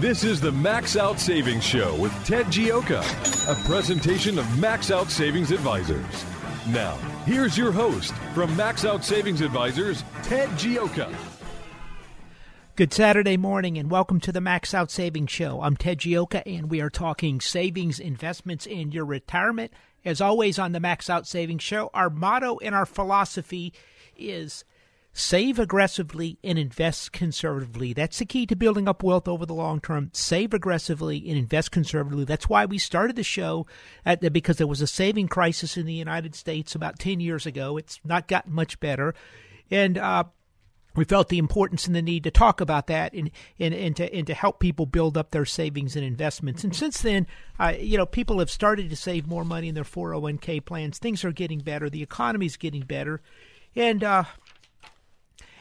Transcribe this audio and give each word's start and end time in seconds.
This 0.00 0.22
is 0.22 0.40
the 0.40 0.52
Max 0.52 0.96
Out 0.96 1.18
Savings 1.18 1.64
Show 1.64 1.92
with 1.96 2.12
Ted 2.24 2.46
Gioka, 2.46 3.02
a 3.50 3.68
presentation 3.68 4.38
of 4.38 4.58
Max 4.60 4.92
Out 4.92 5.10
Savings 5.10 5.50
Advisors. 5.50 6.24
Now, 6.68 6.94
here's 7.26 7.58
your 7.58 7.72
host 7.72 8.14
from 8.32 8.54
Max 8.56 8.84
Out 8.84 9.04
Savings 9.04 9.40
Advisors, 9.40 10.04
Ted 10.22 10.50
Gioka. 10.50 11.12
Good 12.76 12.92
Saturday 12.92 13.36
morning 13.36 13.76
and 13.76 13.90
welcome 13.90 14.20
to 14.20 14.30
the 14.30 14.40
Max 14.40 14.72
Out 14.72 14.92
Savings 14.92 15.32
Show. 15.32 15.62
I'm 15.62 15.76
Ted 15.76 15.98
Gioka 15.98 16.44
and 16.46 16.70
we 16.70 16.80
are 16.80 16.90
talking 16.90 17.40
savings, 17.40 17.98
investments, 17.98 18.68
and 18.68 18.94
your 18.94 19.04
retirement. 19.04 19.72
As 20.04 20.20
always 20.20 20.60
on 20.60 20.70
the 20.70 20.78
Max 20.78 21.10
Out 21.10 21.26
Savings 21.26 21.64
Show, 21.64 21.90
our 21.92 22.08
motto 22.08 22.58
and 22.58 22.72
our 22.72 22.86
philosophy 22.86 23.72
is 24.16 24.64
Save 25.18 25.58
aggressively 25.58 26.38
and 26.44 26.60
invest 26.60 27.10
conservatively. 27.10 27.92
That's 27.92 28.20
the 28.20 28.24
key 28.24 28.46
to 28.46 28.54
building 28.54 28.86
up 28.86 29.02
wealth 29.02 29.26
over 29.26 29.44
the 29.44 29.52
long 29.52 29.80
term. 29.80 30.10
Save 30.12 30.54
aggressively 30.54 31.28
and 31.28 31.36
invest 31.36 31.72
conservatively. 31.72 32.24
That's 32.24 32.48
why 32.48 32.66
we 32.66 32.78
started 32.78 33.16
the 33.16 33.24
show 33.24 33.66
at 34.06 34.20
the, 34.20 34.30
because 34.30 34.58
there 34.58 34.68
was 34.68 34.80
a 34.80 34.86
saving 34.86 35.26
crisis 35.26 35.76
in 35.76 35.86
the 35.86 35.92
United 35.92 36.36
States 36.36 36.76
about 36.76 37.00
10 37.00 37.18
years 37.18 37.46
ago. 37.46 37.76
It's 37.76 37.98
not 38.04 38.28
gotten 38.28 38.52
much 38.52 38.78
better. 38.78 39.12
And, 39.72 39.98
uh, 39.98 40.22
we 40.94 41.02
felt 41.04 41.30
the 41.30 41.38
importance 41.38 41.88
and 41.88 41.96
the 41.96 42.02
need 42.02 42.22
to 42.22 42.30
talk 42.30 42.60
about 42.60 42.86
that 42.86 43.12
and, 43.12 43.32
and, 43.58 43.74
and, 43.74 43.96
to, 43.96 44.14
and 44.14 44.26
to 44.28 44.34
help 44.34 44.60
people 44.60 44.86
build 44.86 45.18
up 45.18 45.32
their 45.32 45.44
savings 45.44 45.96
and 45.96 46.04
investments. 46.04 46.62
And 46.62 46.76
since 46.76 47.02
then, 47.02 47.26
uh, 47.58 47.74
you 47.76 47.98
know, 47.98 48.06
people 48.06 48.38
have 48.38 48.52
started 48.52 48.88
to 48.88 48.96
save 48.96 49.26
more 49.26 49.44
money 49.44 49.66
in 49.66 49.74
their 49.74 49.82
401k 49.82 50.64
plans. 50.64 50.98
Things 50.98 51.24
are 51.24 51.32
getting 51.32 51.58
better. 51.58 51.90
The 51.90 52.04
economy 52.04 52.46
is 52.46 52.56
getting 52.56 52.82
better. 52.82 53.20
And, 53.74 54.04
uh, 54.04 54.24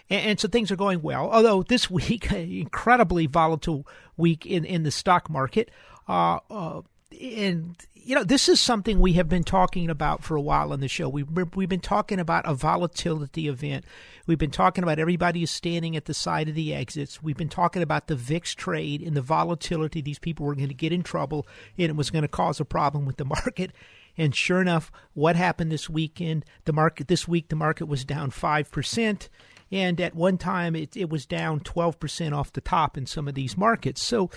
and, 0.09 0.25
and 0.25 0.39
so 0.39 0.47
things 0.47 0.71
are 0.71 0.75
going 0.75 1.01
well. 1.01 1.29
Although 1.31 1.63
this 1.63 1.89
week, 1.89 2.31
incredibly 2.31 3.27
volatile 3.27 3.87
week 4.15 4.45
in, 4.45 4.65
in 4.65 4.83
the 4.83 4.91
stock 4.91 5.29
market. 5.29 5.71
Uh, 6.07 6.39
uh, 6.49 6.81
and 7.21 7.75
you 7.93 8.15
know 8.15 8.23
this 8.23 8.47
is 8.49 8.59
something 8.59 8.99
we 8.99 9.13
have 9.13 9.29
been 9.29 9.43
talking 9.43 9.89
about 9.89 10.23
for 10.23 10.35
a 10.35 10.41
while 10.41 10.73
on 10.73 10.79
the 10.79 10.87
show. 10.87 11.09
We've 11.09 11.27
we've 11.55 11.69
been 11.69 11.79
talking 11.79 12.19
about 12.19 12.47
a 12.47 12.53
volatility 12.53 13.47
event. 13.47 13.85
We've 14.25 14.37
been 14.37 14.51
talking 14.51 14.83
about 14.83 14.99
everybody 14.99 15.43
is 15.43 15.51
standing 15.51 15.95
at 15.95 16.05
the 16.05 16.13
side 16.13 16.49
of 16.49 16.55
the 16.55 16.73
exits. 16.73 17.23
We've 17.23 17.37
been 17.37 17.49
talking 17.49 17.81
about 17.81 18.07
the 18.07 18.15
VIX 18.15 18.55
trade 18.55 19.01
and 19.01 19.15
the 19.15 19.21
volatility. 19.21 20.01
These 20.01 20.19
people 20.19 20.45
were 20.45 20.55
going 20.55 20.67
to 20.67 20.73
get 20.73 20.91
in 20.91 21.03
trouble, 21.03 21.47
and 21.77 21.89
it 21.89 21.95
was 21.95 22.09
going 22.09 22.23
to 22.23 22.29
cause 22.29 22.59
a 22.59 22.65
problem 22.65 23.05
with 23.05 23.17
the 23.17 23.25
market. 23.25 23.71
And 24.17 24.35
sure 24.35 24.61
enough, 24.61 24.91
what 25.13 25.35
happened 25.35 25.71
this 25.71 25.89
weekend? 25.89 26.43
The 26.65 26.73
market 26.73 27.07
this 27.07 27.27
week, 27.27 27.49
the 27.49 27.55
market 27.55 27.87
was 27.87 28.03
down 28.03 28.31
five 28.31 28.71
percent 28.71 29.29
and 29.71 29.99
at 29.99 30.15
one 30.15 30.37
time 30.37 30.75
it, 30.75 30.95
it 30.95 31.09
was 31.09 31.25
down 31.25 31.59
12% 31.59 32.33
off 32.33 32.53
the 32.53 32.61
top 32.61 32.97
in 32.97 33.05
some 33.05 33.27
of 33.27 33.35
these 33.35 33.57
markets. 33.57 34.01
So 34.01 34.29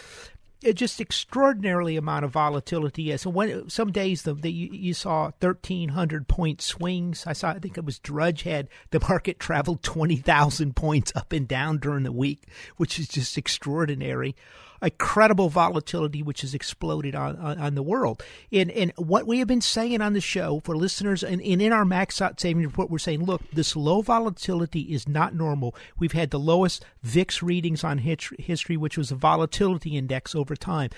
it 0.62 0.74
just 0.74 1.00
extraordinarily 1.00 1.96
amount 1.96 2.24
of 2.24 2.32
volatility. 2.32 3.16
So 3.16 3.30
when 3.30 3.68
some 3.70 3.92
days 3.92 4.22
the, 4.22 4.34
the 4.34 4.52
you, 4.52 4.92
saw 4.92 5.30
thirteen 5.40 5.90
hundred 5.90 6.28
point 6.28 6.60
swings. 6.60 7.24
I 7.26 7.32
saw 7.32 7.50
I 7.50 7.58
think 7.58 7.78
it 7.78 7.84
was 7.84 7.98
Drudge 7.98 8.42
had 8.42 8.68
the 8.90 9.00
market 9.00 9.38
traveled 9.38 9.82
twenty 9.82 10.16
thousand 10.16 10.76
points 10.76 11.12
up 11.14 11.32
and 11.32 11.48
down 11.48 11.78
during 11.78 12.04
the 12.04 12.12
week, 12.12 12.44
which 12.76 12.98
is 12.98 13.08
just 13.08 13.38
extraordinary 13.38 14.36
a 14.82 14.90
credible 14.90 15.48
volatility 15.48 16.22
which 16.22 16.40
has 16.40 16.54
exploded 16.54 17.14
on, 17.14 17.36
on, 17.36 17.58
on, 17.58 17.74
the 17.74 17.82
world. 17.82 18.22
And, 18.52 18.70
and 18.70 18.92
what 18.96 19.26
we 19.26 19.38
have 19.38 19.48
been 19.48 19.60
saying 19.60 20.00
on 20.00 20.12
the 20.12 20.20
show 20.20 20.60
for 20.64 20.76
listeners 20.76 21.22
and, 21.22 21.40
and 21.42 21.60
in 21.60 21.72
our 21.72 21.84
max 21.84 22.20
out 22.20 22.40
savings 22.40 22.66
report, 22.66 22.90
we're 22.90 22.98
saying, 22.98 23.24
look, 23.24 23.42
this 23.52 23.76
low 23.76 24.02
volatility 24.02 24.80
is 24.80 25.08
not 25.08 25.34
normal. 25.34 25.74
We've 25.98 26.12
had 26.12 26.30
the 26.30 26.38
lowest 26.38 26.84
VIX 27.02 27.42
readings 27.42 27.84
on 27.84 27.98
history, 27.98 28.76
which 28.76 28.96
was 28.96 29.10
a 29.10 29.16
volatility 29.16 29.96
index 29.96 30.34
over 30.34 30.56
time. 30.56 30.90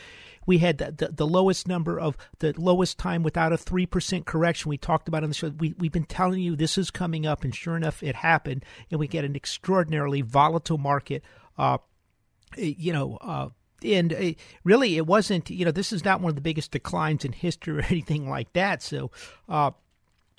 We 0.44 0.59
had 0.59 0.78
the, 0.78 0.92
the, 0.92 1.09
the, 1.09 1.26
lowest 1.26 1.69
number 1.69 2.00
of 2.00 2.16
the 2.41 2.53
lowest 2.56 2.98
time 2.98 3.22
without 3.22 3.53
a 3.53 3.56
3% 3.56 4.25
correction. 4.25 4.71
We 4.71 4.76
talked 4.76 5.06
about 5.06 5.22
on 5.22 5.31
the 5.31 5.34
show. 5.34 5.50
We, 5.50 5.75
we've 5.78 5.92
been 5.92 6.04
telling 6.04 6.41
you 6.41 6.56
this 6.56 6.76
is 6.76 6.91
coming 6.91 7.26
up, 7.26 7.44
and 7.44 7.54
sure 7.54 7.76
enough, 7.76 8.03
it 8.03 8.16
happened. 8.16 8.65
And 8.91 8.98
we 8.98 9.06
get 9.06 9.25
an 9.25 9.37
extraordinarily 9.37 10.21
volatile 10.21 10.78
market. 10.78 11.22
Uh, 11.56 11.78
you 12.56 12.92
know, 12.92 13.19
uh, 13.21 13.48
and 13.84 14.12
uh, 14.12 14.32
really 14.65 14.97
it 14.97 15.06
wasn't 15.06 15.50
you 15.50 15.65
know 15.65 15.70
this 15.70 15.93
is 15.93 16.04
not 16.04 16.20
one 16.20 16.31
of 16.31 16.37
the 16.37 16.43
biggest 16.43 16.70
declines 16.70 17.25
in 17.25 17.32
history 17.32 17.78
or 17.78 17.82
anything 17.82 18.28
like 18.28 18.53
that 18.53 18.82
so 18.82 19.10
uh, 19.48 19.70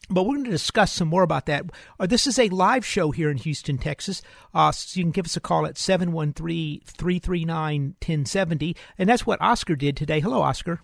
but 0.10 0.24
we're 0.24 0.36
going 0.36 0.46
to 0.46 0.52
discuss 0.52 0.92
some 0.92 1.08
more 1.08 1.24
about 1.24 1.46
that. 1.46 1.66
Uh, 2.00 2.06
this 2.06 2.28
is 2.28 2.38
a 2.38 2.50
live 2.50 2.86
show 2.86 3.12
here 3.12 3.30
in 3.32 3.38
Houston, 3.38 3.78
Texas. 3.78 4.22
Uh, 4.54 4.72
so 4.72 4.98
you 4.98 5.04
can 5.06 5.12
give 5.12 5.26
us 5.26 5.38
a 5.38 5.40
call 5.40 5.66
at 5.66 5.78
713 5.78 6.82
339 6.86 7.84
1070. 8.02 8.76
And 8.98 9.08
that's 9.08 9.26
what 9.26 9.42
Oscar 9.42 9.76
did 9.76 9.96
today. 9.96 10.20
Hello, 10.20 10.42
Oscar. 10.42 10.82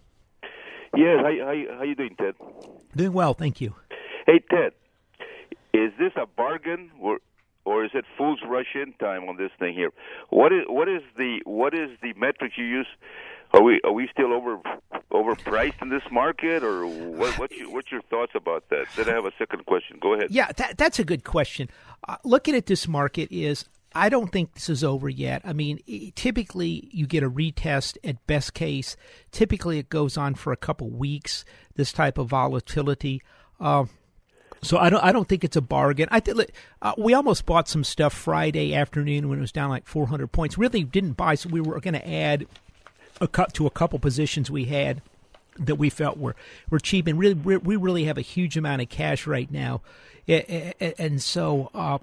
Yes. 0.95 1.17
How, 1.21 1.45
how, 1.45 1.77
how 1.77 1.83
you 1.83 1.95
doing, 1.95 2.15
Ted? 2.17 2.35
Doing 2.95 3.13
well, 3.13 3.33
thank 3.33 3.59
you. 3.61 3.75
Hey, 4.25 4.41
Ted. 4.49 4.71
Is 5.73 5.91
this 5.99 6.13
a 6.15 6.25
bargain? 6.25 6.89
or 6.99 7.19
is 7.85 7.91
it 7.93 8.05
fool's 8.17 8.39
rush 8.47 8.75
in 8.75 8.93
time 8.93 9.29
on 9.29 9.37
this 9.37 9.51
thing 9.59 9.73
here? 9.73 9.91
What 10.29 10.51
is 10.51 10.63
what 10.67 10.87
is 10.89 11.01
the 11.17 11.39
what 11.45 11.73
is 11.73 11.89
the 12.01 12.13
metric 12.13 12.53
you 12.57 12.65
use? 12.65 12.87
Are 13.53 13.63
we 13.63 13.81
are 13.83 13.93
we 13.93 14.07
still 14.11 14.33
over 14.33 14.59
overpriced 15.11 15.81
in 15.81 15.89
this 15.89 16.03
market, 16.11 16.63
or 16.63 16.85
what, 16.85 17.37
what's 17.39 17.57
your, 17.57 17.71
what's 17.71 17.91
your 17.91 18.01
thoughts 18.03 18.33
about 18.35 18.69
that? 18.69 18.85
Then 18.95 19.09
I 19.09 19.13
have 19.13 19.25
a 19.25 19.31
second 19.37 19.65
question. 19.65 19.97
Go 19.99 20.13
ahead. 20.13 20.27
Yeah, 20.29 20.51
that, 20.57 20.77
that's 20.77 20.99
a 20.99 21.03
good 21.03 21.23
question. 21.23 21.69
Uh, 22.07 22.17
looking 22.23 22.55
at 22.55 22.67
this 22.67 22.87
market 22.87 23.31
is 23.31 23.65
I 23.93 24.09
don't 24.09 24.31
think 24.31 24.53
this 24.53 24.69
is 24.69 24.83
over 24.83 25.09
yet. 25.09 25.41
I 25.43 25.53
mean, 25.53 25.79
typically 26.15 26.89
you 26.91 27.07
get 27.07 27.23
a 27.23 27.29
retest 27.29 27.97
at 28.03 28.25
best 28.27 28.53
case. 28.53 28.95
Typically 29.31 29.79
it 29.79 29.89
goes 29.89 30.15
on 30.15 30.35
for 30.35 30.53
a 30.53 30.57
couple 30.57 30.89
weeks. 30.89 31.43
This 31.75 31.91
type 31.91 32.17
of 32.17 32.27
volatility. 32.27 33.21
Uh, 33.59 33.85
so 34.61 34.77
I 34.77 34.89
don't 34.89 35.03
I 35.03 35.11
don't 35.11 35.27
think 35.27 35.43
it's 35.43 35.55
a 35.55 35.61
bargain. 35.61 36.07
I 36.11 36.19
think 36.19 36.51
uh, 36.81 36.93
we 36.97 37.13
almost 37.13 37.45
bought 37.45 37.67
some 37.67 37.83
stuff 37.83 38.13
Friday 38.13 38.75
afternoon 38.75 39.29
when 39.29 39.37
it 39.37 39.41
was 39.41 39.51
down 39.51 39.69
like 39.69 39.87
400 39.87 40.27
points. 40.31 40.57
Really 40.57 40.83
didn't 40.83 41.13
buy, 41.13 41.35
so 41.35 41.49
we 41.49 41.61
were 41.61 41.79
going 41.79 41.93
to 41.93 42.09
add 42.09 42.47
a 43.21 43.27
cut 43.27 43.53
to 43.53 43.65
a 43.65 43.69
couple 43.69 43.99
positions 43.99 44.49
we 44.49 44.65
had 44.65 45.01
that 45.57 45.75
we 45.75 45.89
felt 45.89 46.17
were 46.17 46.35
were 46.69 46.79
cheap, 46.79 47.07
and 47.07 47.19
really 47.19 47.33
we 47.35 47.75
really 47.75 48.05
have 48.05 48.17
a 48.17 48.21
huge 48.21 48.57
amount 48.57 48.81
of 48.81 48.89
cash 48.89 49.27
right 49.27 49.51
now, 49.51 49.81
and 50.27 51.21
so 51.21 51.69
uh, 51.73 51.99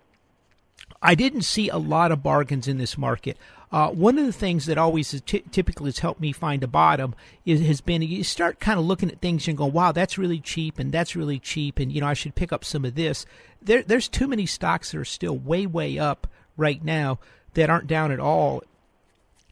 I 1.03 1.15
didn't 1.15 1.43
see 1.43 1.69
a 1.69 1.79
lot 1.79 2.13
of 2.13 2.23
bargains 2.23 2.69
in 2.69 2.79
this 2.79 2.97
market. 2.97 3.37
Uh, 3.77 3.91
one 3.91 4.17
of 4.17 4.25
the 4.25 4.33
things 4.33 4.65
that 4.65 4.79
always 4.79 5.21
t- 5.27 5.45
typically 5.51 5.89
has 5.89 5.99
helped 5.99 6.19
me 6.19 6.33
find 6.33 6.65
a 6.65 6.67
bottom 6.67 7.15
is, 7.45 7.61
has 7.61 7.83
been 7.83 8.01
you 8.01 8.25
start 8.25 8.59
kind 8.59 8.79
of 8.79 8.87
looking 8.87 9.11
at 9.11 9.21
things 9.21 9.47
and 9.47 9.59
go, 9.59 9.67
wow, 9.67 9.93
that's 9.93 10.17
really 10.17 10.41
cheap 10.41 10.79
and 10.79 10.91
that's 10.93 11.15
really 11.15 11.39
cheap, 11.39 11.79
and 11.79 11.93
you 11.93 12.01
know 12.01 12.07
I 12.07 12.15
should 12.15 12.35
pick 12.35 12.55
up 12.55 12.65
some 12.65 12.87
of 12.87 12.95
this. 12.95 13.27
There, 13.61 13.83
there's 13.83 14.09
too 14.09 14.29
many 14.29 14.47
stocks 14.47 14.93
that 14.93 14.99
are 14.99 15.05
still 15.05 15.37
way, 15.37 15.67
way 15.67 15.99
up 15.99 16.27
right 16.57 16.83
now 16.83 17.19
that 17.53 17.69
aren't 17.69 17.87
down 17.87 18.13
at 18.13 18.19
all, 18.19 18.63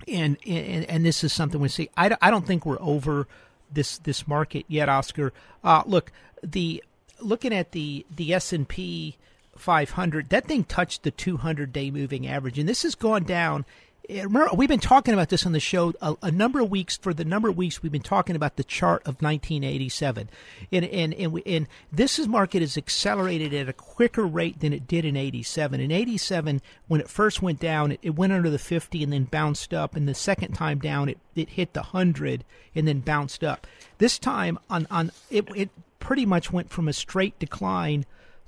and 0.09 0.39
and, 0.47 0.87
and 0.87 1.05
this 1.05 1.23
is 1.23 1.31
something 1.31 1.61
we 1.61 1.69
see. 1.69 1.91
I, 1.95 2.17
I 2.23 2.31
don't 2.31 2.47
think 2.47 2.65
we're 2.65 2.81
over 2.81 3.29
this 3.71 3.99
this 3.99 4.27
market 4.27 4.65
yet, 4.69 4.89
Oscar. 4.89 5.35
Uh, 5.63 5.83
look, 5.85 6.13
the 6.43 6.83
looking 7.21 7.53
at 7.53 7.73
the 7.73 8.07
the 8.11 8.33
S 8.33 8.55
and 8.55 8.67
P 8.67 9.19
500, 9.55 10.31
that 10.31 10.47
thing 10.47 10.65
touched 10.65 11.03
the 11.03 11.11
200 11.11 11.75
day 11.75 11.91
moving 11.91 12.27
average, 12.27 12.59
and 12.59 12.67
this 12.67 12.85
has 12.85 12.95
gone 12.95 13.25
down 13.25 13.67
Eh, 14.09 14.23
remember, 14.23 14.51
we've 14.55 14.69
been 14.69 14.81
talking 14.81 15.15
about 15.15 15.31
this 15.31 15.47
on 15.47 15.53
the 15.53 15.61
show 15.61 15.95
a, 16.03 16.15
a, 16.25 16.31
number 16.31 16.61
of 16.61 16.71
weeks. 16.71 16.97
For 16.97 17.15
the 17.15 17.25
number 17.25 17.49
of 17.49 17.57
weeks, 17.57 17.83
we've 17.83 17.93
been 17.93 18.03
talking 18.03 18.37
about 18.37 18.57
the 18.57 18.65
chart 18.65 19.01
of 19.03 19.23
1987, 19.23 20.29
and 20.71 20.85
and 20.85 21.15
and, 21.15 21.33
we, 21.33 21.43
and 21.47 21.67
this 21.91 22.19
is 22.19 22.29
market 22.29 22.61
has 22.61 22.77
accelerated 22.77 23.55
at 23.55 23.69
a 23.69 23.73
quicker 23.73 24.27
rate 24.27 24.61
than 24.61 24.75
it 24.75 24.87
did 24.87 25.07
in 25.07 25.17
87. 25.17 25.81
In 25.81 25.91
87, 25.91 26.61
when 26.87 27.01
it 27.01 27.09
first 27.09 27.41
went 27.41 27.61
down, 27.61 27.93
it, 27.93 28.01
it 28.03 28.15
went 28.15 28.35
under 28.35 28.51
the 28.51 28.59
50 28.59 29.03
and 29.03 29.13
then 29.13 29.25
bounced 29.25 29.73
up, 29.73 29.97
and 29.97 30.07
the 30.07 30.15
second 30.15 30.53
time 30.53 30.81
down, 30.81 31.09
it 31.09 31.19
it 31.35 31.51
hit 31.51 31.73
the 31.73 31.81
100 31.81 32.45
and 32.75 32.87
then 32.87 33.01
bounced 33.01 33.43
up. 33.43 33.67
This 33.99 34.19
time 34.19 34.59
on 34.69 34.87
on 34.91 35.13
it 35.31 35.49
it 35.57 35.71
pretty 35.99 36.27
much 36.27 36.53
went 36.53 36.69
from 36.69 36.89
a 36.89 36.93
straight 36.93 37.39
decline 37.39 38.05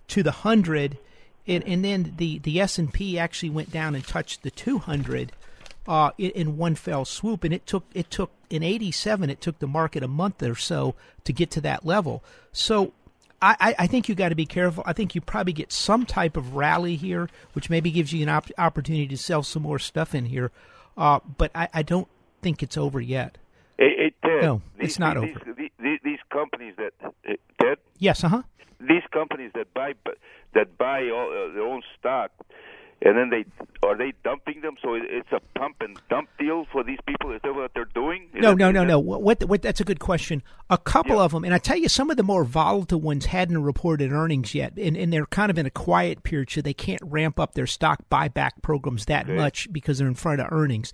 to 0.09 0.23
the 0.23 0.31
100 0.31 0.99
and, 1.49 1.65
and 1.65 1.85
then 1.85 2.15
the, 2.17 2.39
the 2.41 2.61
S&P 2.61 3.19
actually 3.19 3.51
went 3.51 3.71
down 3.71 3.95
and 3.95 4.05
touched 4.05 4.43
the 4.43 4.51
200 4.51 5.33
uh, 5.89 6.11
in, 6.19 6.31
in, 6.33 6.57
one 6.57 6.75
fell 6.75 7.05
swoop, 7.05 7.45
and 7.45 7.55
it 7.55 7.67
took 7.67 7.85
it 7.95 8.11
took 8.11 8.31
in 8.51 8.63
'87 8.63 9.31
it 9.31 9.41
took 9.41 9.59
the 9.59 9.67
market 9.67 10.03
a 10.03 10.09
month 10.09 10.43
or 10.43 10.55
so 10.55 10.95
to 11.25 11.33
get 11.33 11.51
to 11.53 11.61
that 11.63 11.85
level. 11.85 12.23
So 12.53 12.93
I, 13.43 13.75
I 13.79 13.87
think 13.87 14.09
you 14.09 14.15
got 14.15 14.31
to 14.31 14.35
be 14.35 14.47
careful. 14.47 14.83
I 14.87 14.93
think 14.93 15.15
you 15.15 15.21
probably 15.21 15.53
get 15.53 15.71
some 15.71 16.07
type 16.07 16.37
of 16.37 16.55
rally 16.55 16.97
here, 16.97 17.29
which 17.53 17.69
maybe 17.69 17.91
gives 17.91 18.13
you 18.13 18.23
an 18.23 18.29
op- 18.29 18.51
opportunity 18.57 19.07
to 19.09 19.17
sell 19.17 19.43
some 19.43 19.63
more 19.63 19.79
stuff 19.79 20.15
in 20.15 20.27
here. 20.27 20.51
Uh, 20.97 21.21
but 21.37 21.51
I, 21.55 21.69
I, 21.75 21.83
don't 21.83 22.09
think 22.41 22.63
it's 22.63 22.79
over 22.79 23.01
yet. 23.01 23.37
It, 23.79 24.15
it, 24.25 24.43
no, 24.43 24.63
these, 24.79 24.89
it's 24.89 24.99
not 24.99 25.21
these, 25.21 25.37
over. 25.37 25.55
These, 25.79 26.01
these, 26.03 26.19
companies 26.31 26.75
that 26.79 26.93
Ted. 27.61 27.77
Yes, 27.99 28.25
uh 28.25 28.29
huh. 28.29 28.43
These 28.81 29.03
companies 29.13 29.51
that 29.55 29.73
buy 29.75 29.93
that 30.55 30.79
buy 30.79 31.11
all, 31.11 31.29
uh, 31.29 31.53
their 31.53 31.63
own 31.63 31.83
stock 31.99 32.33
and 33.03 33.17
then 33.17 33.31
they 33.31 33.45
are 33.87 33.97
they 33.97 34.15
dumping 34.25 34.63
them? 34.63 34.77
So 34.83 34.95
it's 34.95 35.31
a 35.31 35.41
pump 35.59 35.77
and 35.81 35.99
dump 36.09 36.31
deal 36.39 36.67
for 36.73 36.83
these 36.83 36.99
people. 37.07 37.33
Is 37.33 37.41
that 37.45 37.55
what 37.55 37.73
they're 37.75 37.85
doing? 37.85 38.29
Is 38.35 38.43
no, 38.43 38.55
no, 38.55 38.71
no, 38.71 38.85
no. 38.85 38.99
What, 38.99 39.45
what? 39.45 39.63
That's 39.63 39.81
a 39.81 39.85
good 39.85 40.01
question. 40.01 40.43
A 40.71 40.79
couple 40.79 41.17
yeah. 41.17 41.23
of 41.23 41.33
them, 41.33 41.45
and 41.45 41.55
I 41.55 41.59
tell 41.59 41.77
you, 41.77 41.89
some 41.89 42.11
of 42.11 42.17
the 42.17 42.23
more 42.23 42.45
volatile 42.45 43.01
ones 43.01 43.27
hadn't 43.27 43.63
reported 43.63 44.13
earnings 44.13 44.55
yet, 44.55 44.73
and, 44.79 44.97
and 44.97 45.13
they're 45.13 45.27
kind 45.27 45.51
of 45.51 45.59
in 45.59 45.67
a 45.67 45.71
quiet 45.71 46.23
period, 46.23 46.51
so 46.51 46.63
they 46.63 46.75
can't 46.75 47.03
ramp 47.05 47.39
up 47.39 47.55
their 47.55 47.67
stock 47.67 48.01
buyback 48.11 48.63
programs 48.63 49.05
that 49.07 49.27
okay. 49.27 49.37
much 49.37 49.73
because 49.73 49.99
they're 49.99 50.09
in 50.09 50.15
front 50.15 50.41
of 50.41 50.51
earnings. 50.51 50.93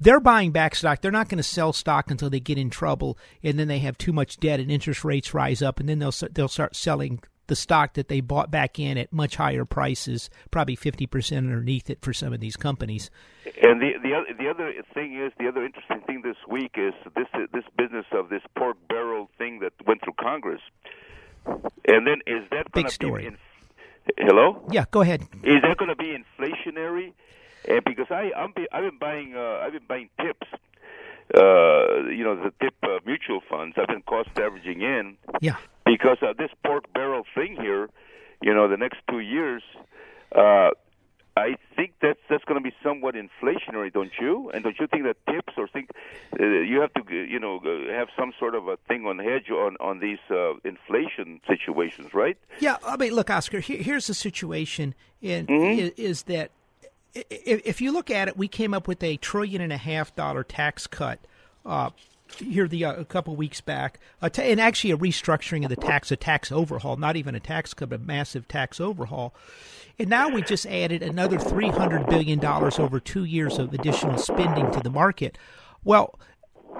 They're 0.00 0.20
buying 0.20 0.50
back 0.50 0.74
stock. 0.74 1.00
They're 1.00 1.12
not 1.12 1.28
going 1.28 1.36
to 1.36 1.44
sell 1.44 1.72
stock 1.72 2.10
until 2.10 2.30
they 2.30 2.40
get 2.40 2.58
in 2.58 2.70
trouble, 2.70 3.18
and 3.42 3.58
then 3.58 3.68
they 3.68 3.78
have 3.80 3.98
too 3.98 4.12
much 4.12 4.38
debt, 4.38 4.58
and 4.58 4.70
interest 4.70 5.04
rates 5.04 5.34
rise 5.34 5.62
up, 5.62 5.78
and 5.78 5.88
then 5.88 5.98
they'll 5.98 6.14
they'll 6.32 6.48
start 6.48 6.74
selling 6.74 7.22
the 7.46 7.56
stock 7.56 7.94
that 7.94 8.08
they 8.08 8.20
bought 8.20 8.50
back 8.50 8.78
in 8.78 8.98
at 8.98 9.12
much 9.12 9.36
higher 9.36 9.64
prices, 9.64 10.30
probably 10.50 10.76
50% 10.76 11.36
underneath 11.38 11.90
it 11.90 12.00
for 12.02 12.12
some 12.12 12.32
of 12.32 12.40
these 12.40 12.56
companies. 12.56 13.10
And 13.62 13.80
the 13.80 13.92
the 14.02 14.14
other, 14.14 14.26
the 14.38 14.48
other 14.48 14.72
thing 14.94 15.20
is 15.20 15.32
the 15.38 15.48
other 15.48 15.64
interesting 15.64 16.00
thing 16.06 16.22
this 16.22 16.36
week 16.48 16.76
is 16.76 16.94
this 17.16 17.26
this 17.52 17.64
business 17.76 18.06
of 18.12 18.28
this 18.28 18.42
pork 18.56 18.76
barrel 18.88 19.28
thing 19.38 19.60
that 19.60 19.72
went 19.86 20.02
through 20.02 20.14
Congress. 20.20 20.60
And 21.46 22.06
then 22.06 22.20
is 22.26 22.48
that 22.50 22.70
big 22.72 22.88
story? 22.88 23.26
In, 23.26 23.36
hello? 24.18 24.64
Yeah, 24.70 24.84
go 24.90 25.00
ahead. 25.00 25.22
Is 25.42 25.60
that 25.62 25.76
going 25.76 25.88
to 25.88 25.96
be 25.96 26.16
inflationary? 26.16 27.12
Uh, 27.68 27.80
because 27.84 28.06
I 28.10 28.30
I'm 28.36 28.52
be, 28.54 28.66
I've 28.72 28.84
been 28.84 28.98
buying 28.98 29.34
uh, 29.36 29.64
I've 29.64 29.72
been 29.72 29.86
buying 29.88 30.08
tips 30.20 30.46
uh, 31.34 32.08
you 32.10 32.24
know, 32.24 32.36
the 32.36 32.52
tip 32.60 32.74
uh, 32.82 32.98
mutual 33.06 33.40
funds. 33.48 33.76
I've 33.78 33.88
been 33.88 34.02
cost 34.02 34.30
averaging 34.36 34.82
in. 34.82 35.16
Yeah. 35.40 35.56
Because 35.84 36.18
of 36.22 36.36
this 36.36 36.50
pork 36.64 36.92
barrel 36.92 37.24
thing 37.34 37.56
here, 37.58 37.88
you 38.42 38.54
know, 38.54 38.68
the 38.68 38.76
next 38.76 38.98
two 39.08 39.20
years, 39.20 39.62
uh, 40.36 40.70
I 41.36 41.56
think 41.74 41.94
that's 42.02 42.20
that's 42.28 42.44
inflationary, 43.14 43.92
don't 43.92 44.12
you? 44.20 44.50
And 44.52 44.64
don't 44.64 44.78
you 44.78 44.86
think 44.86 45.04
that 45.04 45.16
tips 45.26 45.54
or 45.56 45.68
think 45.68 45.90
uh, 46.38 46.44
you 46.44 46.80
have 46.80 46.92
to, 46.94 47.14
you 47.14 47.38
know, 47.38 47.60
have 47.90 48.08
some 48.18 48.32
sort 48.38 48.54
of 48.54 48.68
a 48.68 48.76
thing 48.88 49.06
on 49.06 49.18
hedge 49.18 49.50
on 49.50 49.76
on 49.80 50.00
these 50.00 50.18
uh, 50.30 50.54
inflation 50.64 51.40
situations, 51.46 52.14
right? 52.14 52.36
Yeah, 52.60 52.76
I 52.86 52.96
mean, 52.96 53.14
look, 53.14 53.30
Oscar. 53.30 53.60
Here, 53.60 53.82
here's 53.82 54.06
the 54.06 54.14
situation: 54.14 54.94
in, 55.20 55.46
mm-hmm. 55.46 55.78
is, 55.78 55.90
is 55.96 56.22
that 56.24 56.50
if 57.14 57.80
you 57.80 57.92
look 57.92 58.10
at 58.10 58.28
it, 58.28 58.36
we 58.36 58.48
came 58.48 58.72
up 58.74 58.88
with 58.88 59.02
a 59.02 59.16
trillion 59.18 59.60
and 59.60 59.72
a 59.72 59.76
half 59.76 60.14
dollar 60.14 60.44
tax 60.44 60.86
cut 60.86 61.18
uh, 61.66 61.90
here 62.36 62.68
the 62.68 62.84
uh, 62.84 62.94
a 62.94 63.04
couple 63.04 63.34
weeks 63.36 63.60
back, 63.60 63.98
uh, 64.20 64.28
t- 64.28 64.42
and 64.42 64.60
actually 64.60 64.90
a 64.90 64.96
restructuring 64.96 65.64
of 65.64 65.70
the 65.70 65.76
tax, 65.76 66.10
a 66.10 66.16
tax 66.16 66.52
overhaul, 66.52 66.96
not 66.96 67.16
even 67.16 67.34
a 67.34 67.40
tax 67.40 67.74
cut, 67.74 67.90
but 67.90 68.00
a 68.00 68.02
massive 68.02 68.48
tax 68.48 68.80
overhaul. 68.80 69.34
And 69.98 70.08
now 70.08 70.28
we 70.28 70.42
just 70.42 70.66
added 70.66 71.02
another 71.02 71.38
three 71.38 71.68
hundred 71.68 72.06
billion 72.06 72.38
dollars 72.38 72.78
over 72.78 72.98
two 73.00 73.24
years 73.24 73.58
of 73.58 73.72
additional 73.72 74.18
spending 74.18 74.70
to 74.72 74.80
the 74.80 74.90
market. 74.90 75.36
Well, 75.84 76.18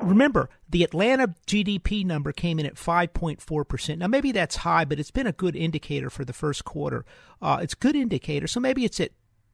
remember 0.00 0.48
the 0.68 0.84
Atlanta 0.84 1.34
GDP 1.46 2.04
number 2.04 2.32
came 2.32 2.58
in 2.58 2.66
at 2.66 2.74
5.4%. 2.74 3.98
Now, 3.98 4.06
maybe 4.06 4.32
that's 4.32 4.56
high, 4.56 4.84
but 4.84 4.98
it's 4.98 5.10
been 5.10 5.26
a 5.26 5.32
good 5.32 5.54
indicator 5.54 6.10
for 6.10 6.24
the 6.24 6.32
first 6.32 6.64
quarter. 6.64 7.04
Uh, 7.40 7.58
it's 7.62 7.74
good 7.74 7.94
indicator. 7.94 8.46
So 8.46 8.58
maybe 8.60 8.84
it's 8.84 9.00
at 9.00 9.10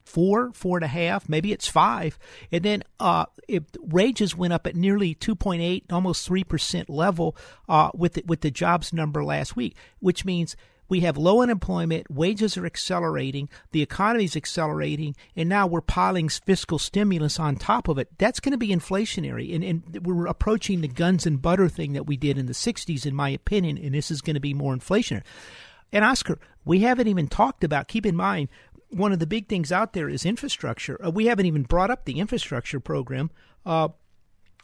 four, 0.09 0.53
four 0.55 0.79
and 0.79 0.85
a 0.85 0.89
half, 0.89 1.29
maybe 1.29 1.53
it's 1.53 1.69
five. 1.69 2.19
And 2.51 2.65
then 2.65 2.83
uh, 2.99 3.27
it, 3.47 3.65
wages 3.79 4.35
went 4.35 4.55
up 4.55 4.67
at 4.67 4.75
nearly 4.75 5.15
2.8, 5.15 5.93
almost 5.93 6.29
3% 6.29 6.87
level 6.89 7.37
uh, 7.69 7.91
with, 7.95 8.15
the, 8.15 8.25
with 8.27 8.41
the 8.41 8.51
jobs 8.51 8.93
number 8.93 9.23
last 9.23 9.55
week, 9.55 9.77
which 10.01 10.25
means 10.25 10.57
we 10.89 11.01
have 11.01 11.19
low 11.19 11.43
unemployment, 11.43 12.11
wages 12.11 12.57
are 12.57 12.65
accelerating, 12.65 13.51
the 13.73 13.83
economy 13.83 14.25
is 14.25 14.37
accelerating, 14.37 15.15
and 15.37 15.47
now 15.47 15.67
we're 15.67 15.83
piling 15.83 16.31
fiscal 16.31 16.79
stimulus 16.79 17.39
on 17.39 17.57
top 17.57 17.89
of 17.89 17.99
it. 17.99 18.09
That's 18.17 18.41
going 18.41 18.53
to 18.53 18.59
be 18.59 18.69
inflationary. 18.69 19.55
And, 19.55 19.63
and 19.63 20.07
we're 20.07 20.27
approaching 20.27 20.81
the 20.81 20.89
guns 20.89 21.27
and 21.27 21.43
butter 21.43 21.69
thing 21.69 21.93
that 21.93 22.07
we 22.07 22.17
did 22.17 22.39
in 22.39 22.47
the 22.47 22.55
60s, 22.55 23.05
in 23.05 23.15
my 23.15 23.29
opinion, 23.29 23.77
and 23.77 23.95
this 23.95 24.11
is 24.11 24.23
going 24.23 24.35
to 24.35 24.41
be 24.41 24.55
more 24.55 24.75
inflationary. 24.75 25.25
And 25.93 26.05
Oscar, 26.05 26.39
we 26.65 26.81
haven't 26.81 27.09
even 27.09 27.29
talked 27.29 27.65
about, 27.65 27.89
keep 27.89 28.05
in 28.05 28.17
mind, 28.17 28.49
one 28.91 29.13
of 29.13 29.19
the 29.19 29.27
big 29.27 29.49
things 29.49 29.71
out 29.71 29.93
there 29.93 30.09
is 30.09 30.25
infrastructure. 30.25 30.99
Uh, 31.05 31.11
we 31.11 31.27
haven't 31.27 31.47
even 31.47 31.63
brought 31.63 31.91
up 31.91 32.05
the 32.05 32.21
infrastructure 32.21 32.81
program, 32.81 33.31
uh, 33.67 33.89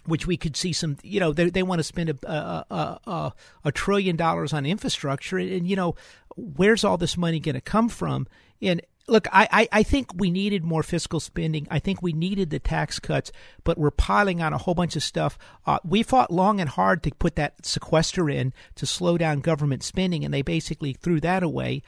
which 0.06 0.26
we 0.26 0.36
could 0.36 0.56
see 0.56 0.72
some. 0.72 0.96
You 1.02 1.20
know, 1.20 1.32
they 1.32 1.50
they 1.50 1.62
want 1.62 1.78
to 1.78 1.84
spend 1.84 2.10
a 2.10 2.30
a, 2.30 3.00
a, 3.06 3.32
a 3.64 3.72
trillion 3.72 4.16
dollars 4.16 4.52
on 4.52 4.66
infrastructure, 4.66 5.38
and, 5.38 5.50
and, 5.50 5.68
you 5.68 5.76
know, 5.76 5.94
where's 6.36 6.84
all 6.84 6.96
this 6.96 7.16
money 7.16 7.40
going 7.40 7.54
to 7.54 7.60
come 7.60 7.88
from? 7.88 8.26
And 8.60 8.80
look, 9.06 9.28
I, 9.32 9.48
I, 9.50 9.68
I 9.80 9.82
think 9.82 10.10
we 10.14 10.30
needed 10.30 10.64
more 10.64 10.82
fiscal 10.82 11.20
spending. 11.20 11.66
I 11.70 11.78
think 11.78 12.02
we 12.02 12.12
needed 12.12 12.50
the 12.50 12.58
tax 12.58 12.98
cuts, 12.98 13.30
but 13.62 13.76
we're 13.76 13.90
piling 13.90 14.40
on 14.40 14.52
a 14.52 14.58
whole 14.58 14.74
bunch 14.74 14.96
of 14.96 15.02
stuff. 15.02 15.38
Uh, 15.66 15.78
we 15.84 16.02
fought 16.02 16.30
long 16.30 16.60
and 16.60 16.70
hard 16.70 17.02
to 17.02 17.10
put 17.18 17.36
that 17.36 17.64
sequester 17.66 18.30
in 18.30 18.52
to 18.76 18.86
slow 18.86 19.18
down 19.18 19.40
government 19.40 19.82
spending, 19.82 20.24
and 20.24 20.32
they 20.32 20.42
basically 20.42 20.94
threw 20.94 21.20
that 21.20 21.42
away. 21.42 21.82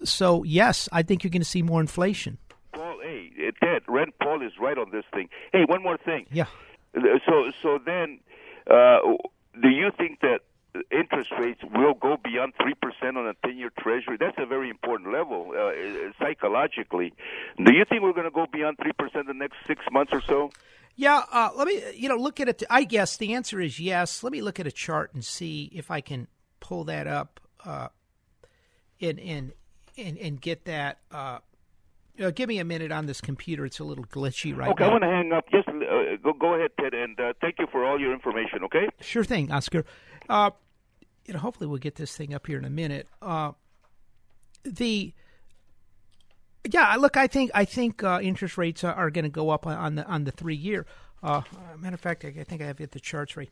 Uh, 0.00 0.04
so 0.04 0.42
yes, 0.44 0.88
I 0.92 1.02
think 1.02 1.24
you're 1.24 1.30
going 1.30 1.42
to 1.42 1.48
see 1.48 1.62
more 1.62 1.80
inflation. 1.80 2.38
Paul, 2.72 2.98
hey, 3.02 3.30
Ted, 3.62 3.82
Rand 3.88 4.12
Paul 4.22 4.42
is 4.42 4.52
right 4.60 4.78
on 4.78 4.90
this 4.90 5.04
thing. 5.12 5.28
Hey, 5.52 5.64
one 5.66 5.82
more 5.82 5.96
thing. 5.96 6.26
Yeah. 6.30 6.46
So, 6.94 7.50
so 7.62 7.78
then, 7.84 8.20
uh, 8.70 8.98
do 9.60 9.68
you 9.68 9.90
think 9.96 10.20
that 10.20 10.40
interest 10.90 11.30
rates 11.38 11.60
will 11.74 11.94
go 11.94 12.16
beyond 12.22 12.52
three 12.60 12.74
percent 12.74 13.16
on 13.16 13.26
a 13.26 13.34
ten-year 13.44 13.70
Treasury? 13.78 14.16
That's 14.18 14.36
a 14.38 14.46
very 14.46 14.70
important 14.70 15.12
level 15.12 15.52
uh, 15.56 15.72
psychologically. 16.18 17.12
Do 17.56 17.74
you 17.74 17.84
think 17.88 18.02
we're 18.02 18.12
going 18.12 18.24
to 18.24 18.30
go 18.30 18.46
beyond 18.52 18.78
three 18.82 18.92
percent 18.92 19.26
the 19.26 19.34
next 19.34 19.56
six 19.66 19.82
months 19.90 20.12
or 20.12 20.22
so? 20.22 20.50
Yeah, 20.96 21.22
uh, 21.30 21.50
let 21.56 21.68
me 21.68 21.82
you 21.94 22.08
know 22.08 22.16
look 22.16 22.40
at 22.40 22.48
it. 22.48 22.62
I 22.70 22.84
guess 22.84 23.16
the 23.16 23.34
answer 23.34 23.60
is 23.60 23.78
yes. 23.78 24.22
Let 24.22 24.32
me 24.32 24.40
look 24.40 24.58
at 24.58 24.66
a 24.66 24.72
chart 24.72 25.14
and 25.14 25.24
see 25.24 25.70
if 25.72 25.90
I 25.90 26.00
can 26.00 26.26
pull 26.60 26.84
that 26.84 27.06
up 27.06 27.40
uh, 27.64 27.88
in 28.98 29.18
in 29.18 29.52
and 29.98 30.18
and 30.18 30.40
get 30.40 30.64
that. 30.64 30.98
Uh, 31.10 31.38
uh, 32.20 32.30
give 32.30 32.48
me 32.48 32.58
a 32.58 32.64
minute 32.64 32.90
on 32.90 33.06
this 33.06 33.20
computer; 33.20 33.64
it's 33.64 33.78
a 33.78 33.84
little 33.84 34.04
glitchy 34.04 34.56
right 34.56 34.70
okay, 34.70 34.84
now. 34.84 34.86
Okay, 34.86 34.90
I 34.90 34.92
want 34.92 35.02
to 35.02 35.08
hang 35.08 35.32
up. 35.32 35.44
Just 35.50 35.68
uh, 35.68 36.16
go 36.22 36.32
go 36.32 36.54
ahead, 36.54 36.70
Ted, 36.80 36.94
and 36.94 37.18
uh, 37.20 37.32
thank 37.40 37.56
you 37.58 37.66
for 37.70 37.84
all 37.84 38.00
your 38.00 38.12
information. 38.12 38.64
Okay. 38.64 38.88
Sure 39.00 39.24
thing, 39.24 39.52
Oscar. 39.52 39.84
Uh, 40.28 40.50
you 41.26 41.34
know, 41.34 41.40
hopefully 41.40 41.66
we'll 41.66 41.78
get 41.78 41.96
this 41.96 42.16
thing 42.16 42.34
up 42.34 42.46
here 42.46 42.58
in 42.58 42.64
a 42.64 42.70
minute. 42.70 43.06
Uh, 43.20 43.52
the 44.64 45.12
yeah, 46.70 46.96
look, 46.96 47.16
I 47.16 47.26
think 47.26 47.50
I 47.54 47.64
think 47.64 48.02
uh, 48.02 48.20
interest 48.22 48.58
rates 48.58 48.84
are, 48.84 48.94
are 48.94 49.10
going 49.10 49.24
to 49.24 49.30
go 49.30 49.50
up 49.50 49.66
on, 49.66 49.94
the 49.94 50.06
on 50.06 50.24
the 50.24 50.32
three 50.32 50.56
year. 50.56 50.86
Uh, 51.22 51.42
matter 51.78 51.94
of 51.94 52.00
fact, 52.00 52.24
I, 52.24 52.28
I 52.28 52.44
think 52.44 52.62
I 52.62 52.66
have 52.66 52.80
it 52.80 52.92
the 52.92 53.00
charts 53.00 53.36
right. 53.36 53.50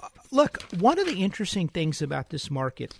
Uh, 0.00 0.08
look, 0.30 0.62
one 0.78 0.98
of 0.98 1.06
the 1.06 1.22
interesting 1.22 1.68
things 1.68 2.02
about 2.02 2.30
this 2.30 2.50
market 2.50 2.94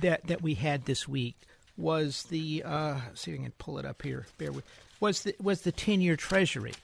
that 0.00 0.26
that 0.26 0.42
we 0.42 0.54
had 0.54 0.84
this 0.84 1.08
week 1.08 1.36
was 1.76 2.24
the 2.24 2.62
uh, 2.64 2.96
see 3.14 3.32
if 3.32 3.40
I 3.40 3.42
can 3.42 3.52
pull 3.52 3.78
it 3.78 3.84
up 3.84 4.02
here. 4.02 4.26
Bear 4.38 4.52
with 4.52 4.64
was 5.00 5.22
the 5.22 5.34
was 5.40 5.62
the 5.62 5.72
ten 5.72 6.00
year 6.00 6.16
Treasury, 6.16 6.74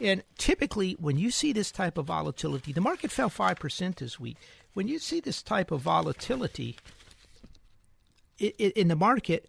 and 0.00 0.22
typically 0.38 0.96
when 1.00 1.18
you 1.18 1.30
see 1.30 1.52
this 1.52 1.70
type 1.70 1.98
of 1.98 2.06
volatility, 2.06 2.72
the 2.72 2.80
market 2.80 3.10
fell 3.10 3.30
five 3.30 3.58
percent 3.58 3.96
this 3.96 4.18
week. 4.18 4.36
When 4.74 4.88
you 4.88 4.98
see 4.98 5.20
this 5.20 5.42
type 5.42 5.70
of 5.70 5.82
volatility 5.82 6.76
in 8.38 8.88
the 8.88 8.96
market, 8.96 9.48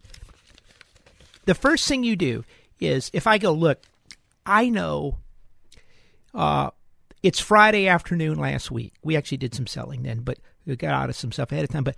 the 1.46 1.54
first 1.54 1.88
thing 1.88 2.04
you 2.04 2.14
do 2.14 2.44
is 2.78 3.10
if 3.12 3.26
I 3.26 3.38
go 3.38 3.52
look, 3.52 3.80
I 4.44 4.68
know 4.68 5.18
uh, 6.32 6.70
it's 7.22 7.40
Friday 7.40 7.88
afternoon 7.88 8.38
last 8.38 8.70
week. 8.70 8.94
We 9.02 9.16
actually 9.16 9.38
did 9.38 9.54
some 9.54 9.66
selling 9.66 10.04
then, 10.04 10.20
but 10.20 10.38
we 10.64 10.76
got 10.76 10.94
out 10.94 11.08
of 11.10 11.16
some 11.16 11.32
stuff 11.32 11.50
ahead 11.50 11.64
of 11.64 11.70
time. 11.70 11.82
But 11.84 11.96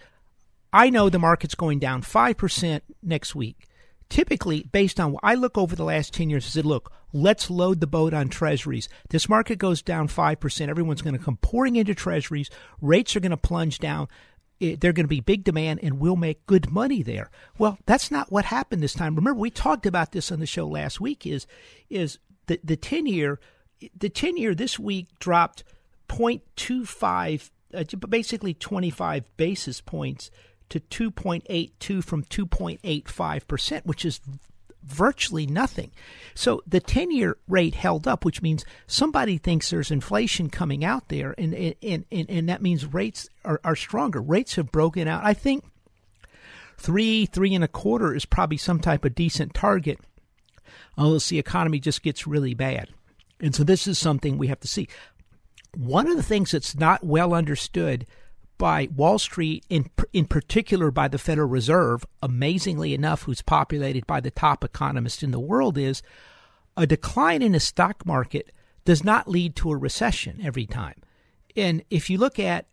I 0.73 0.91
know 0.91 1.09
the 1.09 1.19
market's 1.19 1.55
going 1.55 1.79
down 1.79 2.03
5% 2.03 2.81
next 3.03 3.35
week. 3.35 3.67
Typically, 4.09 4.63
based 4.73 4.99
on 4.99 5.13
what 5.13 5.25
I 5.25 5.35
look 5.35 5.59
over 5.59 5.77
the 5.77 5.85
last 5.85 6.15
10 6.15 6.31
years, 6.31 6.47
I 6.47 6.49
said, 6.49 6.65
look, 6.65 6.93
let's 7.13 7.51
load 7.51 7.81
the 7.81 7.87
boat 7.87 8.15
on 8.15 8.29
treasuries. 8.29 8.89
This 9.11 9.29
market 9.29 9.59
goes 9.59 9.83
down 9.83 10.09
5%. 10.09 10.69
Everyone's 10.69 11.03
going 11.03 11.17
to 11.17 11.23
come 11.23 11.39
pouring 11.39 11.77
into 11.77 11.95
treasuries. 11.95 12.51
Rates 12.81 13.15
are 13.17 13.21
going 13.21 13.31
to 13.31 13.37
plunge 13.37 13.79
down. 13.79 14.09
They're 14.61 14.93
going 14.93 15.05
to 15.05 15.09
be 15.09 15.21
big 15.21 15.45
demand 15.45 15.81
and 15.83 16.01
we'll 16.01 16.17
make 16.17 16.47
good 16.47 16.71
money 16.71 17.03
there. 17.03 17.31
Well, 17.59 17.79
that's 17.87 18.11
not 18.11 18.33
what 18.33 18.47
happened 18.47 18.83
this 18.83 18.95
time. 18.95 19.15
Remember, 19.15 19.39
we 19.39 19.51
talked 19.51 19.87
about 19.87 20.13
this 20.13 20.33
on 20.33 20.41
the 20.41 20.47
show 20.47 20.67
last 20.67 21.01
week 21.01 21.27
is, 21.27 21.47
is 21.89 22.19
the, 22.47 22.59
the 22.65 22.77
10 22.77 23.07
year, 23.07 23.39
the 23.97 24.09
10 24.09 24.37
year 24.37 24.55
this 24.55 24.79
week 24.79 25.07
dropped 25.21 25.65
0.25, 26.09 27.51
uh, 27.73 27.85
basically 28.09 28.55
25 28.55 29.37
basis 29.37 29.81
points 29.81 30.31
to 30.71 30.81
2.82 30.81 32.05
from 32.05 32.25
2.85%, 32.25 33.87
which 33.87 34.05
is 34.05 34.21
virtually 34.89 35.47
nothing. 35.47 35.91
So 36.35 36.63
the 36.67 36.81
10 36.81 37.11
year 37.11 37.37
rate 37.47 37.75
held 37.75 38.09
up, 38.09 38.25
which 38.25 38.43
means 38.43 38.65
somebody 38.87 39.39
thinks 39.39 39.71
there's 39.71 39.91
inflation 39.91 40.51
coming 40.51 40.85
out 40.85 41.09
there, 41.09 41.35
and, 41.37 41.55
and, 41.55 42.05
and, 42.11 42.31
and 42.31 42.49
that 42.49 42.63
means 42.63 42.87
rates 42.87 43.29
are, 43.45 43.61
are 43.65 43.77
stronger. 43.77 44.21
Rates 44.21 44.55
have 44.57 44.73
broken 44.73 45.07
out. 45.07 45.25
I 45.25 45.35
think 45.35 45.65
three, 46.79 47.27
three 47.27 47.55
and 47.55 47.65
a 47.65 47.69
quarter 47.69 48.15
is 48.15 48.25
probably 48.25 48.57
some 48.57 48.81
type 48.81 49.05
of 49.05 49.15
decent 49.15 49.55
target, 49.55 49.99
unless 50.97 51.29
the 51.29 51.39
economy 51.39 51.81
just 51.81 52.03
gets 52.03 52.27
really 52.27 52.55
bad. 52.55 52.89
And 53.41 53.55
so 53.55 53.65
this 53.65 53.87
is 53.87 53.99
something 53.99 54.39
we 54.39 54.49
have 54.49 54.61
to 54.61 54.69
see. 54.69 54.89
One 55.77 56.09
of 56.09 56.17
the 56.17 56.23
things 56.23 56.53
that's 56.53 56.75
not 56.75 57.05
well 57.05 57.35
understood 57.35 58.07
by 58.59 58.89
Wall 58.95 59.19
Street, 59.19 59.65
in 59.69 59.91
in 60.13 60.27
particular 60.27 60.91
by 60.91 61.09
the 61.09 61.19
Federal 61.19 61.49
Reserve, 61.49 62.05
amazingly 62.23 62.93
enough, 62.93 63.23
who's 63.23 63.43
populated 63.43 64.07
by 64.07 64.21
the 64.21 64.31
top 64.31 64.65
economists 64.65 65.23
in 65.23 65.31
the 65.31 65.41
world, 65.41 65.79
is 65.79 66.03
a 66.77 66.87
decline 66.87 67.41
in 67.43 67.53
the 67.53 67.61
stock 67.61 68.05
market 68.05 68.53
does 68.85 69.05
not 69.05 69.29
lead 69.29 69.55
to 69.57 69.71
a 69.71 69.77
recession 69.77 70.41
every 70.43 70.67
time. 70.67 70.95
And 71.57 71.85
if 71.91 72.11
you 72.11 72.19
look 72.19 72.39
at 72.39 72.67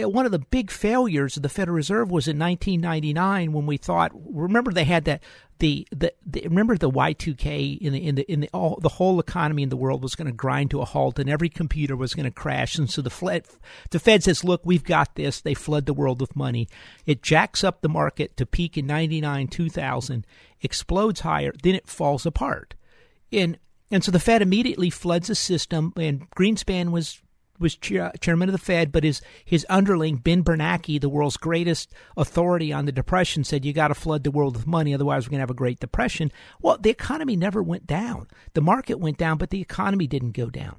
Uh, 0.00 0.08
one 0.08 0.24
of 0.24 0.32
the 0.32 0.38
big 0.38 0.70
failures 0.70 1.36
of 1.36 1.42
the 1.42 1.48
Federal 1.48 1.76
Reserve 1.76 2.10
was 2.10 2.26
in 2.26 2.38
1999 2.38 3.52
when 3.52 3.66
we 3.66 3.76
thought 3.76 4.10
remember 4.14 4.72
they 4.72 4.84
had 4.84 5.04
that 5.04 5.22
the, 5.58 5.86
the, 5.92 6.12
the 6.26 6.42
remember 6.42 6.76
the 6.76 6.90
Y2K 6.90 7.78
in 7.78 7.92
the 7.92 8.04
in 8.04 8.14
the 8.16 8.32
in 8.32 8.40
the 8.40 8.50
all 8.52 8.78
the 8.80 8.88
whole 8.88 9.20
economy 9.20 9.62
in 9.62 9.68
the 9.68 9.76
world 9.76 10.02
was 10.02 10.14
going 10.14 10.26
to 10.26 10.32
grind 10.32 10.70
to 10.70 10.80
a 10.80 10.84
halt 10.84 11.18
and 11.18 11.30
every 11.30 11.48
computer 11.48 11.94
was 11.94 12.14
going 12.14 12.24
to 12.24 12.32
crash. 12.32 12.78
And 12.78 12.90
so 12.90 13.02
the 13.02 13.10
Fed 13.10 13.46
the 13.90 14.00
Fed 14.00 14.24
says 14.24 14.42
look 14.42 14.62
we've 14.64 14.82
got 14.82 15.14
this. 15.14 15.40
They 15.40 15.54
flood 15.54 15.86
the 15.86 15.94
world 15.94 16.20
with 16.20 16.34
money. 16.34 16.68
It 17.06 17.22
jacks 17.22 17.62
up 17.62 17.80
the 17.80 17.88
market 17.88 18.36
to 18.38 18.46
peak 18.46 18.78
in 18.78 18.86
99 18.86 19.48
2000 19.48 20.26
explodes 20.62 21.20
higher 21.20 21.52
then 21.62 21.74
it 21.74 21.86
falls 21.86 22.24
apart. 22.24 22.74
And 23.30 23.58
and 23.90 24.02
so 24.02 24.10
the 24.10 24.18
Fed 24.18 24.42
immediately 24.42 24.90
floods 24.90 25.28
the 25.28 25.34
system 25.34 25.92
and 25.96 26.28
Greenspan 26.30 26.90
was 26.90 27.22
was 27.58 27.76
chair, 27.76 28.12
chairman 28.20 28.48
of 28.48 28.52
the 28.52 28.58
Fed, 28.58 28.92
but 28.92 29.04
his 29.04 29.20
his 29.44 29.66
underling 29.68 30.16
Ben 30.16 30.42
Bernanke, 30.42 31.00
the 31.00 31.08
world's 31.08 31.36
greatest 31.36 31.92
authority 32.16 32.72
on 32.72 32.84
the 32.84 32.92
depression, 32.92 33.44
said 33.44 33.64
you 33.64 33.72
got 33.72 33.88
to 33.88 33.94
flood 33.94 34.24
the 34.24 34.30
world 34.30 34.56
with 34.56 34.66
money, 34.66 34.94
otherwise 34.94 35.26
we're 35.26 35.30
going 35.30 35.38
to 35.38 35.42
have 35.42 35.50
a 35.50 35.54
Great 35.54 35.80
Depression. 35.80 36.32
Well, 36.60 36.78
the 36.78 36.90
economy 36.90 37.36
never 37.36 37.62
went 37.62 37.86
down. 37.86 38.28
The 38.54 38.60
market 38.60 38.98
went 38.98 39.18
down, 39.18 39.38
but 39.38 39.50
the 39.50 39.60
economy 39.60 40.06
didn't 40.06 40.32
go 40.32 40.50
down. 40.50 40.76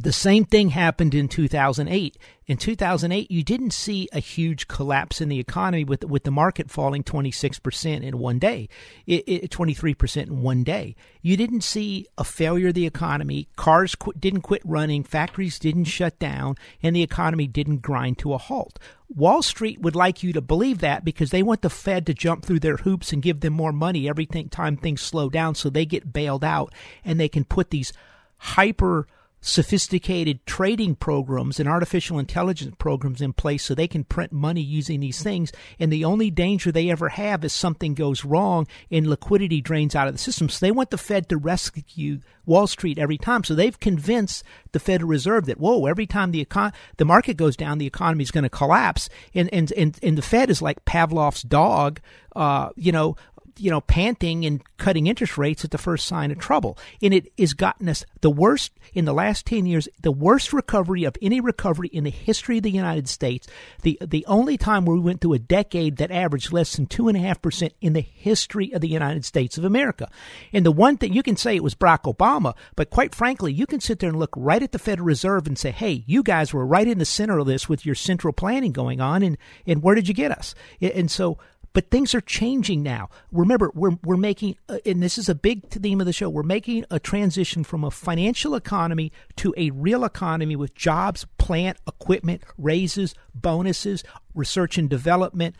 The 0.00 0.12
same 0.12 0.44
thing 0.44 0.70
happened 0.70 1.14
in 1.14 1.26
2008. 1.28 2.16
In 2.46 2.56
2008, 2.56 3.30
you 3.30 3.42
didn't 3.42 3.72
see 3.72 4.08
a 4.12 4.20
huge 4.20 4.68
collapse 4.68 5.20
in 5.20 5.28
the 5.28 5.40
economy 5.40 5.84
with 5.84 6.04
with 6.04 6.22
the 6.22 6.30
market 6.30 6.70
falling 6.70 7.02
26% 7.02 8.02
in 8.02 8.18
one 8.18 8.38
day, 8.38 8.68
it, 9.06 9.24
it, 9.26 9.50
23% 9.50 10.26
in 10.28 10.40
one 10.40 10.62
day. 10.62 10.94
You 11.20 11.36
didn't 11.36 11.62
see 11.62 12.06
a 12.16 12.24
failure 12.24 12.68
of 12.68 12.74
the 12.74 12.86
economy. 12.86 13.48
Cars 13.56 13.96
qu- 13.96 14.12
didn't 14.18 14.42
quit 14.42 14.62
running, 14.64 15.02
factories 15.02 15.58
didn't 15.58 15.84
shut 15.84 16.18
down, 16.18 16.54
and 16.82 16.94
the 16.94 17.02
economy 17.02 17.46
didn't 17.48 17.82
grind 17.82 18.18
to 18.18 18.34
a 18.34 18.38
halt. 18.38 18.78
Wall 19.08 19.42
Street 19.42 19.80
would 19.80 19.96
like 19.96 20.22
you 20.22 20.32
to 20.32 20.40
believe 20.40 20.78
that 20.78 21.04
because 21.04 21.30
they 21.30 21.42
want 21.42 21.62
the 21.62 21.70
Fed 21.70 22.06
to 22.06 22.14
jump 22.14 22.44
through 22.44 22.60
their 22.60 22.76
hoops 22.78 23.12
and 23.12 23.22
give 23.22 23.40
them 23.40 23.52
more 23.52 23.72
money 23.72 24.08
every 24.08 24.26
time 24.26 24.76
things 24.76 25.00
slow 25.00 25.28
down 25.28 25.54
so 25.54 25.68
they 25.68 25.84
get 25.84 26.12
bailed 26.12 26.44
out 26.44 26.72
and 27.04 27.18
they 27.18 27.28
can 27.28 27.44
put 27.44 27.70
these 27.70 27.92
hyper 28.38 29.06
sophisticated 29.40 30.44
trading 30.46 30.94
programs 30.94 31.60
and 31.60 31.68
artificial 31.68 32.18
intelligence 32.18 32.74
programs 32.78 33.20
in 33.20 33.32
place 33.32 33.64
so 33.64 33.74
they 33.74 33.88
can 33.88 34.04
print 34.04 34.32
money 34.32 34.60
using 34.60 35.00
these 35.00 35.22
things. 35.22 35.52
And 35.78 35.92
the 35.92 36.04
only 36.04 36.30
danger 36.30 36.72
they 36.72 36.90
ever 36.90 37.08
have 37.08 37.44
is 37.44 37.52
something 37.52 37.94
goes 37.94 38.24
wrong 38.24 38.66
and 38.90 39.06
liquidity 39.06 39.60
drains 39.60 39.94
out 39.94 40.08
of 40.08 40.14
the 40.14 40.18
system. 40.18 40.48
So 40.48 40.64
they 40.64 40.72
want 40.72 40.90
the 40.90 40.98
Fed 40.98 41.28
to 41.28 41.36
rescue 41.36 42.20
Wall 42.46 42.66
Street 42.66 42.98
every 42.98 43.18
time. 43.18 43.44
So 43.44 43.54
they've 43.54 43.78
convinced 43.78 44.42
the 44.72 44.80
Federal 44.80 45.10
Reserve 45.10 45.46
that, 45.46 45.60
whoa, 45.60 45.86
every 45.86 46.06
time 46.06 46.30
the 46.30 46.44
econ- 46.44 46.72
the 46.96 47.04
market 47.04 47.36
goes 47.36 47.56
down, 47.56 47.78
the 47.78 47.86
economy 47.86 48.22
is 48.22 48.30
going 48.30 48.44
to 48.44 48.50
collapse. 48.50 49.08
And, 49.34 49.52
and, 49.52 49.70
and, 49.72 49.98
and 50.02 50.18
the 50.18 50.22
Fed 50.22 50.50
is 50.50 50.62
like 50.62 50.84
Pavlov's 50.84 51.42
dog, 51.42 52.00
uh, 52.34 52.70
you 52.74 52.90
know, 52.90 53.16
you 53.60 53.70
know, 53.70 53.80
panting 53.80 54.44
and 54.44 54.62
cutting 54.76 55.06
interest 55.06 55.38
rates 55.38 55.64
at 55.64 55.70
the 55.70 55.78
first 55.78 56.06
sign 56.06 56.30
of 56.30 56.38
trouble. 56.38 56.78
And 57.02 57.12
it 57.12 57.32
has 57.38 57.52
gotten 57.52 57.88
us 57.88 58.04
the 58.20 58.30
worst 58.30 58.72
in 58.94 59.04
the 59.04 59.12
last 59.12 59.46
10 59.46 59.66
years, 59.66 59.88
the 60.02 60.12
worst 60.12 60.52
recovery 60.52 61.04
of 61.04 61.16
any 61.20 61.40
recovery 61.40 61.88
in 61.88 62.04
the 62.04 62.10
history 62.10 62.58
of 62.58 62.62
the 62.62 62.70
United 62.70 63.08
States. 63.08 63.46
The, 63.82 63.98
the 64.04 64.24
only 64.26 64.56
time 64.56 64.84
where 64.84 64.96
we 64.96 65.02
went 65.02 65.20
through 65.20 65.34
a 65.34 65.38
decade 65.38 65.96
that 65.96 66.10
averaged 66.10 66.52
less 66.52 66.76
than 66.76 66.86
2.5% 66.86 67.72
in 67.80 67.92
the 67.92 68.00
history 68.00 68.72
of 68.72 68.80
the 68.80 68.88
United 68.88 69.24
States 69.24 69.58
of 69.58 69.64
America. 69.64 70.08
And 70.52 70.64
the 70.64 70.72
one 70.72 70.96
thing 70.96 71.12
you 71.12 71.22
can 71.22 71.36
say 71.36 71.56
it 71.56 71.62
was 71.62 71.74
Barack 71.74 72.12
Obama, 72.12 72.54
but 72.76 72.90
quite 72.90 73.14
frankly, 73.14 73.52
you 73.52 73.66
can 73.66 73.80
sit 73.80 73.98
there 73.98 74.10
and 74.10 74.18
look 74.18 74.34
right 74.36 74.62
at 74.62 74.72
the 74.72 74.78
Federal 74.78 75.06
Reserve 75.06 75.46
and 75.46 75.58
say, 75.58 75.70
hey, 75.70 76.04
you 76.06 76.22
guys 76.22 76.52
were 76.52 76.66
right 76.66 76.86
in 76.86 76.98
the 76.98 77.04
center 77.04 77.38
of 77.38 77.46
this 77.46 77.68
with 77.68 77.84
your 77.84 77.94
central 77.94 78.32
planning 78.32 78.72
going 78.72 79.00
on. 79.00 79.22
And, 79.22 79.38
and 79.66 79.82
where 79.82 79.94
did 79.94 80.08
you 80.08 80.14
get 80.14 80.32
us? 80.32 80.54
And 80.80 81.10
so, 81.10 81.38
but 81.72 81.90
things 81.90 82.14
are 82.14 82.20
changing 82.20 82.82
now. 82.82 83.08
Remember, 83.32 83.70
we're, 83.74 83.96
we're 84.04 84.16
making, 84.16 84.56
uh, 84.68 84.78
and 84.84 85.02
this 85.02 85.18
is 85.18 85.28
a 85.28 85.34
big 85.34 85.68
theme 85.68 86.00
of 86.00 86.06
the 86.06 86.12
show, 86.12 86.28
we're 86.28 86.42
making 86.42 86.84
a 86.90 86.98
transition 86.98 87.64
from 87.64 87.84
a 87.84 87.90
financial 87.90 88.54
economy 88.54 89.12
to 89.36 89.54
a 89.56 89.70
real 89.70 90.04
economy 90.04 90.56
with 90.56 90.74
jobs, 90.74 91.26
plant, 91.38 91.78
equipment, 91.86 92.42
raises, 92.56 93.14
bonuses, 93.34 94.02
research 94.34 94.78
and 94.78 94.88
development, 94.88 95.56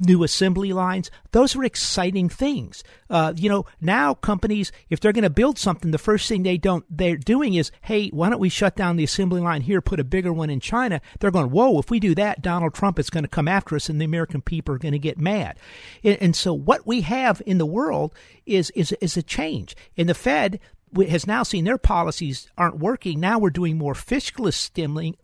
new 0.00 0.22
assembly 0.22 0.72
lines. 0.72 1.10
Those 1.32 1.56
are 1.56 1.64
exciting 1.64 2.28
things. 2.28 2.82
Uh, 3.10 3.32
you 3.36 3.48
know, 3.48 3.66
now 3.80 4.14
companies, 4.14 4.72
if 4.90 5.00
they're 5.00 5.12
going 5.12 5.22
to 5.22 5.30
build 5.30 5.58
something, 5.58 5.90
the 5.90 5.98
first 5.98 6.28
thing 6.28 6.42
they 6.42 6.56
don't 6.56 6.84
they're 6.90 7.16
doing 7.16 7.54
is, 7.54 7.70
hey, 7.82 8.08
why 8.08 8.30
don't 8.30 8.40
we 8.40 8.48
shut 8.48 8.76
down 8.76 8.96
the 8.96 9.04
assembly 9.04 9.40
line 9.40 9.62
here, 9.62 9.80
put 9.80 10.00
a 10.00 10.04
bigger 10.04 10.32
one 10.32 10.50
in 10.50 10.60
China? 10.60 11.00
They're 11.20 11.30
going, 11.30 11.50
whoa, 11.50 11.78
if 11.78 11.90
we 11.90 12.00
do 12.00 12.14
that, 12.14 12.42
Donald 12.42 12.74
Trump 12.74 12.98
is 12.98 13.10
going 13.10 13.24
to 13.24 13.28
come 13.28 13.48
after 13.48 13.76
us, 13.76 13.88
and 13.88 14.00
the 14.00 14.04
American 14.04 14.40
people 14.40 14.74
are 14.74 14.78
going 14.78 14.92
to 14.92 14.98
get 14.98 15.18
mad. 15.18 15.58
And, 16.04 16.18
and 16.20 16.36
so, 16.36 16.52
what 16.52 16.86
we 16.86 17.02
have 17.02 17.42
in 17.46 17.58
the 17.58 17.66
world 17.66 18.14
is 18.46 18.70
is 18.70 18.92
is 19.00 19.16
a 19.16 19.22
change. 19.22 19.76
And 19.96 20.08
the 20.08 20.14
Fed 20.14 20.60
has 20.96 21.26
now 21.26 21.42
seen 21.42 21.64
their 21.64 21.78
policies 21.78 22.50
aren't 22.56 22.78
working. 22.78 23.20
Now 23.20 23.38
we're 23.38 23.50
doing 23.50 23.76
more 23.76 23.94
fiscal 23.94 24.50
stimulating 24.52 25.16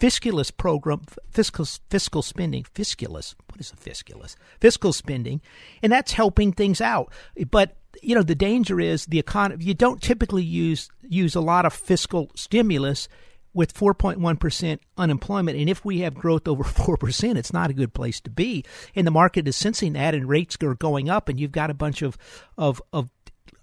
fiscalist 0.00 0.56
program, 0.56 1.02
fiscal 1.30 1.64
fiscal 1.90 2.22
spending, 2.22 2.64
fiscalist. 2.74 3.34
What 3.50 3.60
is 3.60 3.72
a 3.72 3.76
fiscalist? 3.76 4.36
Fiscal 4.60 4.92
spending, 4.92 5.40
and 5.82 5.92
that's 5.92 6.12
helping 6.12 6.52
things 6.52 6.80
out. 6.80 7.12
But 7.50 7.76
you 8.02 8.14
know 8.14 8.22
the 8.22 8.34
danger 8.34 8.80
is 8.80 9.06
the 9.06 9.18
economy. 9.18 9.64
You 9.64 9.74
don't 9.74 10.02
typically 10.02 10.42
use 10.42 10.88
use 11.02 11.34
a 11.34 11.40
lot 11.40 11.66
of 11.66 11.72
fiscal 11.72 12.30
stimulus 12.34 13.08
with 13.54 13.74
4.1% 13.74 14.78
unemployment. 14.96 15.58
And 15.58 15.68
if 15.68 15.84
we 15.84 16.00
have 16.00 16.14
growth 16.14 16.48
over 16.48 16.64
4%, 16.64 17.36
it's 17.36 17.52
not 17.52 17.70
a 17.70 17.74
good 17.74 17.94
place 17.94 18.20
to 18.22 18.30
be. 18.30 18.64
And 18.94 19.06
the 19.06 19.10
market 19.10 19.46
is 19.46 19.56
sensing 19.56 19.92
that, 19.92 20.14
and 20.14 20.28
rates 20.28 20.56
are 20.62 20.74
going 20.74 21.10
up, 21.10 21.28
and 21.28 21.38
you've 21.38 21.52
got 21.52 21.70
a 21.70 21.74
bunch 21.74 22.02
of, 22.02 22.16
of, 22.56 22.80
of 22.92 23.10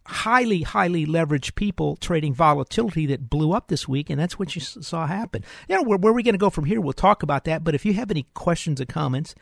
highly, 0.09 0.63
highly 0.63 1.05
leveraged 1.05 1.53
people 1.53 1.95
trading 1.97 2.33
volatility 2.33 3.05
that 3.05 3.29
blew 3.29 3.53
up 3.53 3.67
this 3.67 3.87
week, 3.87 4.09
and 4.09 4.19
that's 4.19 4.39
what 4.39 4.55
you 4.55 4.61
saw 4.61 5.05
happen. 5.05 5.43
You 5.67 5.75
know, 5.75 5.83
where, 5.83 5.97
where 5.99 6.11
are 6.11 6.15
we 6.15 6.23
going 6.23 6.33
to 6.33 6.39
go 6.39 6.49
from 6.49 6.65
here? 6.65 6.81
We'll 6.81 6.93
talk 6.93 7.21
about 7.21 7.43
that. 7.45 7.63
But 7.63 7.75
if 7.75 7.85
you 7.85 7.93
have 7.93 8.09
any 8.09 8.25
questions 8.33 8.81
or 8.81 8.85
comments, 8.85 9.35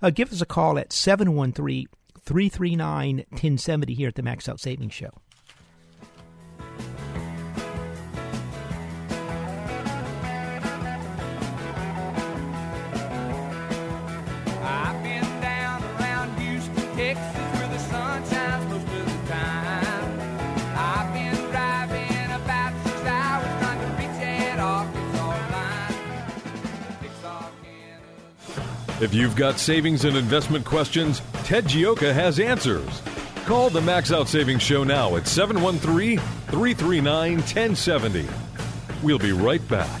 uh, 0.00 0.10
give 0.10 0.32
us 0.32 0.40
a 0.40 0.46
call 0.46 0.78
at 0.78 0.92
713 0.92 1.88
339 2.24 3.16
1070 3.16 3.94
here 3.94 4.08
at 4.08 4.14
the 4.14 4.22
Max 4.22 4.48
Out 4.48 4.60
Savings 4.60 4.94
Show. 4.94 5.10
If 29.02 29.12
you've 29.12 29.34
got 29.34 29.58
savings 29.58 30.04
and 30.04 30.16
investment 30.16 30.64
questions, 30.64 31.22
Ted 31.42 31.64
Gioka 31.64 32.14
has 32.14 32.38
answers. 32.38 33.02
Call 33.46 33.68
the 33.68 33.80
Max 33.80 34.12
Out 34.12 34.28
Savings 34.28 34.62
Show 34.62 34.84
now 34.84 35.16
at 35.16 35.26
713 35.26 36.18
339 36.18 37.38
1070. 37.38 38.28
We'll 39.02 39.18
be 39.18 39.32
right 39.32 39.66
back. 39.66 40.00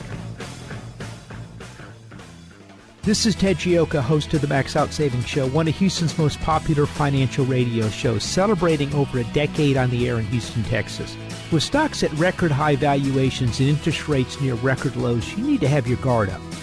This 3.02 3.26
is 3.26 3.34
Ted 3.34 3.56
Gioka, 3.56 4.00
host 4.00 4.34
of 4.34 4.40
the 4.40 4.46
Max 4.46 4.76
Out 4.76 4.92
Savings 4.92 5.26
Show, 5.26 5.48
one 5.48 5.66
of 5.66 5.74
Houston's 5.74 6.16
most 6.16 6.38
popular 6.38 6.86
financial 6.86 7.44
radio 7.44 7.88
shows, 7.88 8.22
celebrating 8.22 8.94
over 8.94 9.18
a 9.18 9.24
decade 9.32 9.76
on 9.76 9.90
the 9.90 10.08
air 10.08 10.20
in 10.20 10.26
Houston, 10.26 10.62
Texas. 10.62 11.16
With 11.50 11.64
stocks 11.64 12.04
at 12.04 12.12
record 12.12 12.52
high 12.52 12.76
valuations 12.76 13.58
and 13.58 13.68
interest 13.68 14.08
rates 14.08 14.40
near 14.40 14.54
record 14.54 14.94
lows, 14.94 15.28
you 15.36 15.44
need 15.44 15.60
to 15.62 15.68
have 15.68 15.88
your 15.88 15.98
guard 15.98 16.30
up. 16.30 16.40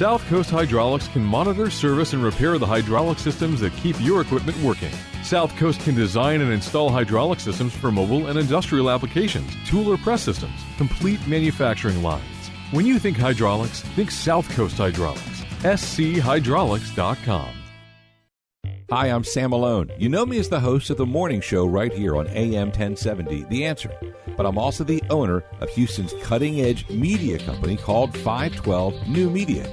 South 0.00 0.26
Coast 0.28 0.48
Hydraulics 0.48 1.08
can 1.08 1.22
monitor, 1.22 1.68
service, 1.68 2.14
and 2.14 2.24
repair 2.24 2.56
the 2.56 2.64
hydraulic 2.64 3.18
systems 3.18 3.60
that 3.60 3.74
keep 3.74 4.00
your 4.00 4.22
equipment 4.22 4.56
working. 4.62 4.88
South 5.22 5.54
Coast 5.58 5.78
can 5.80 5.94
design 5.94 6.40
and 6.40 6.50
install 6.50 6.88
hydraulic 6.88 7.38
systems 7.38 7.74
for 7.74 7.92
mobile 7.92 8.28
and 8.28 8.38
industrial 8.38 8.88
applications, 8.88 9.54
tool 9.66 9.92
or 9.92 9.98
press 9.98 10.22
systems, 10.22 10.58
complete 10.78 11.20
manufacturing 11.26 12.02
lines. 12.02 12.24
When 12.70 12.86
you 12.86 12.98
think 12.98 13.18
hydraulics, 13.18 13.82
think 13.94 14.10
South 14.10 14.48
Coast 14.52 14.78
Hydraulics. 14.78 15.42
schydraulics.com. 15.64 17.60
Hi, 18.90 19.06
I'm 19.06 19.22
Sam 19.22 19.50
Malone. 19.50 19.92
You 19.98 20.08
know 20.08 20.26
me 20.26 20.38
as 20.38 20.48
the 20.48 20.58
host 20.58 20.90
of 20.90 20.96
the 20.96 21.06
morning 21.06 21.40
show 21.40 21.64
right 21.64 21.92
here 21.92 22.16
on 22.16 22.26
AM 22.26 22.70
1070, 22.70 23.44
The 23.44 23.64
Answer. 23.64 23.92
But 24.36 24.46
I'm 24.46 24.58
also 24.58 24.82
the 24.82 25.00
owner 25.10 25.44
of 25.60 25.68
Houston's 25.68 26.12
cutting 26.22 26.60
edge 26.60 26.88
media 26.88 27.38
company 27.38 27.76
called 27.76 28.16
512 28.18 29.06
New 29.06 29.30
Media. 29.30 29.72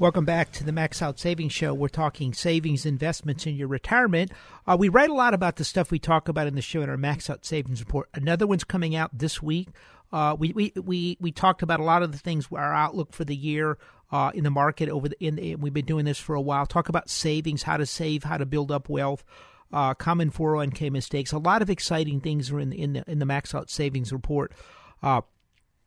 Welcome 0.00 0.24
back 0.24 0.50
to 0.52 0.64
the 0.64 0.72
Max 0.72 1.02
Out 1.02 1.18
Savings 1.18 1.52
Show. 1.52 1.74
We're 1.74 1.88
talking 1.88 2.32
savings, 2.32 2.86
investments 2.86 3.44
in 3.44 3.54
your 3.54 3.68
retirement. 3.68 4.32
Uh, 4.66 4.74
we 4.80 4.88
write 4.88 5.10
a 5.10 5.14
lot 5.14 5.34
about 5.34 5.56
the 5.56 5.64
stuff 5.64 5.90
we 5.90 5.98
talk 5.98 6.26
about 6.26 6.46
in 6.46 6.54
the 6.54 6.62
show 6.62 6.80
in 6.80 6.88
our 6.88 6.96
Max 6.96 7.28
Out 7.28 7.44
Savings 7.44 7.80
Report. 7.80 8.08
Another 8.14 8.46
one's 8.46 8.64
coming 8.64 8.96
out 8.96 9.10
this 9.12 9.42
week. 9.42 9.68
Uh, 10.10 10.34
we, 10.38 10.54
we, 10.54 10.72
we, 10.74 11.18
we 11.20 11.30
talked 11.30 11.60
about 11.60 11.80
a 11.80 11.82
lot 11.82 12.02
of 12.02 12.12
the 12.12 12.18
things, 12.18 12.48
our 12.50 12.74
outlook 12.74 13.12
for 13.12 13.26
the 13.26 13.36
year 13.36 13.76
uh, 14.10 14.30
in 14.32 14.42
the 14.42 14.50
market 14.50 14.88
over 14.88 15.10
the, 15.10 15.22
in, 15.22 15.36
the, 15.36 15.56
we've 15.56 15.74
been 15.74 15.84
doing 15.84 16.06
this 16.06 16.18
for 16.18 16.34
a 16.34 16.40
while. 16.40 16.64
Talk 16.64 16.88
about 16.88 17.10
savings, 17.10 17.64
how 17.64 17.76
to 17.76 17.84
save, 17.84 18.24
how 18.24 18.38
to 18.38 18.46
build 18.46 18.72
up 18.72 18.88
wealth. 18.88 19.22
Uh, 19.70 19.92
common 19.92 20.30
401k 20.30 20.90
mistakes. 20.90 21.30
A 21.30 21.38
lot 21.38 21.60
of 21.60 21.68
exciting 21.68 22.22
things 22.22 22.50
are 22.50 22.58
in, 22.58 22.72
in 22.72 22.94
the 22.94 23.04
in 23.06 23.18
the 23.18 23.26
Max 23.26 23.54
Out 23.54 23.68
Savings 23.68 24.14
Report. 24.14 24.50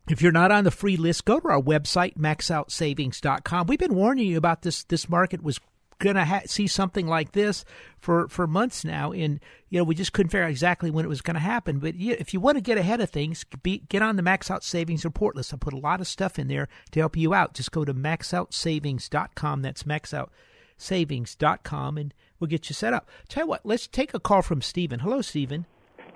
If 0.10 0.22
you're 0.22 0.34
not 0.34 0.52
on 0.52 0.66
the 0.66 0.72
free 0.72 0.98
list, 0.98 1.24
go 1.24 1.40
to 1.40 1.48
our 1.48 1.62
website, 1.62 2.18
maxoutsavings.com. 2.18 3.68
We've 3.68 3.80
been 3.80 3.96
warning 3.96 4.28
you 4.28 4.38
about 4.38 4.64
this. 4.64 4.84
This 4.84 5.08
market 5.08 5.42
was 5.42 5.62
going 6.00 6.18
to 6.18 6.26
ha- 6.26 6.42
see 6.46 6.68
something 6.68 7.08
like 7.08 7.32
this 7.32 7.64
for, 8.00 8.28
for 8.28 8.46
months 8.46 8.84
now. 8.84 9.14
And, 9.14 9.40
you 9.70 9.80
know, 9.80 9.86
we 9.86 9.96
just 9.96 10.12
couldn't 10.12 10.32
figure 10.32 10.44
out 10.44 10.50
exactly 10.50 10.92
when 10.92 11.06
it 11.06 11.10
was 11.10 11.22
going 11.22 11.36
to 11.36 11.40
happen. 11.40 11.80
But 11.80 11.96
if 11.96 12.34
you 12.34 12.42
want 12.42 12.58
to 12.58 12.62
get 12.62 12.78
ahead 12.78 13.00
of 13.00 13.10
things, 13.10 13.46
be, 13.64 13.84
get 13.88 14.02
on 14.02 14.18
the 14.18 14.22
Max 14.22 14.52
Out 14.52 14.66
Savings 14.66 15.06
report 15.06 15.38
list. 15.38 15.54
I 15.54 15.58
put 15.58 15.74
a 15.74 15.78
lot 15.78 16.02
of 16.02 16.08
stuff 16.08 16.38
in 16.38 16.50
there 16.50 16.68
to 16.92 17.00
help 17.00 17.16
you 17.16 17.34
out. 17.34 17.54
Just 17.54 17.72
go 17.72 17.86
to 17.86 17.94
maxoutsavings.com. 17.94 19.62
That's 19.62 19.84
maxoutsavings.com, 19.84 21.98
and 21.98 22.14
we'll 22.40 22.50
get 22.50 22.70
you 22.70 22.74
set 22.74 22.94
up. 22.94 23.08
Tell 23.30 23.44
you 23.44 23.48
what, 23.48 23.66
let's 23.66 23.88
take 23.88 24.14
a 24.14 24.20
call 24.20 24.42
from 24.42 24.62
Stephen. 24.62 25.00
Hello, 25.00 25.22
Stephen. 25.22 25.66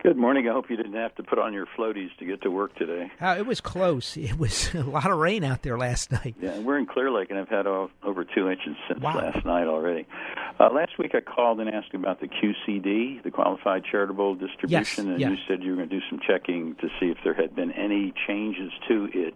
Good 0.04 0.16
morning. 0.16 0.48
I 0.48 0.54
hope 0.54 0.70
you 0.70 0.78
didn't 0.78 0.94
have 0.94 1.16
to 1.16 1.24
put 1.24 1.40
on 1.40 1.54
your 1.54 1.66
floaties 1.66 2.16
to 2.20 2.26
get 2.26 2.44
to 2.44 2.52
work 2.52 2.76
today. 2.76 3.12
Uh, 3.20 3.36
it 3.38 3.48
was 3.48 3.60
close. 3.60 4.16
It 4.16 4.38
was 4.38 4.74
a 4.76 4.84
lot 4.84 5.10
of 5.10 5.18
rain 5.18 5.44
out 5.44 5.64
there 5.64 5.78
last 5.78 6.12
night. 6.12 6.36
Yeah, 6.40 6.60
we're 6.60 6.78
in 6.78 6.86
Clear 6.86 7.12
Lake, 7.12 7.32
and 7.32 7.40
I've 7.40 7.50
had 7.50 7.66
uh, 7.66 7.88
over 8.04 8.24
two 8.24 8.50
inches 8.50 8.76
since 8.88 9.02
wow. 9.02 9.18
last 9.18 9.44
night 9.44 9.68
already. 9.68 10.08
Uh, 10.60 10.70
last 10.72 11.00
week 11.00 11.16
I 11.16 11.22
called 11.22 11.60
and 11.60 11.70
asked 11.70 11.94
about 11.94 12.20
the 12.20 12.28
QCD, 12.28 13.24
the 13.24 13.32
Qualified 13.32 13.84
Charitable 13.90 14.36
Distribution, 14.36 15.08
yes, 15.08 15.22
and 15.22 15.32
you 15.32 15.38
said 15.48 15.64
you 15.64 15.72
were 15.72 15.78
going 15.78 15.90
to 15.90 16.00
do 16.00 16.06
some 16.10 16.20
checking 16.26 16.76
to 16.76 16.90
see 17.00 17.08
if 17.08 17.18
there 17.24 17.34
had 17.34 17.56
been 17.56 17.72
any 17.72 18.14
changes 18.28 18.72
to 18.88 19.10
it 19.14 19.34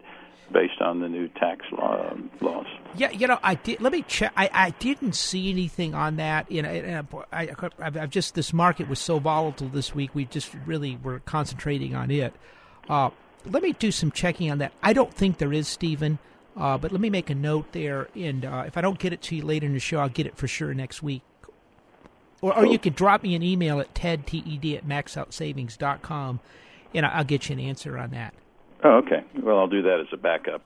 based 0.51 0.81
on 0.81 0.99
the 0.99 1.09
new 1.09 1.27
tax 1.29 1.65
law, 1.71 2.11
um, 2.11 2.29
laws. 2.41 2.65
Yeah, 2.95 3.11
you 3.11 3.27
know, 3.27 3.39
I 3.41 3.55
did. 3.55 3.81
Let 3.81 3.91
me 3.91 4.03
check. 4.03 4.33
I, 4.35 4.49
I 4.53 4.69
didn't 4.71 5.15
see 5.15 5.49
anything 5.49 5.93
on 5.93 6.17
that. 6.17 6.51
You 6.51 6.61
know, 6.61 7.07
I, 7.31 7.43
I, 7.43 7.69
I've 7.79 8.09
just 8.09 8.35
this 8.35 8.53
market 8.53 8.89
was 8.89 8.99
so 8.99 9.19
volatile 9.19 9.69
this 9.69 9.95
week. 9.95 10.13
We 10.13 10.25
just 10.25 10.53
really 10.65 10.97
were 11.01 11.19
concentrating 11.19 11.95
on 11.95 12.11
it. 12.11 12.33
Uh, 12.89 13.09
let 13.45 13.63
me 13.63 13.73
do 13.73 13.91
some 13.91 14.11
checking 14.11 14.51
on 14.51 14.59
that. 14.59 14.73
I 14.83 14.93
don't 14.93 15.13
think 15.13 15.37
there 15.37 15.53
is, 15.53 15.67
Stephen. 15.67 16.19
Uh, 16.55 16.77
but 16.77 16.91
let 16.91 16.99
me 16.99 17.09
make 17.09 17.29
a 17.29 17.35
note 17.35 17.71
there, 17.71 18.09
and 18.13 18.43
uh, 18.43 18.63
if 18.67 18.75
I 18.75 18.81
don't 18.81 18.99
get 18.99 19.13
it 19.13 19.21
to 19.23 19.35
you 19.37 19.43
later 19.43 19.65
in 19.65 19.73
the 19.73 19.79
show, 19.79 19.99
I'll 19.99 20.09
get 20.09 20.25
it 20.25 20.35
for 20.35 20.47
sure 20.47 20.73
next 20.73 21.01
week. 21.01 21.21
Or, 22.41 22.55
or 22.57 22.65
you 22.65 22.77
could 22.77 22.95
drop 22.95 23.23
me 23.23 23.35
an 23.35 23.43
email 23.43 23.79
at 23.79 23.93
ted, 23.95 24.27
T-E-D, 24.27 24.75
at 24.75 24.85
maxoutsavings.com, 24.85 26.39
and 26.93 27.05
I'll 27.05 27.23
get 27.23 27.47
you 27.47 27.53
an 27.53 27.59
answer 27.61 27.97
on 27.97 28.11
that. 28.11 28.33
Oh, 28.83 28.97
okay. 28.97 29.23
Well, 29.41 29.59
I'll 29.59 29.67
do 29.67 29.81
that 29.83 29.99
as 30.01 30.07
a 30.11 30.17
backup. 30.17 30.63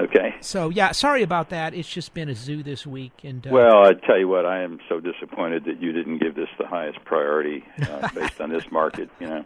Okay. 0.00 0.34
So 0.40 0.70
yeah, 0.70 0.92
sorry 0.92 1.22
about 1.22 1.50
that. 1.50 1.74
It's 1.74 1.88
just 1.88 2.14
been 2.14 2.28
a 2.28 2.34
zoo 2.34 2.62
this 2.62 2.86
week, 2.86 3.12
and 3.22 3.46
uh, 3.46 3.50
well, 3.50 3.86
I 3.86 3.92
tell 3.94 4.18
you 4.18 4.28
what, 4.28 4.46
I 4.46 4.62
am 4.62 4.78
so 4.88 5.00
disappointed 5.00 5.64
that 5.66 5.80
you 5.80 5.92
didn't 5.92 6.18
give 6.18 6.34
this 6.34 6.48
the 6.58 6.66
highest 6.66 7.04
priority 7.04 7.64
uh, 7.82 8.08
based 8.14 8.40
on 8.40 8.50
this 8.50 8.70
market. 8.70 9.10
You 9.20 9.28
know, 9.28 9.44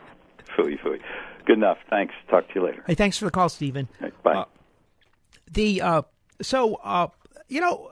fooey 0.57 0.81
fooey. 0.81 1.01
Good 1.45 1.59
enough. 1.59 1.79
Thanks. 1.91 2.15
Talk 2.29 2.49
to 2.49 2.55
you 2.55 2.65
later. 2.65 2.85
Hey, 2.87 2.95
thanks 2.95 3.19
for 3.19 3.27
the 3.27 3.31
call, 3.31 3.49
Stephen. 3.49 3.89
Right, 4.01 4.23
bye. 4.23 4.35
Uh, 4.35 4.45
the 5.53 5.83
uh, 5.83 6.03
so 6.41 6.77
uh, 6.77 7.09
you 7.49 7.61
know 7.61 7.91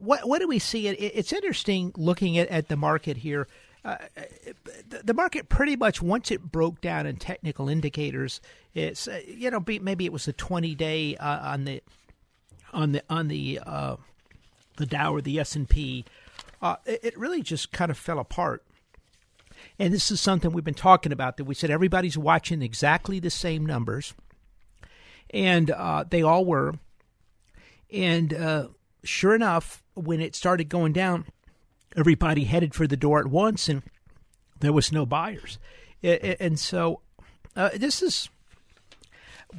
what 0.00 0.28
what 0.28 0.40
do 0.40 0.48
we 0.48 0.58
see? 0.58 0.88
It, 0.88 1.12
it's 1.14 1.32
interesting 1.32 1.92
looking 1.96 2.38
at, 2.38 2.48
at 2.48 2.68
the 2.68 2.76
market 2.76 3.18
here. 3.18 3.46
Uh, 3.82 3.96
the 5.04 5.14
market 5.14 5.48
pretty 5.48 5.74
much 5.74 6.02
once 6.02 6.30
it 6.30 6.42
broke 6.42 6.80
down 6.82 7.06
in 7.06 7.16
technical 7.16 7.68
indicators, 7.68 8.40
it's 8.74 9.08
uh, 9.08 9.20
you 9.26 9.50
know 9.50 9.64
maybe 9.80 10.04
it 10.04 10.12
was 10.12 10.28
a 10.28 10.34
twenty 10.34 10.74
day 10.74 11.16
uh, 11.16 11.52
on 11.52 11.64
the 11.64 11.82
on 12.74 12.92
the 12.92 13.02
on 13.08 13.28
the 13.28 13.58
uh, 13.64 13.96
the 14.76 14.84
Dow 14.84 15.14
or 15.14 15.22
the 15.22 15.40
S 15.40 15.56
and 15.56 15.68
P. 15.68 16.04
Uh, 16.60 16.76
it, 16.84 17.00
it 17.02 17.18
really 17.18 17.42
just 17.42 17.72
kind 17.72 17.90
of 17.90 17.96
fell 17.96 18.18
apart. 18.18 18.62
And 19.78 19.94
this 19.94 20.10
is 20.10 20.20
something 20.20 20.52
we've 20.52 20.62
been 20.62 20.74
talking 20.74 21.12
about 21.12 21.38
that 21.38 21.44
we 21.44 21.54
said 21.54 21.70
everybody's 21.70 22.18
watching 22.18 22.60
exactly 22.60 23.18
the 23.18 23.30
same 23.30 23.64
numbers, 23.64 24.12
and 25.30 25.70
uh, 25.70 26.04
they 26.08 26.22
all 26.22 26.44
were. 26.44 26.74
And 27.90 28.68
sure 29.04 29.34
enough, 29.34 29.82
when 29.94 30.20
it 30.20 30.34
started 30.34 30.68
going 30.68 30.92
down, 30.92 31.24
everybody 31.96 32.44
headed 32.44 32.74
for 32.74 32.86
the 32.86 32.96
door 32.96 33.20
at 33.20 33.26
once, 33.26 33.68
and 33.68 33.82
there 34.60 34.72
was 34.72 34.92
no 34.92 35.06
buyers. 35.06 35.58
And 36.02 36.58
so 36.58 37.00
uh, 37.56 37.70
this 37.74 38.02
is 38.02 38.30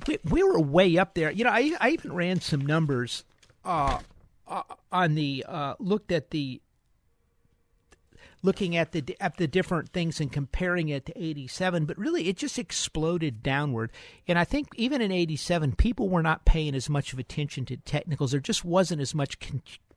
we, 0.08 0.18
we, 0.24 0.44
were 0.44 0.60
way 0.60 0.98
up 0.98 1.14
there. 1.14 1.32
You 1.32 1.44
know, 1.44 1.50
I 1.50 1.74
I 1.80 1.90
even 1.90 2.14
ran 2.14 2.42
some 2.42 2.66
numbers 2.66 3.24
uh, 3.66 4.00
uh, 4.48 4.64
on 4.92 5.16
the 5.16 5.46
uh, 5.48 5.76
looked 5.80 6.12
at 6.12 6.32
the 6.32 6.62
looking 8.44 8.76
at 8.76 8.92
the 8.92 9.04
at 9.20 9.38
the 9.38 9.48
different 9.48 9.90
things 9.90 10.20
and 10.20 10.32
comparing 10.32 10.90
it 10.90 11.06
to 11.06 11.24
87 11.24 11.86
but 11.86 11.98
really 11.98 12.28
it 12.28 12.38
just 12.38 12.58
exploded 12.58 13.44
downward 13.44 13.92
and 14.28 14.40
i 14.40 14.44
think 14.44 14.70
even 14.76 15.00
in 15.00 15.12
87 15.12 15.76
people 15.76 16.10
were 16.10 16.24
not 16.24 16.44
paying 16.44 16.74
as 16.74 16.90
much 16.90 17.14
of 17.14 17.20
attention 17.20 17.66
to 17.66 17.78
technicals 17.78 18.32
there 18.32 18.40
just 18.40 18.66
wasn't 18.66 19.00
as 19.00 19.14
much 19.14 19.38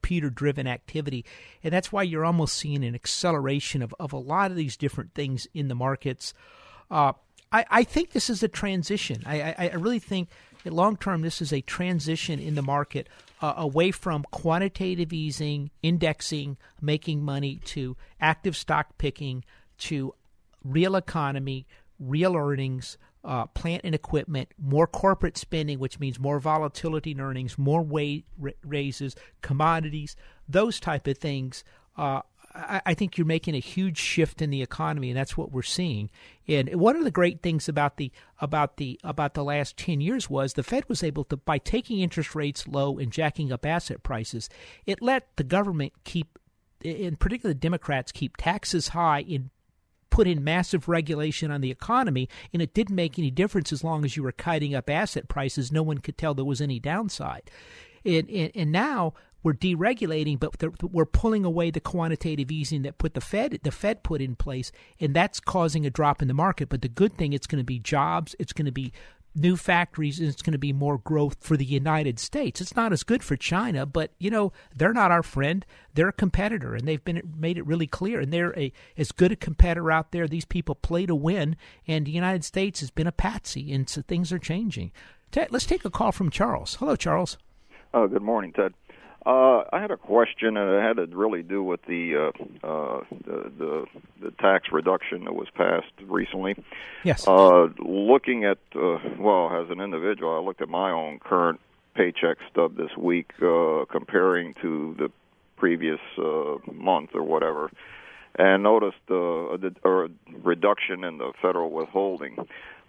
computer 0.05 0.29
driven 0.29 0.67
activity 0.67 1.25
and 1.62 1.73
that's 1.73 1.90
why 1.90 2.03
you're 2.03 2.27
almost 2.27 2.57
seeing 2.57 2.85
an 2.85 2.95
acceleration 2.95 3.81
of, 3.81 3.95
of 3.99 4.12
a 4.12 4.19
lot 4.19 4.51
of 4.51 4.57
these 4.57 4.77
different 4.77 5.14
things 5.14 5.47
in 5.55 5.69
the 5.69 5.75
markets 5.75 6.35
uh, 6.90 7.12
I, 7.55 7.64
I 7.71 7.85
think 7.85 8.11
this 8.11 8.29
is 8.29 8.43
a 8.43 8.49
transition. 8.49 9.23
I, 9.25 9.40
I, 9.40 9.71
I 9.73 9.75
really 9.77 10.01
think 10.01 10.29
long 10.64 10.97
term 10.97 11.23
this 11.23 11.40
is 11.40 11.53
a 11.53 11.61
transition 11.61 12.40
in 12.40 12.57
the 12.57 12.62
market 12.62 13.09
uh, 13.40 13.55
away 13.57 13.93
from 13.93 14.25
quantitative 14.33 15.12
easing, 15.12 15.71
indexing, 15.83 16.57
making 16.81 17.23
money 17.23 17.61
to 17.67 17.97
active 18.21 18.57
stock 18.57 18.99
picking 18.99 19.45
to 19.79 20.14
real 20.64 20.97
economy, 20.97 21.67
real 22.01 22.37
earnings, 22.37 22.99
uh, 23.25 23.47
plant 23.47 23.83
and 23.85 23.95
equipment, 23.95 24.51
more 24.59 24.87
corporate 24.87 25.39
spending, 25.39 25.79
which 25.79 25.99
means 25.99 26.19
more 26.19 26.39
volatility 26.39 27.13
in 27.13 27.21
earnings, 27.21 27.57
more 27.59 27.83
wage 27.83 28.25
raises, 28.63 29.17
commodities, 29.41 30.15
those 30.49 30.79
type 30.79 31.07
of 31.07 31.19
things. 31.19 31.65
Uh, 31.97 32.21
I, 32.55 32.83
I 32.87 32.95
think 32.95 33.17
you're 33.17 33.27
making 33.27 33.55
a 33.57 33.61
huge 33.61 33.99
shift 33.99 34.43
in 34.43 34.51
the 34.51 34.63
economy, 34.63 35.11
and 35.11 35.19
that's 35.19 35.37
what 35.37 35.51
we're 35.51 35.63
seeing. 35.63 36.11
And 36.47 36.73
one 36.75 36.97
of 36.97 37.05
the 37.05 37.11
great 37.11 37.43
things 37.43 37.69
about 37.69 37.97
the 37.97 38.13
about 38.41 38.77
the 38.77 39.01
about 39.03 39.35
the 39.35 39.43
last 39.43 39.77
ten 39.77 40.01
years 40.01 40.29
was 40.29 40.53
the 40.53 40.63
Fed 40.63 40.89
was 40.89 41.03
able 41.03 41.25
to, 41.25 41.37
by 41.37 41.59
taking 41.59 42.01
interest 42.01 42.35
rates 42.35 42.69
low 42.69 42.99
and 42.99 43.11
jacking 43.11 43.51
up 43.51 43.67
asset 43.67 44.03
prices, 44.03 44.49
it 44.87 45.03
let 45.03 45.35
the 45.37 45.45
government 45.45 45.95
keep, 46.05 46.39
in 46.83 47.17
particular, 47.17 47.55
the 47.55 47.59
Democrats 47.59 48.13
keep 48.13 48.37
taxes 48.37 48.89
high 48.89 49.23
in 49.23 49.51
put 50.14 50.29
in 50.29 50.44
massive 50.44 50.88
regulation 50.88 51.50
on 51.50 51.61
the 51.61 51.72
economy, 51.72 52.29
and 52.53 52.62
it 52.62 52.72
didn't 52.72 52.94
make 52.94 53.18
any 53.18 53.33
difference 53.33 53.72
as 53.72 53.83
long 53.83 54.05
as 54.05 54.16
you 54.16 54.22
were 54.22 54.31
kiting 54.31 54.72
up 54.72 54.88
asset 54.88 55.27
prices. 55.27 55.72
No 55.72 55.83
one 55.83 55.98
could 55.98 56.16
tell 56.16 56.35
there 56.35 56.44
was 56.44 56.61
any 56.61 56.79
downside. 56.79 57.50
And, 58.05 58.31
and, 58.31 58.53
and 58.55 58.70
now 58.70 59.14
we're 59.42 59.55
deregulating, 59.55 60.38
but 60.38 60.55
we're 60.85 61.05
pulling 61.05 61.44
away 61.44 61.72
the 61.72 61.81
quantitative 61.81 62.53
easing 62.53 62.83
that 62.83 62.96
put 62.96 63.14
the 63.14 63.20
Fed 63.20 63.59
the 63.64 63.72
Fed 63.72 64.05
put 64.05 64.20
in 64.20 64.37
place, 64.37 64.70
and 65.00 65.14
that's 65.14 65.40
causing 65.40 65.85
a 65.85 65.90
drop 65.90 66.22
in 66.22 66.29
the 66.29 66.35
market. 66.35 66.68
But 66.68 66.83
the 66.83 66.88
good 66.88 67.14
thing, 67.14 67.33
it's 67.33 67.48
going 67.48 67.61
to 67.61 67.64
be 67.64 67.81
jobs, 67.81 68.37
it's 68.38 68.53
going 68.53 68.66
to 68.66 68.72
be 68.72 68.92
new 69.35 69.57
factories, 69.57 70.18
and 70.18 70.29
it's 70.29 70.42
going 70.42 70.53
to 70.53 70.59
be 70.59 70.73
more 70.73 70.99
growth 70.99 71.37
for 71.40 71.57
the 71.57 71.64
United 71.64 72.18
States. 72.18 72.61
It's 72.61 72.77
not 72.77 72.92
as 72.92 73.03
good 73.03 73.23
for 73.23 73.37
China, 73.37 73.87
but 73.87 74.12
you 74.18 74.31
know 74.31 74.53
they're 74.75 74.92
not 74.92 75.11
our 75.11 75.23
friend; 75.23 75.64
they're 75.94 76.09
a 76.09 76.12
competitor, 76.12 76.75
and 76.75 76.87
they've 76.87 77.05
been 77.05 77.35
made 77.37 77.59
it 77.59 77.66
really 77.66 77.87
clear. 77.87 78.20
And 78.20 78.33
they're 78.33 78.59
a 78.59 78.73
as 78.97 79.12
good 79.12 79.33
a 79.33 79.37
competitor 79.37 79.90
out 79.90 80.12
there. 80.12 80.29
These 80.29 80.44
people 80.44 80.75
play 80.75 81.07
to 81.07 81.14
win, 81.14 81.57
and 81.87 82.07
the 82.07 82.12
United 82.12 82.44
States 82.44 82.81
has 82.81 82.90
been 82.90 83.07
a 83.07 83.12
patsy, 83.12 83.73
and 83.73 83.88
so 83.88 84.03
things 84.03 84.33
are 84.33 84.38
changing. 84.38 84.92
Ted, 85.31 85.49
let's 85.51 85.66
take 85.66 85.85
a 85.85 85.90
call 85.90 86.12
from 86.12 86.31
Charles. 86.31 86.77
Hello, 86.77 86.94
Charles. 86.97 87.38
Oh, 87.92 88.07
good 88.09 88.23
morning, 88.23 88.53
Ted. 88.53 88.75
Uh, 89.27 89.65
I 89.73 89.81
had 89.81 89.91
a 89.91 89.97
question, 89.97 90.59
and 90.59 90.71
it 90.71 90.83
had 90.83 90.97
to 90.97 91.17
really 91.17 91.43
do 91.43 91.63
with 91.63 91.81
the, 91.87 92.15
uh, 92.15 92.67
uh, 92.67 93.01
the 93.27 93.51
the 93.59 93.87
the 94.21 94.31
tax 94.33 94.69
reduction 94.71 95.25
that 95.25 95.35
was 95.35 95.49
passed 95.55 95.93
recently. 96.07 96.63
Yes. 97.05 97.27
Uh, 97.27 97.69
looking 97.79 98.45
at 98.45 98.59
uh, 98.77 98.99
well, 99.19 99.51
as 99.51 99.71
an 99.71 99.81
individual, 99.81 100.37
I 100.37 100.41
looked 100.41 100.61
at 100.61 100.69
my 100.69 100.91
own 100.91 101.21
current 101.21 101.59
paycheck 101.95 102.37
stub 102.51 102.77
this 102.77 102.95
week, 102.99 103.31
uh, 103.41 103.87
comparing 103.91 104.55
to 104.61 104.95
the 104.99 105.11
previous 105.57 106.01
uh, 106.19 106.57
month 106.71 107.11
or 107.15 107.23
whatever, 107.23 107.71
and 108.35 108.63
noticed 108.63 108.99
uh, 109.11 109.15
a, 109.15 109.59
a 109.85 110.09
reduction 110.43 111.03
in 111.03 111.17
the 111.17 111.33
federal 111.41 111.71
withholding. 111.71 112.37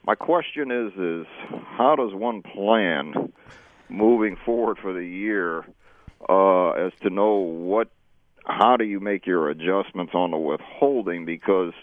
My 0.06 0.16
question 0.16 0.70
is: 0.70 0.92
is 1.00 1.26
how 1.78 1.96
does 1.96 2.14
one 2.14 2.42
plan 2.42 3.32
moving 3.88 4.36
forward 4.36 4.80
for 4.80 4.92
the 4.92 5.06
year? 5.06 5.66
Uh, 6.30 6.72
as 6.72 6.92
to 7.02 7.10
know 7.10 7.36
what, 7.36 7.90
how 8.46 8.78
do 8.78 8.86
you 8.86 9.00
make 9.00 9.26
your 9.26 9.50
adjustments 9.50 10.14
on 10.14 10.32
the 10.32 10.38
withholding 10.38 11.26
because 11.26 11.74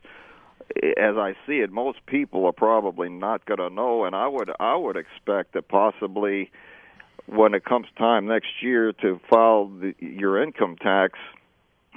as 0.96 1.16
I 1.16 1.35
see 1.46 1.59
it, 1.59 1.70
most 1.70 2.05
people 2.07 2.46
are 2.46 2.52
probably 2.52 3.09
not 3.09 3.44
going 3.44 3.59
to 3.59 3.70
know, 3.70 4.05
and 4.05 4.14
I 4.14 4.26
would 4.26 4.50
I 4.59 4.76
would 4.76 4.96
expect 4.96 5.52
that 5.52 5.68
possibly 5.68 6.50
when 7.26 7.55
it 7.55 7.64
comes 7.64 7.87
time 7.96 8.26
next 8.26 8.62
year 8.62 8.92
to 8.92 9.20
file 9.28 9.66
the, 9.68 9.94
your 10.00 10.42
income 10.42 10.76
tax, 10.76 11.18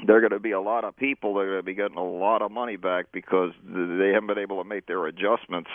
there 0.05 0.17
are 0.17 0.19
going 0.19 0.31
to 0.31 0.39
be 0.39 0.51
a 0.51 0.61
lot 0.61 0.83
of 0.83 0.95
people 0.95 1.35
that 1.35 1.41
are 1.41 1.45
going 1.45 1.59
to 1.59 1.63
be 1.63 1.73
getting 1.73 1.97
a 1.97 2.03
lot 2.03 2.41
of 2.41 2.51
money 2.51 2.75
back 2.75 3.07
because 3.11 3.51
they 3.63 4.09
haven't 4.13 4.27
been 4.27 4.39
able 4.39 4.61
to 4.61 4.67
make 4.67 4.85
their 4.87 5.05
adjustments. 5.05 5.69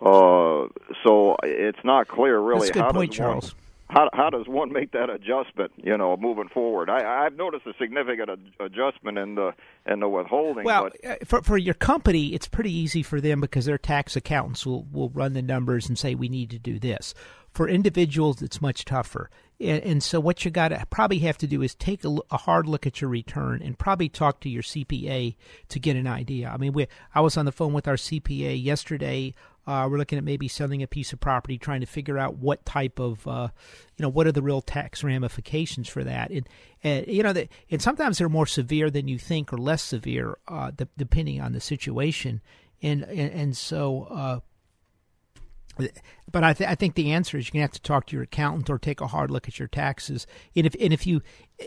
Uh, 0.00 0.66
so 1.04 1.36
it's 1.42 1.78
not 1.84 2.08
clear 2.08 2.38
really 2.38 2.66
That's 2.66 2.70
a 2.70 2.72
good 2.74 2.82
how 2.82 2.92
point, 2.92 3.12
Charles. 3.12 3.54
One, 3.54 3.62
how 3.94 4.10
how 4.12 4.28
does 4.28 4.46
one 4.48 4.72
make 4.72 4.90
that 4.92 5.08
adjustment? 5.08 5.70
You 5.76 5.96
know, 5.96 6.16
moving 6.16 6.48
forward. 6.48 6.90
I, 6.90 7.24
I've 7.24 7.36
noticed 7.36 7.64
a 7.66 7.72
significant 7.80 8.28
ad- 8.28 8.52
adjustment 8.58 9.18
in 9.18 9.36
the 9.36 9.52
in 9.86 10.00
the 10.00 10.08
withholding. 10.08 10.64
Well, 10.64 10.90
but... 11.02 11.10
Uh, 11.10 11.16
for 11.24 11.42
for 11.42 11.56
your 11.56 11.74
company, 11.74 12.34
it's 12.34 12.48
pretty 12.48 12.72
easy 12.72 13.02
for 13.02 13.20
them 13.20 13.40
because 13.40 13.66
their 13.66 13.78
tax 13.78 14.16
accountants 14.16 14.66
will 14.66 14.84
will 14.92 15.10
run 15.10 15.32
the 15.32 15.42
numbers 15.42 15.88
and 15.88 15.96
say 15.96 16.14
we 16.14 16.28
need 16.28 16.50
to 16.50 16.58
do 16.58 16.78
this. 16.78 17.14
For 17.52 17.68
individuals, 17.68 18.42
it's 18.42 18.60
much 18.60 18.84
tougher. 18.84 19.30
And, 19.60 19.82
and 19.84 20.02
so, 20.02 20.18
what 20.18 20.44
you 20.44 20.50
got 20.50 20.68
to 20.68 20.84
probably 20.90 21.20
have 21.20 21.38
to 21.38 21.46
do 21.46 21.62
is 21.62 21.76
take 21.76 22.04
a, 22.04 22.16
a, 22.32 22.36
hard 22.36 22.66
look 22.66 22.88
at 22.88 23.00
your 23.00 23.08
return 23.08 23.62
and 23.62 23.78
probably 23.78 24.08
talk 24.08 24.40
to 24.40 24.48
your 24.48 24.62
CPA 24.62 25.36
to 25.68 25.78
get 25.78 25.94
an 25.94 26.08
idea. 26.08 26.48
I 26.48 26.56
mean, 26.56 26.72
we, 26.72 26.88
I 27.14 27.20
was 27.20 27.36
on 27.36 27.44
the 27.44 27.52
phone 27.52 27.72
with 27.72 27.86
our 27.86 27.94
CPA 27.94 28.62
yesterday 28.62 29.34
uh, 29.66 29.88
we're 29.90 29.98
looking 29.98 30.18
at 30.18 30.24
maybe 30.24 30.48
selling 30.48 30.82
a 30.82 30.86
piece 30.86 31.12
of 31.12 31.20
property, 31.20 31.58
trying 31.58 31.80
to 31.80 31.86
figure 31.86 32.18
out 32.18 32.36
what 32.36 32.64
type 32.64 32.98
of, 32.98 33.26
uh, 33.26 33.48
you 33.96 34.02
know, 34.02 34.08
what 34.08 34.26
are 34.26 34.32
the 34.32 34.42
real 34.42 34.60
tax 34.60 35.02
ramifications 35.02 35.88
for 35.88 36.04
that. 36.04 36.30
And, 36.30 36.48
and 36.82 37.06
you 37.06 37.22
know, 37.22 37.32
the, 37.32 37.48
and 37.70 37.80
sometimes 37.80 38.18
they're 38.18 38.28
more 38.28 38.46
severe 38.46 38.90
than 38.90 39.08
you 39.08 39.18
think 39.18 39.52
or 39.52 39.58
less 39.58 39.82
severe, 39.82 40.38
uh, 40.48 40.70
de- 40.70 40.88
depending 40.96 41.40
on 41.40 41.52
the 41.52 41.60
situation. 41.60 42.42
And, 42.82 43.02
and, 43.02 43.32
and 43.32 43.56
so, 43.56 44.04
uh, 44.10 44.40
but 46.30 46.44
I, 46.44 46.52
th- 46.52 46.70
I 46.70 46.74
think 46.74 46.94
the 46.94 47.12
answer 47.12 47.36
is 47.36 47.46
you're 47.46 47.52
gonna 47.52 47.62
have 47.62 47.72
to 47.72 47.82
talk 47.82 48.06
to 48.06 48.16
your 48.16 48.22
accountant 48.22 48.70
or 48.70 48.78
take 48.78 49.00
a 49.00 49.08
hard 49.08 49.30
look 49.30 49.48
at 49.48 49.58
your 49.58 49.68
taxes. 49.68 50.26
And 50.54 50.66
if 50.66 50.76
and 50.80 50.92
if 50.92 51.06
you 51.06 51.22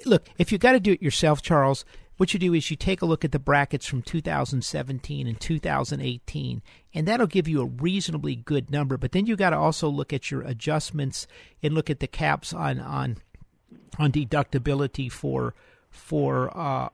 look, 0.06 0.28
if 0.38 0.52
you 0.52 0.58
got 0.58 0.74
to 0.74 0.80
do 0.80 0.94
it 0.94 1.02
yourself, 1.02 1.42
Charles, 1.42 1.84
what 2.18 2.34
you 2.34 2.40
do 2.40 2.54
is 2.54 2.70
you 2.70 2.76
take 2.76 3.02
a 3.02 3.06
look 3.06 3.24
at 3.24 3.32
the 3.32 3.40
brackets 3.40 3.86
from 3.86 4.02
2017 4.02 5.28
and 5.28 5.40
2018, 5.40 6.62
and 6.94 7.08
that'll 7.08 7.28
give 7.28 7.48
you 7.48 7.62
a 7.62 7.66
reasonably 7.66 8.36
good 8.36 8.72
number. 8.72 8.98
But 8.98 9.12
then 9.12 9.28
you 9.28 9.36
got 9.36 9.52
to 9.52 9.58
also 9.58 9.88
look 9.88 10.12
at 10.12 10.32
your 10.32 10.42
adjustments 10.42 11.28
and 11.62 11.74
look 11.74 11.90
at 11.90 12.00
the 12.00 12.08
caps 12.08 12.54
on 12.54 12.80
on 12.80 13.18
on 14.00 14.12
deductibility 14.12 15.12
for 15.12 15.54
for 15.90 16.56
uh, 16.58 16.90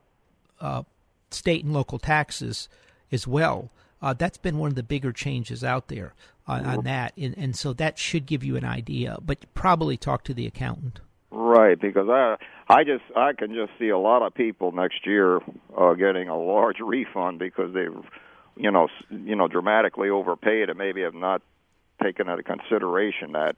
uh, 0.59 0.83
state 1.31 1.63
and 1.63 1.73
local 1.73 1.99
taxes 1.99 2.67
as 3.11 3.25
well. 3.25 3.71
Uh, 4.01 4.13
that's 4.13 4.37
been 4.37 4.57
one 4.57 4.69
of 4.69 4.75
the 4.75 4.83
bigger 4.83 5.13
changes 5.13 5.63
out 5.63 5.87
there 5.87 6.13
on, 6.45 6.65
on 6.65 6.83
that, 6.83 7.13
and, 7.15 7.37
and 7.37 7.55
so 7.55 7.71
that 7.71 7.97
should 7.97 8.25
give 8.25 8.43
you 8.43 8.57
an 8.57 8.65
idea. 8.65 9.17
But 9.21 9.45
probably 9.53 9.95
talk 9.95 10.25
to 10.25 10.33
the 10.33 10.45
accountant. 10.45 10.99
Right, 11.35 11.79
because 11.81 12.09
I 12.09 12.35
I 12.69 12.83
just 12.83 13.03
I 13.15 13.33
can 13.33 13.55
just 13.55 13.71
see 13.79 13.89
a 13.89 13.97
lot 13.97 14.21
of 14.21 14.35
people 14.35 14.71
next 14.71 15.07
year 15.07 15.39
uh, 15.75 15.93
getting 15.95 16.29
a 16.29 16.37
large 16.37 16.79
refund 16.85 17.39
because 17.39 17.73
they've 17.73 18.05
you 18.55 18.69
know 18.69 18.87
you 19.09 19.35
know 19.35 19.47
dramatically 19.47 20.09
overpaid 20.09 20.69
and 20.69 20.77
maybe 20.77 21.01
have 21.01 21.15
not 21.15 21.41
taken 22.03 22.29
into 22.29 22.43
consideration 22.43 23.31
that 23.31 23.55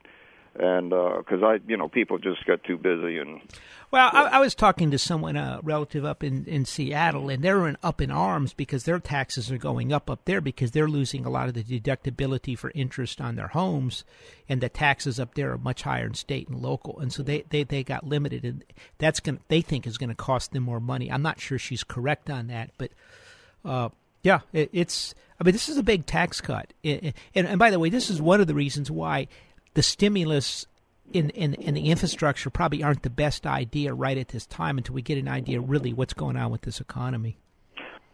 and 0.57 0.89
because 0.89 1.43
uh, 1.43 1.47
I, 1.47 1.59
you 1.67 1.77
know, 1.77 1.87
people 1.87 2.17
just 2.17 2.45
got 2.45 2.63
too 2.63 2.77
busy 2.77 3.17
and. 3.17 3.41
Well, 3.91 4.09
I, 4.11 4.23
I 4.23 4.39
was 4.39 4.55
talking 4.55 4.91
to 4.91 4.97
someone, 4.97 5.35
a 5.35 5.59
relative 5.63 6.03
up 6.03 6.23
in 6.23 6.45
in 6.45 6.65
Seattle, 6.65 7.29
and 7.29 7.43
they're 7.43 7.67
in, 7.67 7.77
up 7.83 8.01
in 8.01 8.11
arms 8.11 8.51
because 8.51 8.83
their 8.83 8.99
taxes 8.99 9.51
are 9.51 9.57
going 9.57 9.93
up 9.93 10.09
up 10.09 10.25
there 10.25 10.41
because 10.41 10.71
they're 10.71 10.87
losing 10.87 11.25
a 11.25 11.29
lot 11.29 11.47
of 11.47 11.53
the 11.53 11.63
deductibility 11.63 12.57
for 12.57 12.71
interest 12.73 13.21
on 13.21 13.35
their 13.35 13.49
homes, 13.49 14.03
and 14.49 14.59
the 14.59 14.69
taxes 14.69 15.19
up 15.19 15.35
there 15.35 15.51
are 15.51 15.57
much 15.57 15.83
higher 15.83 16.07
in 16.07 16.13
state 16.13 16.47
and 16.49 16.61
local, 16.61 16.99
and 16.99 17.13
so 17.13 17.23
they 17.23 17.43
they, 17.49 17.63
they 17.63 17.83
got 17.83 18.05
limited, 18.05 18.43
and 18.43 18.63
that's 18.97 19.19
going 19.19 19.39
they 19.47 19.61
think 19.61 19.85
is 19.85 19.97
going 19.97 20.09
to 20.09 20.15
cost 20.15 20.51
them 20.51 20.63
more 20.63 20.81
money. 20.81 21.11
I'm 21.11 21.21
not 21.21 21.39
sure 21.39 21.59
she's 21.59 21.83
correct 21.83 22.29
on 22.29 22.47
that, 22.47 22.71
but. 22.77 22.91
Uh, 23.63 23.89
yeah, 24.25 24.39
it, 24.53 24.71
it's. 24.73 25.13
I 25.39 25.43
mean, 25.43 25.51
this 25.51 25.69
is 25.69 25.77
a 25.77 25.83
big 25.83 26.05
tax 26.05 26.41
cut, 26.41 26.73
and, 26.83 27.13
and, 27.35 27.47
and 27.47 27.59
by 27.59 27.69
the 27.69 27.77
way, 27.77 27.89
this 27.89 28.09
is 28.09 28.21
one 28.21 28.41
of 28.41 28.47
the 28.47 28.55
reasons 28.55 28.89
why 28.89 29.27
the 29.75 29.83
stimulus 29.83 30.65
in, 31.13 31.29
in, 31.31 31.53
in 31.53 31.75
the 31.75 31.91
infrastructure 31.91 32.49
probably 32.49 32.81
aren't 32.81 33.03
the 33.03 33.09
best 33.09 33.45
idea 33.45 33.93
right 33.93 34.17
at 34.17 34.29
this 34.29 34.45
time 34.45 34.77
until 34.77 34.95
we 34.95 35.01
get 35.01 35.17
an 35.17 35.27
idea 35.27 35.61
really 35.61 35.93
what's 35.93 36.13
going 36.13 36.35
on 36.35 36.51
with 36.51 36.61
this 36.61 36.81
economy. 36.81 37.37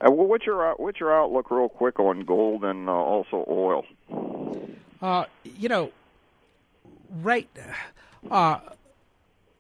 Uh, 0.02 0.12
well, 0.12 0.28
what's 0.28 0.46
your 0.46 0.74
what's 0.78 1.00
your 1.00 1.14
outlook, 1.14 1.52
real 1.52 1.70
quick, 1.70 2.00
on 2.00 2.22
gold 2.22 2.64
and 2.64 2.90
uh, 2.90 2.92
also 2.92 3.46
oil? 3.48 3.86
Uh, 5.00 5.26
you 5.44 5.70
know, 5.70 5.92
right. 7.22 7.48
Uh, 8.30 8.60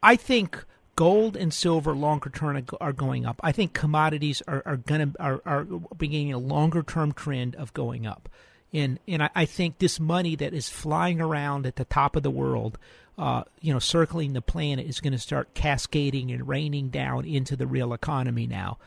I 0.01 0.15
think 0.15 0.65
gold 0.95 1.37
and 1.37 1.53
silver 1.53 1.93
longer 1.93 2.31
term 2.31 2.65
are 2.81 2.93
going 2.93 3.25
up. 3.25 3.39
I 3.43 3.51
think 3.51 3.73
commodities 3.73 4.41
are, 4.47 4.63
are 4.65 4.77
going 4.77 5.13
to 5.13 5.21
are, 5.21 5.41
are 5.45 5.63
beginning 5.95 6.33
a 6.33 6.39
longer 6.39 6.81
term 6.81 7.11
trend 7.11 7.55
of 7.55 7.71
going 7.73 8.07
up. 8.07 8.27
And 8.73 8.99
and 9.07 9.23
I, 9.23 9.29
I, 9.35 9.45
think 9.45 9.79
this 9.79 9.99
money 9.99 10.35
that 10.37 10.53
is 10.53 10.69
flying 10.69 11.19
around 11.19 11.65
at 11.65 11.75
the 11.75 11.83
top 11.85 12.15
of 12.15 12.23
the 12.23 12.31
world, 12.31 12.77
uh, 13.17 13.43
you 13.59 13.73
know, 13.73 13.79
circling 13.79 14.33
the 14.33 14.41
planet, 14.41 14.85
is 14.85 15.01
going 15.01 15.11
to 15.13 15.19
start 15.19 15.53
cascading 15.53 16.31
and 16.31 16.47
raining 16.47 16.89
down 16.89 17.25
into 17.25 17.57
the 17.57 17.67
real 17.67 17.93
economy 17.93 18.47
now. 18.47 18.77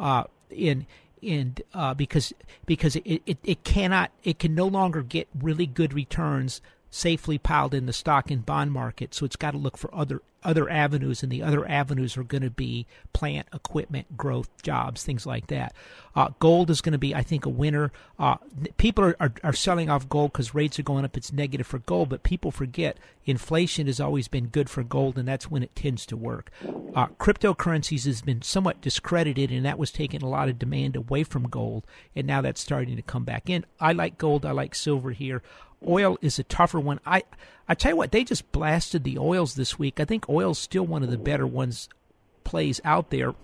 Uh, 0.00 0.24
in 0.50 0.86
and 1.22 1.62
uh, 1.72 1.94
because 1.94 2.32
because 2.66 2.96
it, 2.96 3.22
it, 3.26 3.38
it 3.42 3.64
cannot 3.64 4.10
it 4.22 4.38
can 4.38 4.54
no 4.54 4.66
longer 4.66 5.02
get 5.02 5.28
really 5.38 5.66
good 5.66 5.92
returns 5.92 6.60
safely 6.94 7.38
piled 7.38 7.74
in 7.74 7.86
the 7.86 7.92
stock 7.92 8.30
and 8.30 8.46
bond 8.46 8.70
market. 8.70 9.14
So 9.14 9.26
it's 9.26 9.34
got 9.34 9.50
to 9.50 9.58
look 9.58 9.76
for 9.76 9.92
other 9.92 10.22
other 10.44 10.68
avenues, 10.68 11.22
and 11.22 11.32
the 11.32 11.42
other 11.42 11.66
avenues 11.66 12.18
are 12.18 12.22
going 12.22 12.42
to 12.42 12.50
be 12.50 12.86
plant, 13.14 13.48
equipment, 13.54 14.14
growth, 14.14 14.50
jobs, 14.62 15.02
things 15.02 15.24
like 15.24 15.46
that. 15.46 15.74
Uh, 16.14 16.28
gold 16.38 16.68
is 16.68 16.82
going 16.82 16.92
to 16.92 16.98
be, 16.98 17.14
I 17.14 17.22
think, 17.22 17.46
a 17.46 17.48
winner. 17.48 17.90
Uh, 18.18 18.36
people 18.76 19.04
are, 19.04 19.16
are, 19.18 19.32
are, 19.42 19.52
selling 19.54 19.88
off 19.88 20.06
gold 20.06 20.32
because 20.32 20.54
rates 20.54 20.78
are 20.78 20.82
going 20.82 21.06
up. 21.06 21.16
It's 21.16 21.32
negative 21.32 21.66
for 21.66 21.78
gold, 21.78 22.10
but 22.10 22.22
people 22.22 22.50
forget 22.50 22.98
inflation 23.24 23.86
has 23.86 24.00
always 24.00 24.28
been 24.28 24.48
good 24.48 24.68
for 24.68 24.82
gold, 24.82 25.16
and 25.16 25.26
that's 25.26 25.50
when 25.50 25.62
it 25.62 25.74
tends 25.74 26.04
to 26.06 26.16
work. 26.16 26.50
Uh, 26.94 27.06
cryptocurrencies 27.18 28.04
has 28.04 28.20
been 28.20 28.42
somewhat 28.42 28.82
discredited, 28.82 29.50
and 29.50 29.64
that 29.64 29.78
was 29.78 29.90
taking 29.90 30.22
a 30.22 30.28
lot 30.28 30.50
of 30.50 30.58
demand 30.58 30.94
away 30.94 31.24
from 31.24 31.48
gold, 31.48 31.86
and 32.14 32.26
now 32.26 32.42
that's 32.42 32.60
starting 32.60 32.96
to 32.96 33.02
come 33.02 33.24
back 33.24 33.48
in. 33.48 33.64
I 33.80 33.92
like 33.92 34.18
gold. 34.18 34.44
I 34.44 34.50
like 34.50 34.74
silver 34.74 35.12
here. 35.12 35.42
Oil 35.86 36.18
is 36.20 36.38
a 36.38 36.44
tougher 36.44 36.80
one. 36.80 37.00
I 37.04 37.22
I 37.68 37.74
tell 37.74 37.92
you 37.92 37.96
what, 37.96 38.12
they 38.12 38.24
just 38.24 38.50
blasted 38.52 39.04
the 39.04 39.18
oils 39.18 39.54
this 39.54 39.78
week. 39.78 40.00
I 40.00 40.04
think 40.04 40.28
oil's 40.28 40.58
still 40.58 40.86
one 40.86 41.02
of 41.02 41.10
the 41.10 41.18
better 41.18 41.46
ones 41.46 41.88
plays 42.44 42.80
out 42.84 43.10
there. 43.10 43.34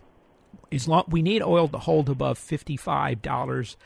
As 0.73 0.87
long 0.87 1.05
we 1.09 1.23
need 1.23 1.43
oil 1.43 1.69
to 1.69 1.79
hold 1.79 2.09
above 2.09 2.39
fifty 2.39 2.77
five 2.77 3.23
dollars. 3.23 3.77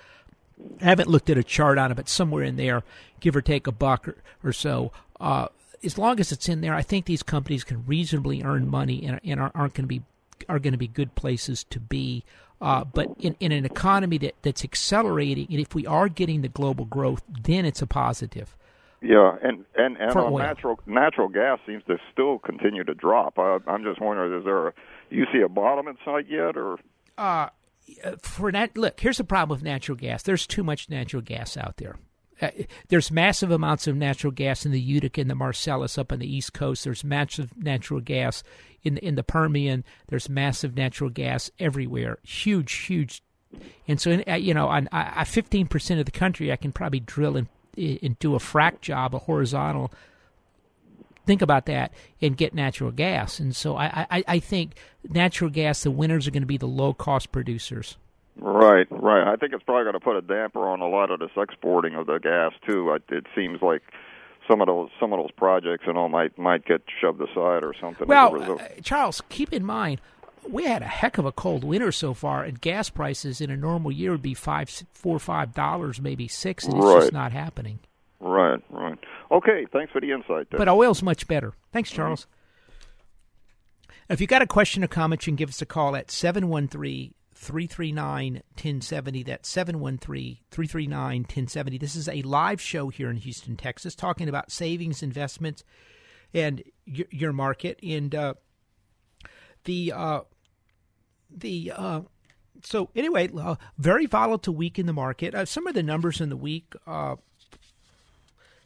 I 0.80 0.84
haven't 0.84 1.08
looked 1.08 1.30
at 1.30 1.38
a 1.38 1.42
chart 1.42 1.78
on 1.78 1.90
it, 1.90 1.96
but 1.96 2.08
somewhere 2.08 2.44
in 2.44 2.56
there, 2.56 2.84
give 3.18 3.34
or 3.34 3.42
take 3.42 3.66
a 3.66 3.72
buck 3.72 4.06
or, 4.06 4.16
or 4.44 4.52
so. 4.52 4.92
Uh, 5.18 5.48
as 5.82 5.98
long 5.98 6.20
as 6.20 6.30
it's 6.30 6.48
in 6.48 6.60
there, 6.60 6.74
I 6.74 6.82
think 6.82 7.06
these 7.06 7.24
companies 7.24 7.64
can 7.64 7.84
reasonably 7.86 8.42
earn 8.42 8.68
money 8.68 9.04
and, 9.04 9.20
and 9.24 9.40
are, 9.40 9.50
aren't 9.54 9.74
going 9.74 9.84
to 9.84 9.88
be 9.88 10.02
are 10.48 10.58
going 10.58 10.72
to 10.72 10.78
be 10.78 10.88
good 10.88 11.14
places 11.14 11.64
to 11.64 11.80
be. 11.80 12.24
Uh, 12.64 12.83
but 12.83 13.09
in, 13.18 13.37
in 13.40 13.53
an 13.53 13.66
economy 13.66 14.16
that, 14.16 14.35
that's 14.40 14.64
accelerating, 14.64 15.46
and 15.50 15.61
if 15.61 15.74
we 15.74 15.87
are 15.87 16.09
getting 16.09 16.40
the 16.40 16.48
global 16.48 16.87
growth, 16.87 17.22
then 17.42 17.66
it's 17.66 17.83
a 17.83 17.87
positive. 17.87 18.57
Yeah, 19.03 19.37
and 19.42 19.66
and 19.77 19.98
and 19.98 20.16
on 20.16 20.33
natural 20.38 20.81
natural 20.87 21.29
gas 21.29 21.59
seems 21.66 21.83
to 21.88 21.98
still 22.11 22.38
continue 22.38 22.83
to 22.85 22.94
drop. 22.94 23.38
I, 23.38 23.59
I'm 23.66 23.85
just 23.85 24.00
wondering, 24.00 24.38
is 24.38 24.46
there 24.46 24.68
a 24.68 24.72
you 25.11 25.27
see 25.31 25.42
a 25.42 25.48
bottom 25.48 25.88
in 25.88 25.98
sight 26.07 26.24
yet, 26.31 26.57
or? 26.57 26.79
Uh, 27.18 27.50
for 28.22 28.50
that, 28.50 28.79
look, 28.79 28.98
here's 28.98 29.18
the 29.18 29.24
problem 29.24 29.55
with 29.55 29.62
natural 29.62 29.96
gas. 29.96 30.22
There's 30.22 30.46
too 30.46 30.64
much 30.64 30.88
natural 30.88 31.20
gas 31.20 31.59
out 31.59 31.77
there. 31.77 31.96
Uh, 32.40 32.50
there's 32.88 33.10
massive 33.10 33.50
amounts 33.50 33.86
of 33.86 33.96
natural 33.96 34.32
gas 34.32 34.66
in 34.66 34.72
the 34.72 34.80
Utica 34.80 35.20
and 35.20 35.30
the 35.30 35.34
Marcellus 35.34 35.98
up 35.98 36.12
on 36.12 36.18
the 36.18 36.32
East 36.32 36.52
Coast. 36.52 36.84
There's 36.84 37.04
massive 37.04 37.56
natural 37.56 38.00
gas 38.00 38.42
in 38.82 38.96
the, 38.96 39.04
in 39.04 39.14
the 39.14 39.22
Permian. 39.22 39.84
There's 40.08 40.28
massive 40.28 40.76
natural 40.76 41.10
gas 41.10 41.50
everywhere. 41.58 42.18
Huge, 42.22 42.72
huge. 42.72 43.22
And 43.86 44.00
so, 44.00 44.10
in, 44.10 44.24
uh, 44.28 44.34
you 44.34 44.52
know, 44.52 44.68
on, 44.68 44.88
uh, 44.90 45.24
15% 45.24 45.98
of 46.00 46.06
the 46.06 46.10
country, 46.10 46.50
I 46.50 46.56
can 46.56 46.72
probably 46.72 47.00
drill 47.00 47.36
and, 47.36 47.48
and 47.76 48.18
do 48.18 48.34
a 48.34 48.38
frac 48.38 48.80
job, 48.80 49.14
a 49.14 49.18
horizontal. 49.18 49.92
Think 51.26 51.40
about 51.40 51.66
that 51.66 51.92
and 52.20 52.36
get 52.36 52.52
natural 52.52 52.90
gas. 52.90 53.38
And 53.40 53.56
so 53.56 53.76
I, 53.76 54.06
I, 54.10 54.24
I 54.26 54.38
think 54.40 54.72
natural 55.08 55.48
gas, 55.50 55.82
the 55.82 55.90
winners 55.90 56.26
are 56.26 56.30
going 56.30 56.42
to 56.42 56.46
be 56.46 56.58
the 56.58 56.66
low 56.66 56.92
cost 56.92 57.32
producers. 57.32 57.96
Right, 58.36 58.86
right. 58.90 59.32
I 59.32 59.36
think 59.36 59.52
it's 59.52 59.62
probably 59.62 59.84
going 59.84 59.94
to 59.94 60.00
put 60.00 60.16
a 60.16 60.22
damper 60.22 60.68
on 60.68 60.80
a 60.80 60.88
lot 60.88 61.10
of 61.10 61.20
this 61.20 61.30
exporting 61.36 61.94
of 61.94 62.06
the 62.06 62.18
gas 62.18 62.52
too. 62.66 62.96
It 63.08 63.26
seems 63.34 63.62
like 63.62 63.82
some 64.48 64.60
of 64.60 64.66
those 64.66 64.90
some 64.98 65.12
of 65.12 65.20
those 65.20 65.30
projects 65.30 65.84
and 65.86 65.96
all 65.96 66.08
might 66.08 66.36
might 66.36 66.64
get 66.64 66.82
shoved 67.00 67.20
aside 67.20 67.62
or 67.62 67.74
something. 67.80 68.08
Well, 68.08 68.52
uh, 68.52 68.58
Charles, 68.82 69.22
keep 69.28 69.52
in 69.52 69.64
mind 69.64 70.00
we 70.48 70.64
had 70.64 70.82
a 70.82 70.86
heck 70.86 71.18
of 71.18 71.24
a 71.24 71.32
cold 71.32 71.64
winter 71.64 71.92
so 71.92 72.14
far, 72.14 72.44
and 72.44 72.60
gas 72.60 72.90
prices 72.90 73.40
in 73.40 73.50
a 73.50 73.56
normal 73.56 73.90
year 73.92 74.12
would 74.12 74.22
be 74.22 74.34
five, 74.34 74.68
four, 74.92 75.18
five 75.18 75.54
dollars, 75.54 76.00
maybe 76.00 76.28
six, 76.28 76.64
and 76.64 76.74
it's 76.76 76.84
right. 76.84 77.00
just 77.00 77.12
not 77.12 77.32
happening. 77.32 77.78
Right, 78.20 78.60
right. 78.70 78.98
Okay, 79.30 79.66
thanks 79.72 79.92
for 79.92 80.00
the 80.00 80.12
insight. 80.12 80.50
There. 80.50 80.58
But 80.58 80.68
oil's 80.68 81.02
much 81.02 81.26
better. 81.26 81.52
Thanks, 81.72 81.90
Charles. 81.90 82.22
Mm-hmm. 82.22 82.30
If 84.10 84.20
you 84.20 84.26
got 84.26 84.42
a 84.42 84.46
question 84.46 84.84
or 84.84 84.86
comment, 84.86 85.26
you 85.26 85.30
can 85.30 85.36
give 85.36 85.48
us 85.48 85.62
a 85.62 85.66
call 85.66 85.96
at 85.96 86.10
seven 86.10 86.48
one 86.48 86.68
three 86.68 87.12
339 87.34 88.34
1070. 88.34 89.22
That's 89.24 89.48
713 89.48 90.38
339 90.50 91.20
1070. 91.22 91.78
This 91.78 91.96
is 91.96 92.08
a 92.08 92.22
live 92.22 92.60
show 92.60 92.88
here 92.88 93.10
in 93.10 93.16
Houston, 93.16 93.56
Texas, 93.56 93.94
talking 93.94 94.28
about 94.28 94.52
savings, 94.52 95.02
investments, 95.02 95.64
and 96.32 96.62
your, 96.84 97.06
your 97.10 97.32
market. 97.32 97.78
And 97.82 98.14
uh, 98.14 98.34
the, 99.64 99.92
uh, 99.92 100.20
the, 101.30 101.72
uh, 101.74 102.00
so 102.62 102.90
anyway, 102.94 103.28
uh, 103.36 103.56
very 103.78 104.06
volatile 104.06 104.54
week 104.54 104.78
in 104.78 104.86
the 104.86 104.92
market. 104.92 105.34
Uh, 105.34 105.44
some 105.44 105.66
of 105.66 105.74
the 105.74 105.82
numbers 105.82 106.20
in 106.20 106.28
the 106.28 106.36
week, 106.36 106.72
uh, 106.86 107.16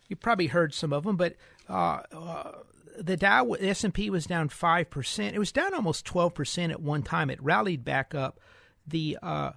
you 0.09 0.17
probably 0.17 0.47
heard 0.47 0.75
some 0.75 0.93
of 0.93 1.05
them, 1.05 1.17
but 1.17 1.37
the 1.69 3.17
Dow 3.17 3.53
S 3.53 3.85
and 3.85 3.95
P 3.95 4.11
was 4.11 4.27
down 4.27 4.49
five 4.49 4.91
percent. 4.91 5.37
It 5.37 5.39
was 5.39 5.53
down 5.53 5.75
almost 5.75 6.05
twelve 6.05 6.35
percent 6.35 6.73
at 6.73 6.81
one 6.81 7.03
time. 7.03 7.31
It 7.31 7.43
rallied 7.43 7.85
back 7.85 8.15
up 8.15 8.41
the 8.89 9.19
uh, 9.23 9.53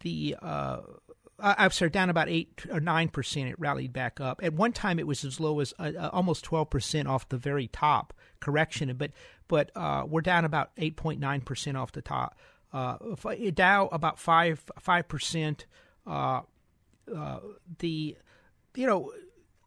the 0.00 0.36
uh, 0.40 0.78
I'm 1.38 1.70
sorry, 1.72 1.90
down 1.90 2.10
about 2.10 2.28
eight 2.28 2.64
or 2.70 2.80
nine 2.80 3.08
percent. 3.08 3.48
It 3.48 3.56
rallied 3.58 3.92
back 3.92 4.20
up. 4.20 4.40
At 4.42 4.54
one 4.54 4.72
time, 4.72 4.98
it 4.98 5.06
was 5.06 5.24
as 5.24 5.40
low 5.40 5.60
as 5.60 5.74
uh, 5.78 5.92
uh 5.98 6.10
almost 6.12 6.44
twelve 6.44 6.70
percent 6.70 7.08
off 7.08 7.28
the 7.28 7.36
very 7.36 7.68
top 7.68 8.12
correction. 8.40 8.94
But 8.96 9.10
but 9.48 9.70
uh, 9.74 10.04
we're 10.08 10.20
down 10.20 10.44
about 10.44 10.70
eight 10.76 10.96
point 10.96 11.20
nine 11.20 11.40
percent 11.40 11.76
off 11.76 11.92
the 11.92 12.02
top. 12.02 12.38
Uh, 12.72 12.96
Dow 13.52 13.88
about 13.88 14.18
five 14.18 14.64
five 14.78 15.08
percent. 15.08 15.66
Uh, 16.06 16.42
uh, 17.14 17.40
the 17.78 18.16
you 18.74 18.86
know 18.86 19.12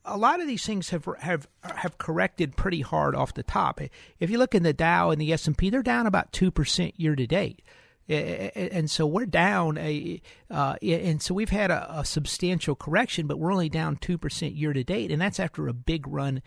a 0.06 0.18
lot 0.18 0.40
of 0.40 0.48
these 0.48 0.66
things 0.66 0.90
have 0.92 1.08
have 1.20 1.48
have 1.64 1.98
corrected 1.98 2.56
pretty 2.56 2.82
hard 2.82 3.14
off 3.14 3.34
the 3.34 3.44
top. 3.44 3.82
If 4.20 4.30
you 4.30 4.38
look 4.38 4.56
in 4.56 4.64
the 4.64 4.74
Dow 4.74 5.12
and 5.12 5.20
the 5.20 5.34
S 5.34 5.48
and 5.48 5.58
P, 5.58 5.70
they're 5.70 5.84
down 5.84 6.08
about 6.08 6.32
two 6.32 6.50
percent 6.50 6.98
year 6.98 7.16
to 7.16 7.28
date 7.28 7.62
and 8.10 8.90
so 8.90 9.06
we're 9.06 9.26
down 9.26 9.78
a, 9.78 10.22
uh, 10.50 10.76
and 10.82 11.22
so 11.22 11.34
we've 11.34 11.50
had 11.50 11.72
a, 11.72 12.00
a, 12.00 12.06
substantial 12.06 12.74
correction, 12.74 13.28
but 13.28 13.38
we're 13.38 13.52
only 13.52 13.70
down 13.70 13.98
two 13.98 14.18
percent 14.18 14.54
year 14.56 14.72
to 14.72 14.84
date, 14.84 15.12
and 15.12 15.22
that's 15.22 15.40
after 15.40 15.68
a 15.68 15.74
big 15.74 16.08
run 16.08 16.42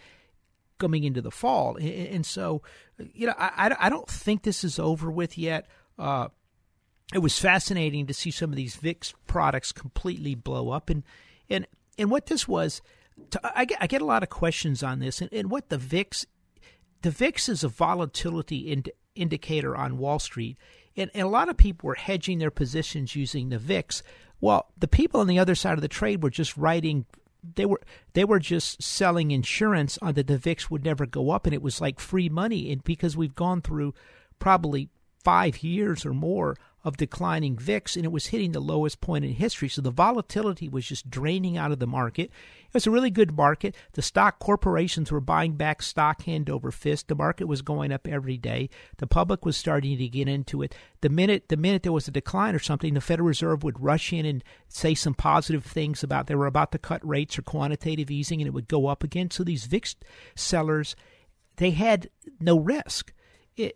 coming 0.79 1.05
into 1.05 1.21
the 1.21 1.31
fall. 1.31 1.77
And 1.77 2.25
so, 2.25 2.63
you 3.13 3.27
know, 3.27 3.35
I, 3.39 3.77
I 3.79 3.89
don't 3.91 4.09
think 4.09 4.43
this 4.43 4.65
is 4.65 4.79
over 4.79 5.11
with 5.11 5.37
yet. 5.37 5.67
Uh, 5.99 6.29
it 7.13 7.19
was 7.19 7.39
fascinating 7.39 8.07
to 8.07 8.15
see 8.15 8.31
some 8.31 8.51
of 8.51 8.57
these 8.57 8.77
VIX 8.77 9.13
products 9.27 9.73
completely 9.73 10.35
blow 10.35 10.71
up, 10.71 10.91
and 10.91 11.05
and 11.49 11.67
and 11.99 12.11
what 12.11 12.27
this 12.27 12.49
was. 12.49 12.81
To, 13.33 13.41
I 13.55 13.67
get 13.67 13.79
I 13.81 13.87
get 13.87 14.03
a 14.03 14.07
lot 14.07 14.23
of 14.23 14.31
questions 14.31 14.83
on 14.83 14.99
this, 14.99 15.21
and, 15.21 15.33
and 15.33 15.51
what 15.51 15.69
the 15.69 15.79
VIX, 15.79 16.25
the 17.03 17.11
VIX 17.11 17.49
is 17.49 17.65
a 17.65 17.69
volatility 17.69 18.73
ind, 18.73 18.91
indicator 19.15 19.77
on 19.77 19.99
Wall 19.99 20.19
Street 20.19 20.57
and, 21.01 21.11
and 21.15 21.23
a 21.23 21.31
lot 21.31 21.49
of 21.49 21.57
people 21.57 21.87
were 21.87 21.95
hedging 21.95 22.39
their 22.39 22.51
positions 22.51 23.17
using 23.17 23.49
the 23.49 23.59
VIX. 23.59 24.03
Well, 24.41 24.67
the 24.79 24.89
people 24.89 25.21
on 25.21 25.27
the 25.27 25.39
other 25.39 25.55
side 25.55 25.75
of 25.75 25.83
the 25.83 25.89
trade 25.89 26.23
were 26.23 26.31
just 26.31 26.57
writing 26.57 27.07
they 27.55 27.65
were 27.65 27.81
they 28.13 28.25
were 28.25 28.39
just 28.39 28.83
selling 28.83 29.31
insurance 29.31 29.99
on 30.03 30.13
that 30.13 30.27
the 30.27 30.37
VIX 30.37 30.71
would 30.71 30.85
never 30.85 31.07
go 31.07 31.31
up 31.31 31.47
and 31.47 31.55
it 31.55 31.63
was 31.63 31.81
like 31.81 31.99
free 31.99 32.29
money 32.29 32.71
and 32.71 32.85
because 32.85 33.17
we've 33.17 33.35
gone 33.35 33.63
through 33.63 33.95
probably 34.39 34.91
5 35.25 35.63
years 35.63 36.05
or 36.05 36.13
more 36.13 36.57
of 36.83 36.97
declining 36.97 37.57
VIX, 37.57 37.97
and 37.97 38.05
it 38.05 38.13
was 38.13 38.27
hitting 38.27 38.53
the 38.53 38.61
lowest 38.61 39.01
point 39.01 39.25
in 39.25 39.33
history. 39.33 39.69
So 39.69 39.83
the 39.83 39.91
volatility 39.91 40.69
was 40.69 40.87
just 40.87 41.11
draining 41.11 41.57
out 41.57 41.73
of 41.73 41.79
the 41.79 41.87
market. 41.87 42.31
It 42.31 42.75
was 42.75 42.87
a 42.87 42.91
really 42.91 43.11
good 43.11 43.37
market. 43.37 43.75
The 43.93 44.03
stock 44.03 44.39
corporations 44.39 45.13
were 45.13 45.21
buying 45.21 45.55
back 45.55 45.83
stock 45.83 46.23
hand 46.23 46.49
over 46.49 46.71
fist. 46.71 47.09
The 47.09 47.15
market 47.15 47.47
was 47.47 47.63
going 47.63 47.93
up 47.93 48.09
every 48.09 48.39
day. 48.39 48.71
The 48.97 49.07
public 49.07 49.45
was 49.45 49.57
starting 49.57 49.99
to 49.99 50.09
get 50.09 50.29
into 50.29 50.63
it. 50.63 50.75
The 51.03 51.09
minute 51.09 51.49
the 51.49 51.57
minute 51.57 51.83
there 51.83 51.93
was 51.93 52.09
a 52.09 52.13
decline 52.13 52.55
or 52.55 52.61
something, 52.61 52.95
the 52.95 53.01
Federal 53.01 53.29
Reserve 53.29 53.63
would 53.63 53.83
rush 53.83 54.13
in 54.13 54.25
and 54.25 54.43
say 54.69 54.95
some 54.95 55.15
positive 55.15 55.65
things 55.65 56.03
about 56.03 56.29
they 56.29 56.35
were 56.35 56.47
about 56.47 56.73
to 56.73 56.79
cut 56.79 57.07
rates 57.07 57.39
or 57.39 57.43
quantitative 57.43 58.11
easing, 58.11 58.41
and 58.41 58.49
it 58.49 58.55
would 58.55 58.69
go 58.69 58.87
up 58.87 59.05
again. 59.05 59.31
So 59.31 59.45
these 59.45 59.67
VIX 59.67 59.97
sellers 60.35 60.97
they 61.57 61.73
had 61.73 62.09
no 62.41 62.59
risk. 62.59 63.13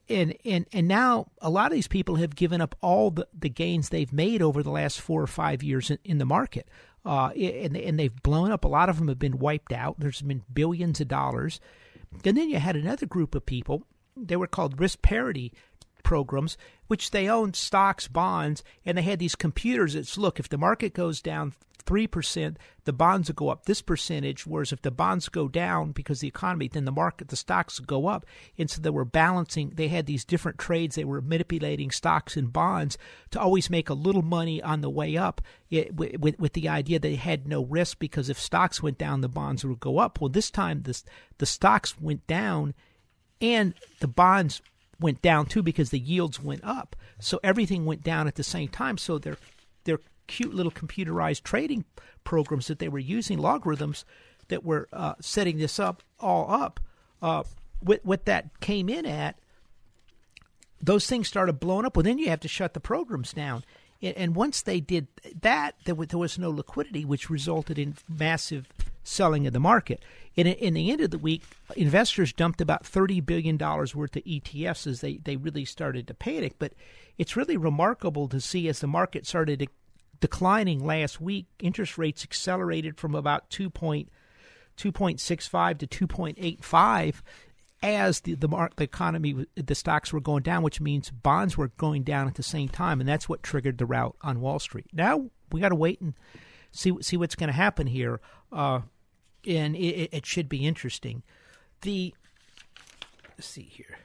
And, 0.09 0.35
and 0.45 0.67
and 0.73 0.89
now 0.89 1.27
a 1.41 1.51
lot 1.51 1.67
of 1.67 1.73
these 1.73 1.89
people 1.89 2.17
have 2.17 2.35
given 2.35 2.61
up 2.61 2.75
all 2.81 3.11
the, 3.11 3.29
the 3.39 3.51
gains 3.51 3.89
they've 3.89 4.13
made 4.13 4.41
over 4.41 4.63
the 4.63 4.71
last 4.71 5.01
four 5.01 5.21
or 5.21 5.27
five 5.27 5.63
years 5.63 5.91
in, 5.91 5.99
in 6.05 6.19
the 6.19 6.25
market, 6.25 6.69
uh, 7.05 7.29
and 7.29 7.77
and 7.77 7.99
they've 7.99 8.23
blown 8.23 8.51
up. 8.51 8.65
A 8.65 8.69
lot 8.69 8.89
of 8.89 8.99
them 8.99 9.09
have 9.09 9.19
been 9.19 9.39
wiped 9.39 9.73
out. 9.73 9.97
There's 9.99 10.23
been 10.23 10.43
billions 10.53 11.01
of 11.01 11.09
dollars, 11.09 11.61
and 12.25 12.37
then 12.37 12.49
you 12.49 12.59
had 12.59 12.77
another 12.77 13.07
group 13.07 13.35
of 13.35 13.45
people. 13.45 13.83
They 14.17 14.37
were 14.37 14.47
called 14.47 14.81
risk 14.81 15.03
parity 15.03 15.53
programs, 16.05 16.57
which 16.87 17.11
they 17.11 17.29
owned 17.29 17.57
stocks, 17.57 18.07
bonds, 18.07 18.63
and 18.85 18.97
they 18.97 19.03
had 19.03 19.19
these 19.19 19.35
computers 19.35 19.97
It's 19.97 20.17
look 20.17 20.39
if 20.39 20.49
the 20.49 20.59
market 20.59 20.95
goes 20.95 21.21
down 21.21 21.55
3%, 21.87 22.57
the 22.85 22.93
bonds 22.93 23.29
will 23.29 23.35
go 23.35 23.49
up 23.49 23.65
this 23.65 23.83
percentage. 23.83 24.47
Whereas 24.47 24.73
if 24.73 24.83
the 24.83 24.91
bonds 24.91 25.29
go 25.29 25.49
down 25.49 25.93
because 25.93 26.21
the 26.21 26.29
economy, 26.29 26.69
then 26.69 26.85
the 26.85 26.93
market, 26.93 27.29
the 27.29 27.37
stocks 27.37 27.79
go 27.79 28.07
up. 28.07 28.25
And 28.59 28.71
so 28.71 28.81
they 28.81 28.91
were 28.91 29.05
balancing, 29.05 29.73
they 29.75 29.89
had 29.89 30.07
these 30.07 30.25
different 30.25 30.59
trades. 30.59 30.97
They 30.97 31.05
were 31.05 31.21
manipulating 31.21 31.91
stocks 31.91 32.37
and 32.37 32.53
bonds 32.53 32.99
to 33.31 33.41
always 33.41 33.71
make 33.71 33.89
a 33.89 33.95
little 33.95 34.23
money 34.23 34.63
on 34.63 34.81
the 34.81 34.91
way 34.91 35.17
up 35.17 35.41
eh, 35.71 35.85
it, 35.89 35.95
with, 35.95 36.39
with 36.39 36.53
the 36.55 36.69
idea 36.69 36.99
that 36.99 37.09
they 37.09 37.17
had 37.17 37.47
no 37.47 37.65
risk 37.65 37.99
because 37.99 38.29
if 38.29 38.39
stocks 38.41 38.83
went 38.83 38.99
down, 38.99 39.21
the 39.21 39.29
bonds 39.29 39.65
would 39.65 39.81
go 39.81 39.99
up. 39.99 40.21
Well, 40.21 40.31
this 40.31 40.51
time 40.51 40.83
this, 40.83 41.05
the 41.39 41.47
stocks 41.47 42.01
went 42.01 42.27
down 42.27 42.75
and 43.41 43.75
the 44.01 44.09
bonds 44.09 44.63
went 45.01 45.23
down 45.23 45.47
too 45.47 45.63
because 45.63 45.91
the 45.91 45.99
yields 45.99 46.41
went 46.41 46.65
up. 46.65 46.97
So 47.21 47.41
everything 47.43 47.85
went 47.85 48.03
down 48.03 48.27
at 48.27 48.35
the 48.35 48.43
same 48.43 48.69
time. 48.69 48.99
So 48.99 49.19
they're 49.19 49.39
they're 49.85 50.01
cute 50.27 50.55
little 50.55 50.73
computerized 50.73 51.43
trading 51.43 51.85
programs 52.25 52.67
that 52.69 52.79
they 52.79 52.89
were 52.89 52.99
using, 52.99 53.39
logarithms 53.39 54.05
that 54.49 54.65
were 54.65 54.89
uh, 54.93 55.15
setting 55.21 55.59
this 55.59 55.79
up 55.79 56.03
all 56.21 56.51
up. 56.51 56.81
Uh, 57.23 57.43
what, 57.81 58.05
what 58.05 58.25
that 58.25 58.61
came 58.61 58.89
in 58.89 59.07
at, 59.07 59.37
those 60.83 61.07
things 61.07 61.29
started 61.29 61.55
blowing 61.55 61.87
up. 61.87 61.97
Well, 61.97 62.03
then 62.03 62.19
you 62.19 62.29
have 62.31 62.41
to 62.41 62.49
shut 62.49 62.75
the 62.75 62.81
programs 62.81 63.33
down. 63.33 63.65
And 64.03 64.35
once 64.35 64.61
they 64.61 64.81
did 64.81 65.07
that, 65.41 65.77
there 65.85 65.95
was 65.95 66.39
no 66.39 66.51
liquidity, 66.51 67.05
which 67.05 67.31
resulted 67.31 67.79
in 67.79 67.97
massive 68.09 68.69
selling 69.05 69.47
of 69.47 69.53
the 69.53 69.61
market. 69.61 70.05
In, 70.35 70.49
in 70.49 70.75
the 70.75 70.91
end 70.91 71.01
of 71.01 71.11
the 71.11 71.19
week, 71.19 71.45
investors 71.77 72.33
dumped 72.33 72.61
about 72.61 72.83
$30 72.83 73.25
billion 73.25 73.57
worth 73.57 73.95
of 73.95 74.25
ETFs 74.25 74.87
as 74.87 75.01
they, 75.01 75.19
they 75.19 75.37
really 75.37 75.65
started 75.65 76.09
to 76.09 76.15
panic. 76.15 76.57
But 76.59 76.73
it's 77.19 77.37
really 77.37 77.57
remarkable 77.57 78.29
to 78.29 78.41
see 78.41 78.69
as 78.69 78.81
the 78.81 78.89
market 78.89 79.27
started 79.27 79.69
declining 80.21 80.85
last 80.85 81.21
week, 81.21 81.47
interest 81.61 81.99
rates 81.99 82.25
accelerated 82.25 82.99
from 82.99 83.15
about 83.15 83.51
2.2.65 83.51 85.79
to 85.79 85.87
2.85 85.87 87.23
as 87.83 88.21
the 88.21 88.35
the, 88.35 88.49
mark, 88.49 88.77
the 88.77 88.85
economy 88.85 89.45
the 89.55 89.75
stocks 89.75 90.13
were 90.13 90.21
going 90.21 90.43
down, 90.43 90.63
which 90.63 90.81
means 90.81 91.11
bonds 91.11 91.59
were 91.59 91.69
going 91.69 92.03
down 92.03 92.27
at 92.27 92.37
the 92.37 92.43
same 92.43 92.69
time, 92.69 92.99
and 92.99 93.09
that's 93.09 93.29
what 93.29 93.43
triggered 93.43 93.77
the 93.77 93.85
rout 93.85 94.17
on 94.23 94.41
Wall 94.41 94.59
Street. 94.59 94.87
Now 94.93 95.27
we 95.53 95.61
got 95.61 95.69
to 95.69 95.75
wait 95.75 96.01
and 96.01 96.15
see 96.73 96.97
see 97.03 97.19
what's 97.19 97.35
going 97.35 97.49
to 97.49 97.53
happen 97.53 97.87
here, 97.87 98.23
uh, 98.51 98.81
and 99.47 99.77
it, 99.77 100.11
it, 100.13 100.27
should 100.27 100.49
be 100.49 100.67
interesting. 100.67 101.23
The 101.83 102.15
let's 103.31 103.47
see 103.47 103.63
here. 103.63 103.99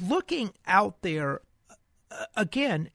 Looking 0.00 0.52
out 0.66 1.00
there 1.02 1.40
again, 2.36 2.90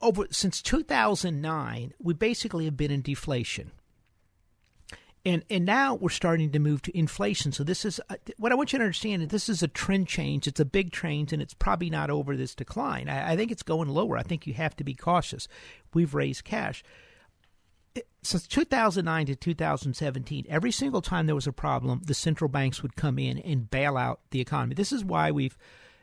over 0.00 0.26
since 0.30 0.60
2009, 0.62 1.94
we 1.98 2.14
basically 2.14 2.64
have 2.66 2.76
been 2.76 2.90
in 2.90 3.02
deflation. 3.02 3.72
And, 5.26 5.42
and 5.48 5.64
now 5.64 5.94
we're 5.94 6.10
starting 6.10 6.52
to 6.52 6.58
move 6.58 6.82
to 6.82 6.96
inflation. 6.96 7.50
So 7.50 7.64
this 7.64 7.86
is 7.86 7.98
uh, 8.10 8.16
what 8.36 8.52
I 8.52 8.56
want 8.56 8.74
you 8.74 8.78
to 8.78 8.84
understand. 8.84 9.22
That 9.22 9.30
this 9.30 9.48
is 9.48 9.62
a 9.62 9.68
trend 9.68 10.06
change. 10.06 10.46
It's 10.46 10.60
a 10.60 10.66
big 10.66 10.92
change, 10.92 11.32
and 11.32 11.40
it's 11.40 11.54
probably 11.54 11.88
not 11.88 12.10
over 12.10 12.36
this 12.36 12.54
decline. 12.54 13.08
I, 13.08 13.32
I 13.32 13.36
think 13.36 13.50
it's 13.50 13.62
going 13.62 13.88
lower. 13.88 14.18
I 14.18 14.22
think 14.22 14.46
you 14.46 14.52
have 14.52 14.76
to 14.76 14.84
be 14.84 14.94
cautious. 14.94 15.48
We've 15.94 16.14
raised 16.14 16.44
cash 16.44 16.84
since 18.22 18.46
2009 18.46 19.26
to 19.26 19.36
2017, 19.36 20.46
every 20.48 20.70
single 20.72 21.02
time 21.02 21.26
there 21.26 21.34
was 21.34 21.46
a 21.46 21.52
problem, 21.52 22.00
the 22.04 22.14
central 22.14 22.48
banks 22.48 22.82
would 22.82 22.96
come 22.96 23.18
in 23.18 23.38
and 23.38 23.70
bail 23.70 23.96
out 23.96 24.20
the 24.30 24.40
economy. 24.40 24.74
This 24.74 24.92
is 24.92 25.04
why 25.04 25.30
we've 25.30 25.56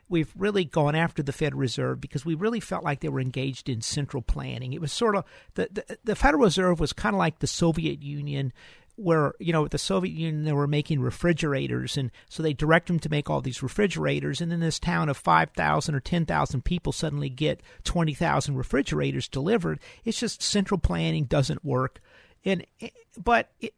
we've 0.08 0.32
really 0.36 0.64
gone 0.64 0.94
after 0.94 1.22
the 1.22 1.32
Federal 1.32 1.60
Reserve 1.60 2.00
because 2.00 2.24
we 2.24 2.34
really 2.34 2.60
felt 2.60 2.84
like 2.84 3.00
they 3.00 3.08
were 3.08 3.20
engaged 3.20 3.68
in 3.68 3.80
central 3.80 4.22
planning. 4.22 4.72
It 4.72 4.80
was 4.80 4.92
sort 4.92 5.16
of 5.16 5.24
the 5.54 5.68
the, 5.72 5.98
the 6.04 6.16
Federal 6.16 6.44
Reserve 6.44 6.80
was 6.80 6.92
kind 6.92 7.14
of 7.14 7.18
like 7.18 7.40
the 7.40 7.46
Soviet 7.46 8.02
Union 8.02 8.52
where 8.96 9.34
you 9.38 9.52
know 9.52 9.62
with 9.62 9.72
the 9.72 9.78
Soviet 9.78 10.12
Union 10.12 10.44
they 10.44 10.52
were 10.52 10.66
making 10.66 11.00
refrigerators, 11.00 11.96
and 11.96 12.10
so 12.28 12.42
they 12.42 12.52
direct 12.52 12.86
them 12.86 12.98
to 13.00 13.08
make 13.08 13.30
all 13.30 13.40
these 13.40 13.62
refrigerators, 13.62 14.40
and 14.40 14.52
then 14.52 14.60
this 14.60 14.78
town 14.78 15.08
of 15.08 15.16
five 15.16 15.50
thousand 15.50 15.94
or 15.94 16.00
ten 16.00 16.26
thousand 16.26 16.64
people 16.64 16.92
suddenly 16.92 17.28
get 17.28 17.62
twenty 17.84 18.14
thousand 18.14 18.56
refrigerators 18.56 19.28
delivered. 19.28 19.80
It's 20.04 20.20
just 20.20 20.42
central 20.42 20.78
planning 20.78 21.24
doesn't 21.24 21.64
work, 21.64 22.00
and 22.44 22.66
eh, 22.80 22.90
but 23.22 23.50
it, 23.60 23.74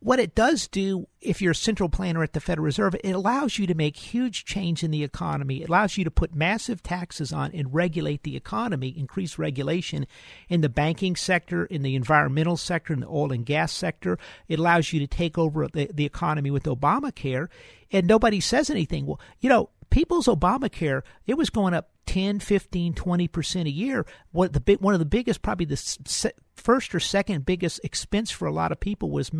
what 0.00 0.18
it 0.18 0.34
does 0.34 0.66
do, 0.66 1.06
if 1.20 1.42
you're 1.42 1.52
a 1.52 1.54
central 1.54 1.90
planner 1.90 2.22
at 2.22 2.32
the 2.32 2.40
Federal 2.40 2.64
Reserve, 2.64 2.96
it 3.04 3.10
allows 3.10 3.58
you 3.58 3.66
to 3.66 3.74
make 3.74 3.96
huge 3.96 4.46
change 4.46 4.82
in 4.82 4.90
the 4.90 5.04
economy. 5.04 5.62
It 5.62 5.68
allows 5.68 5.98
you 5.98 6.04
to 6.04 6.10
put 6.10 6.34
massive 6.34 6.82
taxes 6.82 7.34
on 7.34 7.52
and 7.52 7.74
regulate 7.74 8.22
the 8.22 8.34
economy, 8.34 8.88
increase 8.88 9.38
regulation 9.38 10.06
in 10.48 10.62
the 10.62 10.70
banking 10.70 11.16
sector, 11.16 11.66
in 11.66 11.82
the 11.82 11.94
environmental 11.94 12.56
sector, 12.56 12.94
in 12.94 13.00
the 13.00 13.08
oil 13.08 13.30
and 13.30 13.44
gas 13.44 13.72
sector. 13.72 14.18
It 14.48 14.58
allows 14.58 14.90
you 14.92 15.00
to 15.00 15.06
take 15.06 15.36
over 15.36 15.68
the, 15.68 15.90
the 15.92 16.06
economy 16.06 16.50
with 16.50 16.64
Obamacare, 16.64 17.48
and 17.92 18.06
nobody 18.06 18.40
says 18.40 18.70
anything. 18.70 19.04
Well, 19.04 19.20
you 19.40 19.50
know, 19.50 19.68
people's 19.90 20.26
Obamacare, 20.26 21.02
it 21.26 21.36
was 21.36 21.50
going 21.50 21.74
up 21.74 21.90
10, 22.10 22.40
15, 22.40 22.92
20% 22.94 23.66
a 23.66 23.70
year. 23.70 24.04
What 24.32 24.52
the 24.52 24.58
big, 24.58 24.80
one 24.80 24.94
of 24.94 24.98
the 24.98 25.06
biggest, 25.06 25.42
probably 25.42 25.66
the 25.66 26.32
first 26.56 26.92
or 26.94 27.00
second 27.00 27.46
biggest 27.46 27.80
expense 27.82 28.30
for 28.30 28.46
a 28.46 28.52
lot 28.52 28.72
of 28.72 28.80
people 28.80 29.10
was 29.10 29.30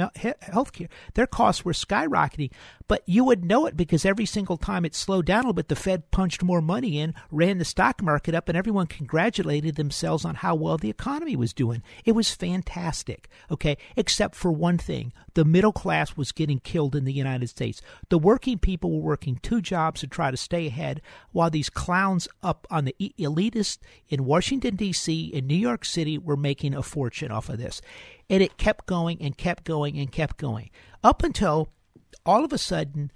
health 0.41 0.73
care. 0.73 0.89
Their 1.15 1.27
costs 1.27 1.65
were 1.65 1.73
skyrocketing, 1.73 2.53
but 2.89 3.03
you 3.07 3.25
would 3.25 3.45
know 3.45 3.67
it 3.67 3.77
because 3.77 4.05
every 4.05 4.25
single 4.25 4.57
time 4.57 4.85
it 4.85 4.95
slowed 4.95 5.27
down 5.27 5.41
a 5.41 5.43
little 5.43 5.53
bit, 5.53 5.69
the 5.69 5.77
Fed 5.77 6.11
punched 6.13 6.43
more 6.43 6.63
money 6.63 6.99
in, 6.99 7.13
ran 7.31 7.59
the 7.59 7.65
stock 7.65 8.03
market 8.03 8.35
up, 8.35 8.49
and 8.49 8.57
everyone 8.57 8.87
congratulated 8.87 9.77
themselves 9.77 10.25
on 10.25 10.37
how 10.37 10.55
well 10.55 10.79
the 10.79 10.91
economy 10.91 11.37
was 11.37 11.53
doing. 11.53 11.83
It 12.05 12.13
was 12.13 12.33
fantastic, 12.33 13.29
okay, 13.51 13.77
except 13.97 14.35
for 14.35 14.51
one 14.51 14.79
thing 14.79 15.13
the 15.35 15.45
middle 15.45 15.73
class 15.73 16.17
was 16.17 16.33
getting 16.33 16.61
killed 16.61 16.97
in 16.97 17.05
the 17.05 17.13
United 17.13 17.49
States. 17.49 17.83
The 18.09 18.19
working 18.19 18.59
people 18.59 18.93
were 18.93 19.09
working 19.09 19.39
two 19.43 19.61
jobs 19.61 20.01
to 20.01 20.07
try 20.07 20.31
to 20.31 20.37
stay 20.37 20.69
ahead, 20.69 21.03
while 21.33 21.51
these 21.51 21.71
clowns 21.71 22.29
up 22.43 22.60
on 22.71 22.85
the 22.85 22.95
elitists 23.19 23.79
in 24.09 24.25
Washington, 24.25 24.77
D.C., 24.77 25.27
in 25.27 25.47
New 25.47 25.55
York 25.55 25.85
City 25.85 26.19
were 26.19 26.37
making 26.37 26.75
a 26.75 26.83
fortune 26.83 27.31
off 27.31 27.49
of 27.49 27.59
this. 27.59 27.81
And 28.29 28.43
it 28.43 28.57
kept 28.57 28.87
going 28.87 29.21
and 29.21 29.37
kept 29.37 29.65
going 29.65 29.99
and 29.99 30.11
kept 30.11 30.37
going 30.37 30.71
up 31.03 31.23
until 31.23 31.71
all 32.25 32.45
of 32.45 32.53
a 32.53 32.59
sudden 32.59 33.11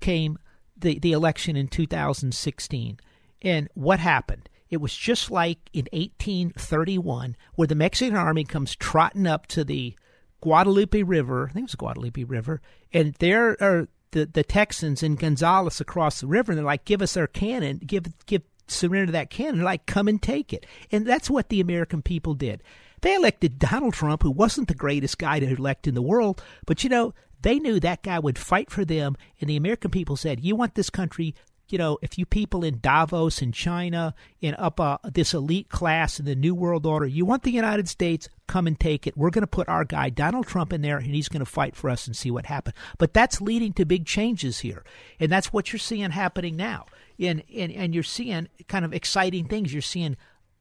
came 0.00 0.38
the, 0.76 0.98
the 0.98 1.12
election 1.12 1.56
in 1.56 1.68
2016. 1.68 2.98
And 3.42 3.68
what 3.74 3.98
happened? 4.00 4.48
It 4.68 4.78
was 4.78 4.96
just 4.96 5.30
like 5.30 5.58
in 5.72 5.86
1831, 5.92 7.36
where 7.54 7.68
the 7.68 7.74
Mexican 7.74 8.16
army 8.16 8.44
comes 8.44 8.74
trotting 8.74 9.26
up 9.26 9.46
to 9.48 9.64
the 9.64 9.94
Guadalupe 10.40 11.02
River. 11.02 11.48
I 11.48 11.52
think 11.52 11.64
it 11.64 11.70
was 11.70 11.74
Guadalupe 11.76 12.24
River. 12.24 12.60
And 12.92 13.14
there 13.14 13.56
are 13.62 13.88
the, 14.10 14.26
the 14.26 14.42
Texans 14.42 15.02
and 15.02 15.18
Gonzales 15.18 15.80
across 15.80 16.20
the 16.20 16.26
river. 16.26 16.52
And 16.52 16.58
they're 16.58 16.64
like, 16.64 16.84
give 16.84 17.02
us 17.02 17.16
our 17.16 17.26
cannon, 17.26 17.78
give, 17.78 18.06
give 18.26 18.42
surrender 18.68 19.12
that 19.12 19.30
cannon. 19.30 19.62
Like, 19.62 19.86
come 19.86 20.08
and 20.08 20.20
take 20.20 20.52
it. 20.52 20.66
And 20.90 21.06
that's 21.06 21.30
what 21.30 21.48
the 21.48 21.60
American 21.60 22.02
people 22.02 22.34
did. 22.34 22.62
They 23.02 23.14
elected 23.14 23.58
Donald 23.58 23.94
Trump, 23.94 24.22
who 24.22 24.30
wasn't 24.30 24.68
the 24.68 24.74
greatest 24.74 25.18
guy 25.18 25.38
to 25.38 25.46
elect 25.46 25.86
in 25.86 25.94
the 25.94 26.02
world, 26.02 26.42
but 26.66 26.82
you 26.82 26.90
know, 26.90 27.14
they 27.42 27.58
knew 27.58 27.78
that 27.78 28.02
guy 28.02 28.18
would 28.18 28.38
fight 28.38 28.70
for 28.70 28.84
them, 28.84 29.16
and 29.40 29.48
the 29.48 29.56
American 29.56 29.90
people 29.90 30.16
said, 30.16 30.40
You 30.40 30.56
want 30.56 30.74
this 30.74 30.90
country 30.90 31.34
you 31.68 31.78
know, 31.78 31.98
if 32.00 32.16
you 32.16 32.26
people 32.26 32.62
in 32.62 32.78
Davos 32.80 33.42
in 33.42 33.52
China, 33.52 34.14
in 34.40 34.54
up 34.54 34.78
uh, 34.78 34.98
this 35.04 35.34
elite 35.34 35.68
class 35.68 36.20
in 36.20 36.24
the 36.24 36.36
New 36.36 36.54
World 36.54 36.86
Order, 36.86 37.06
you 37.06 37.24
want 37.24 37.42
the 37.42 37.50
United 37.50 37.88
States, 37.88 38.28
come 38.46 38.66
and 38.66 38.78
take 38.78 39.06
it. 39.06 39.16
We're 39.16 39.30
going 39.30 39.42
to 39.42 39.48
put 39.48 39.68
our 39.68 39.84
guy 39.84 40.10
Donald 40.10 40.46
Trump 40.46 40.72
in 40.72 40.82
there, 40.82 40.98
and 40.98 41.14
he's 41.14 41.28
going 41.28 41.44
to 41.44 41.50
fight 41.50 41.74
for 41.74 41.90
us 41.90 42.06
and 42.06 42.14
see 42.14 42.30
what 42.30 42.46
happens. 42.46 42.76
But 42.98 43.14
that's 43.14 43.40
leading 43.40 43.72
to 43.74 43.84
big 43.84 44.06
changes 44.06 44.60
here, 44.60 44.84
and 45.18 45.30
that's 45.30 45.52
what 45.52 45.72
you're 45.72 45.80
seeing 45.80 46.10
happening 46.10 46.56
now. 46.56 46.86
And 47.18 47.42
and 47.54 47.72
and 47.72 47.94
you're 47.94 48.02
seeing 48.02 48.48
kind 48.68 48.84
of 48.84 48.92
exciting 48.92 49.46
things. 49.46 49.72
You're 49.72 49.82
seeing 49.82 50.16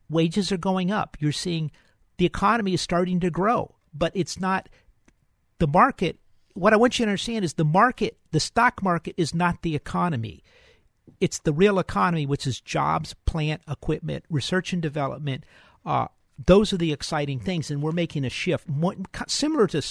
wages 0.10 0.52
are 0.52 0.58
going 0.58 0.92
up. 0.92 1.18
You're 1.20 1.32
seeing 1.32 1.72
the 2.18 2.26
economy 2.26 2.74
is 2.74 2.82
starting 2.82 3.20
to 3.22 3.30
grow, 3.30 3.76
but 3.94 4.12
it's 4.16 4.40
not 4.40 4.70
the 5.60 5.68
market. 5.68 6.20
What 6.54 6.74
I 6.74 6.78
want 6.78 6.98
you 6.98 7.06
to 7.06 7.10
understand 7.10 7.44
is 7.44 7.54
the 7.54 7.66
market, 7.66 8.18
the 8.32 8.40
stock 8.40 8.82
market 8.82 9.16
is 9.18 9.34
not 9.34 9.62
the 9.62 9.76
economy. 9.76 10.44
It's 11.20 11.40
the 11.40 11.54
real 11.54 11.80
economy, 11.80 12.26
which 12.26 12.48
is 12.48 12.62
jobs, 12.62 13.14
plant, 13.26 13.62
equipment, 13.70 14.24
research 14.30 14.72
and 14.72 14.82
development. 14.82 15.44
Uh, 15.86 16.08
those 16.44 16.74
are 16.74 16.78
the 16.78 16.94
exciting 16.94 17.40
things, 17.40 17.70
and 17.70 17.82
we're 17.82 17.92
making 17.92 18.26
a 18.26 18.30
shift. 18.30 18.68
Similar 19.28 19.68
to 19.68 19.82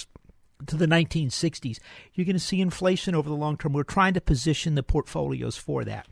to 0.67 0.77
the 0.77 0.87
1960s, 0.87 1.79
you're 2.13 2.25
going 2.25 2.35
to 2.35 2.39
see 2.39 2.61
inflation 2.61 3.13
over 3.13 3.27
the 3.27 3.35
long 3.35 3.57
term. 3.57 3.73
We're 3.73 3.83
trying 3.83 4.13
to 4.13 4.21
position 4.21 4.75
the 4.75 4.83
portfolios 4.83 5.57
for 5.57 5.83
that. 5.83 6.07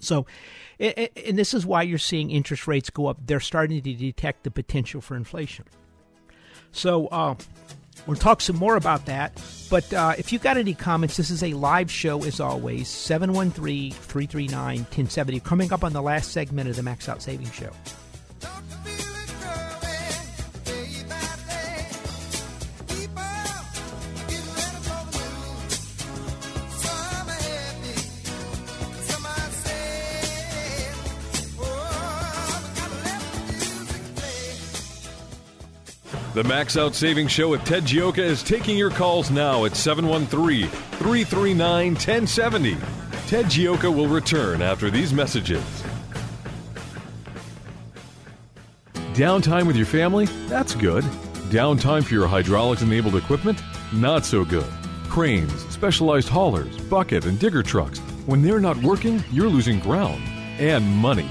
So, 0.00 0.26
and 0.78 1.38
this 1.38 1.54
is 1.54 1.64
why 1.64 1.82
you're 1.82 1.98
seeing 1.98 2.30
interest 2.30 2.66
rates 2.66 2.90
go 2.90 3.06
up. 3.06 3.18
They're 3.24 3.40
starting 3.40 3.80
to 3.82 3.94
detect 3.94 4.44
the 4.44 4.50
potential 4.50 5.00
for 5.00 5.16
inflation. 5.16 5.64
So, 6.72 7.06
uh, 7.08 7.36
we'll 8.06 8.16
talk 8.16 8.40
some 8.40 8.56
more 8.56 8.76
about 8.76 9.06
that. 9.06 9.40
But 9.70 9.92
uh, 9.92 10.14
if 10.18 10.32
you've 10.32 10.42
got 10.42 10.56
any 10.56 10.74
comments, 10.74 11.16
this 11.16 11.30
is 11.30 11.42
a 11.42 11.54
live 11.54 11.90
show 11.90 12.24
as 12.24 12.40
always 12.40 12.88
713 12.88 13.92
339 13.92 14.78
1070. 14.78 15.40
Coming 15.40 15.72
up 15.72 15.84
on 15.84 15.92
the 15.92 16.02
last 16.02 16.32
segment 16.32 16.68
of 16.68 16.76
the 16.76 16.82
Max 16.82 17.08
Out 17.08 17.22
Savings 17.22 17.54
Show. 17.54 17.70
The 36.34 36.42
Max 36.42 36.76
Out 36.76 36.96
Savings 36.96 37.30
Show 37.30 37.50
with 37.50 37.62
Ted 37.62 37.84
Gioka 37.84 38.18
is 38.18 38.42
taking 38.42 38.76
your 38.76 38.90
calls 38.90 39.30
now 39.30 39.66
at 39.66 39.76
713 39.76 40.66
339 40.66 41.92
1070. 41.92 42.76
Ted 43.28 43.44
Gioka 43.44 43.84
will 43.84 44.08
return 44.08 44.60
after 44.60 44.90
these 44.90 45.12
messages. 45.12 45.62
Downtime 49.12 49.68
with 49.68 49.76
your 49.76 49.86
family? 49.86 50.26
That's 50.48 50.74
good. 50.74 51.04
Downtime 51.50 52.02
for 52.02 52.14
your 52.14 52.26
hydraulics 52.26 52.82
enabled 52.82 53.14
equipment? 53.14 53.62
Not 53.92 54.24
so 54.24 54.44
good. 54.44 54.68
Cranes, 55.08 55.52
specialized 55.68 56.28
haulers, 56.28 56.76
bucket, 56.90 57.26
and 57.26 57.38
digger 57.38 57.62
trucks. 57.62 58.00
When 58.26 58.42
they're 58.42 58.58
not 58.58 58.76
working, 58.78 59.22
you're 59.30 59.48
losing 59.48 59.78
ground 59.78 60.20
and 60.58 60.84
money. 60.84 61.30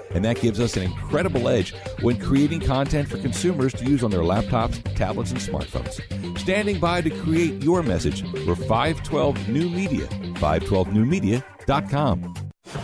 And 0.13 0.25
that 0.25 0.41
gives 0.41 0.59
us 0.59 0.75
an 0.77 0.83
incredible 0.83 1.47
edge 1.47 1.73
when 2.01 2.19
creating 2.19 2.59
content 2.61 3.09
for 3.09 3.17
consumers 3.17 3.73
to 3.73 3.85
use 3.85 4.03
on 4.03 4.11
their 4.11 4.21
laptops, 4.21 4.79
tablets, 4.95 5.31
and 5.31 5.39
smartphones. 5.39 6.37
Standing 6.37 6.79
by 6.79 7.01
to 7.01 7.09
create 7.09 7.63
your 7.63 7.81
message, 7.83 8.23
we're 8.45 8.55
512 8.55 9.49
New 9.49 9.69
Media, 9.69 10.05
512newmedia.com. 10.07 12.35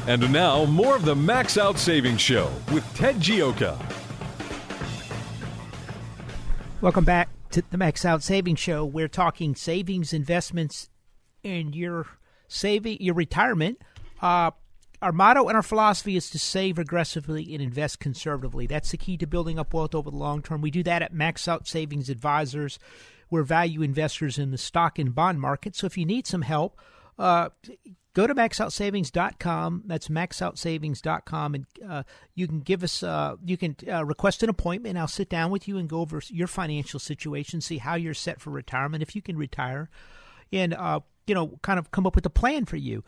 And 0.07 0.31
now, 0.31 0.65
more 0.65 0.95
of 0.95 1.05
the 1.05 1.15
Max 1.15 1.57
Out 1.57 1.77
Savings 1.77 2.21
Show 2.21 2.51
with 2.71 2.85
Ted 2.95 3.17
Gioka. 3.17 3.77
Welcome 6.79 7.05
back 7.05 7.29
to 7.51 7.63
the 7.71 7.77
Max 7.77 8.05
Out 8.05 8.21
Savings 8.21 8.59
Show. 8.59 8.85
We're 8.85 9.07
talking 9.07 9.55
savings, 9.55 10.13
investments, 10.13 10.89
and 11.43 11.75
your 11.75 12.05
saving, 12.47 13.01
your 13.01 13.15
retirement. 13.15 13.81
Uh, 14.21 14.51
our 15.01 15.11
motto 15.11 15.47
and 15.47 15.55
our 15.55 15.63
philosophy 15.63 16.15
is 16.15 16.29
to 16.31 16.39
save 16.39 16.79
aggressively 16.79 17.53
and 17.53 17.61
invest 17.61 17.99
conservatively. 17.99 18.65
That's 18.65 18.91
the 18.91 18.97
key 18.97 19.17
to 19.17 19.27
building 19.27 19.59
up 19.59 19.73
wealth 19.73 19.93
over 19.93 20.09
the 20.09 20.17
long 20.17 20.41
term. 20.41 20.61
We 20.61 20.71
do 20.71 20.83
that 20.83 21.01
at 21.01 21.13
Max 21.13 21.47
Out 21.47 21.67
Savings 21.67 22.09
Advisors. 22.09 22.79
We're 23.29 23.43
value 23.43 23.81
investors 23.81 24.39
in 24.39 24.51
the 24.51 24.57
stock 24.57 24.97
and 24.97 25.13
bond 25.13 25.39
market. 25.39 25.75
So 25.75 25.85
if 25.85 25.97
you 25.97 26.05
need 26.05 26.25
some 26.25 26.41
help, 26.41 26.79
uh, 27.19 27.49
go 28.13 28.25
to 28.25 28.33
maxoutsavings.com. 28.33 29.83
That's 29.85 30.07
maxoutsavings.com, 30.07 31.55
and 31.55 31.65
uh, 31.87 32.03
you 32.33 32.47
can 32.47 32.61
give 32.61 32.83
us, 32.83 33.03
uh, 33.03 33.35
you 33.45 33.57
can 33.57 33.75
uh, 33.87 34.05
request 34.05 34.41
an 34.43 34.49
appointment. 34.49 34.97
I'll 34.97 35.07
sit 35.07 35.29
down 35.29 35.51
with 35.51 35.67
you 35.67 35.77
and 35.77 35.87
go 35.87 35.99
over 35.99 36.21
your 36.29 36.47
financial 36.47 36.99
situation, 36.99 37.61
see 37.61 37.77
how 37.77 37.95
you're 37.95 38.13
set 38.13 38.41
for 38.41 38.49
retirement, 38.49 39.03
if 39.03 39.15
you 39.15 39.21
can 39.21 39.37
retire, 39.37 39.89
and 40.51 40.73
uh, 40.73 41.01
you 41.27 41.35
know, 41.35 41.59
kind 41.61 41.77
of 41.77 41.91
come 41.91 42.07
up 42.07 42.15
with 42.15 42.25
a 42.25 42.31
plan 42.31 42.65
for 42.65 42.77
you. 42.77 43.03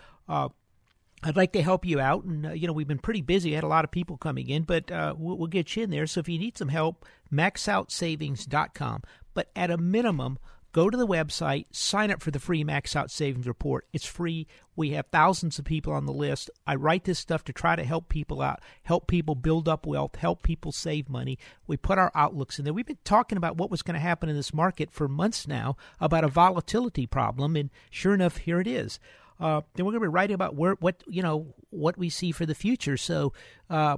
I'd 1.22 1.36
like 1.36 1.52
to 1.54 1.62
help 1.62 1.86
you 1.86 2.00
out, 2.00 2.24
and 2.24 2.46
uh, 2.46 2.52
you 2.52 2.66
know 2.66 2.74
we've 2.74 2.88
been 2.88 2.98
pretty 2.98 3.22
busy. 3.22 3.52
I 3.52 3.56
had 3.56 3.64
a 3.64 3.68
lot 3.68 3.84
of 3.84 3.92
people 3.92 4.18
coming 4.18 4.50
in, 4.50 4.64
but 4.64 4.90
uh, 4.92 5.16
we'll, 5.18 5.38
we'll, 5.38 5.48
get 5.48 5.76
you 5.76 5.84
in 5.84 5.90
there. 5.90 6.08
So 6.08 6.22
if 6.22 6.30
you 6.30 6.40
need 6.40 6.58
some 6.58 6.70
help, 6.70 7.06
maxoutsavings.com. 7.32 9.04
But 9.34 9.52
at 9.56 9.70
a 9.70 9.78
minimum, 9.78 10.40
go 10.72 10.90
to 10.90 10.98
the 10.98 11.08
website, 11.08 11.66
sign 11.72 12.10
up 12.10 12.22
for 12.22 12.32
the 12.32 12.40
free 12.40 12.64
Max 12.64 12.96
Out 12.96 13.12
Savings 13.12 13.48
Report. 13.48 13.86
It's 13.92 14.06
free. 14.06 14.48
We 14.78 14.92
have 14.92 15.08
thousands 15.08 15.60
of 15.60 15.66
people 15.66 15.92
on 15.92 16.06
the 16.06 16.14
list. 16.14 16.50
I 16.66 16.76
write 16.76 17.04
this 17.04 17.20
stuff 17.20 17.44
to 17.46 17.54
try 17.54 17.76
to 17.76 17.84
help 17.84 18.08
people 18.08 18.42
out, 18.42 18.62
help 18.84 19.08
people 19.08 19.36
build 19.36 19.68
up 19.68 19.86
wealth, 19.86 20.16
help 20.16 20.42
people 20.42 20.72
save 20.72 21.10
money. 21.10 21.38
We 21.68 21.76
put 21.76 21.98
our 21.98 22.14
outlooks 22.16 22.60
in 22.60 22.66
there. 22.66 22.74
We've 22.74 22.86
been 22.86 22.98
talking 23.04 23.38
about 23.38 23.58
what 23.58 23.72
was 23.72 23.82
going 23.82 23.96
to 23.96 24.00
happen 24.00 24.30
in 24.30 24.38
this 24.38 24.54
market 24.54 24.90
for 24.92 25.10
months 25.10 25.48
now 25.48 25.76
about 26.00 26.24
a 26.24 26.30
volatility 26.30 27.06
problem, 27.06 27.58
and 27.58 27.70
sure 27.90 28.14
enough, 28.14 28.38
here 28.38 28.62
it 28.62 28.68
is. 28.68 29.00
Uh, 29.40 29.62
then 29.74 29.86
we're 29.86 29.94
going 29.94 30.02
to 30.02 30.08
be 30.10 30.14
writing 30.14 30.34
about 30.34 30.56
where, 30.56 30.76
what 30.80 31.02
you 31.08 31.22
know 31.22 31.54
what 31.70 31.98
we 31.98 32.10
see 32.10 32.32
for 32.32 32.46
the 32.46 32.56
future. 32.56 32.98
So 32.98 33.34
uh, 33.70 33.98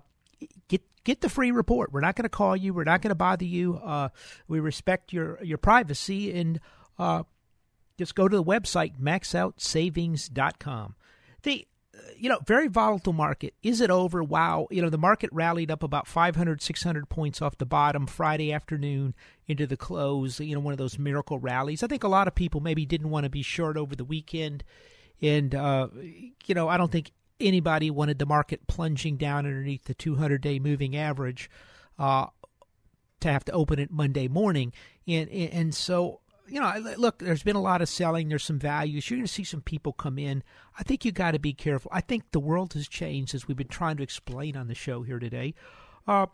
get 0.67 0.81
get 1.03 1.21
the 1.21 1.29
free 1.29 1.51
report. 1.51 1.91
We're 1.91 2.01
not 2.01 2.15
going 2.15 2.23
to 2.23 2.29
call 2.29 2.55
you. 2.55 2.73
We're 2.73 2.83
not 2.83 3.01
going 3.01 3.09
to 3.09 3.15
bother 3.15 3.45
you. 3.45 3.77
Uh, 3.77 4.09
we 4.47 4.59
respect 4.59 5.13
your 5.13 5.43
your 5.43 5.57
privacy 5.57 6.31
and 6.31 6.59
uh, 6.99 7.23
just 7.97 8.13
go 8.15 8.27
to 8.27 8.35
the 8.35 8.43
website 8.43 8.99
maxoutsavings.com. 8.99 10.95
The 11.43 11.67
you 12.15 12.29
know 12.29 12.39
very 12.45 12.67
volatile 12.67 13.13
market. 13.13 13.55
Is 13.63 13.81
it 13.81 13.89
over? 13.89 14.23
Wow. 14.23 14.67
You 14.69 14.83
know 14.83 14.89
the 14.89 14.97
market 14.99 15.31
rallied 15.33 15.71
up 15.71 15.81
about 15.81 16.07
500 16.07 16.61
600 16.61 17.09
points 17.09 17.41
off 17.41 17.57
the 17.57 17.65
bottom 17.65 18.05
Friday 18.05 18.53
afternoon 18.53 19.15
into 19.47 19.65
the 19.65 19.77
close. 19.77 20.39
You 20.39 20.53
know 20.53 20.61
one 20.61 20.73
of 20.73 20.77
those 20.77 20.99
miracle 20.99 21.39
rallies. 21.39 21.81
I 21.81 21.87
think 21.87 22.03
a 22.03 22.07
lot 22.07 22.27
of 22.27 22.35
people 22.35 22.61
maybe 22.61 22.85
didn't 22.85 23.09
want 23.09 23.23
to 23.23 23.29
be 23.29 23.41
short 23.41 23.75
over 23.75 23.95
the 23.95 24.05
weekend 24.05 24.63
and, 25.21 25.53
uh, 25.53 25.87
you 26.45 26.55
know, 26.55 26.67
I 26.67 26.77
don't 26.77 26.91
think 26.91 27.11
anybody 27.39 27.89
wanted 27.89 28.19
the 28.19 28.25
market 28.25 28.67
plunging 28.67 29.17
down 29.17 29.45
underneath 29.45 29.85
the 29.85 29.93
200 29.93 30.41
day 30.41 30.59
moving 30.59 30.95
average 30.95 31.49
uh, 31.99 32.27
to 33.19 33.31
have 33.31 33.45
to 33.45 33.51
open 33.51 33.79
it 33.79 33.91
Monday 33.91 34.27
morning. 34.27 34.73
And, 35.07 35.29
and 35.29 35.75
so, 35.75 36.21
you 36.47 36.59
know, 36.59 36.73
look, 36.97 37.19
there's 37.19 37.43
been 37.43 37.55
a 37.55 37.61
lot 37.61 37.81
of 37.81 37.89
selling. 37.89 38.29
There's 38.29 38.43
some 38.43 38.59
values. 38.59 39.09
You're 39.09 39.17
going 39.17 39.27
to 39.27 39.31
see 39.31 39.43
some 39.43 39.61
people 39.61 39.93
come 39.93 40.17
in. 40.17 40.43
I 40.77 40.83
think 40.83 41.05
you 41.05 41.11
got 41.11 41.31
to 41.31 41.39
be 41.39 41.53
careful. 41.53 41.91
I 41.93 42.01
think 42.01 42.31
the 42.31 42.39
world 42.39 42.73
has 42.73 42.87
changed 42.87 43.33
as 43.33 43.47
we've 43.47 43.57
been 43.57 43.67
trying 43.67 43.97
to 43.97 44.03
explain 44.03 44.57
on 44.57 44.67
the 44.67 44.75
show 44.75 45.03
here 45.03 45.19
today. 45.19 45.53
Uh, 46.07 46.27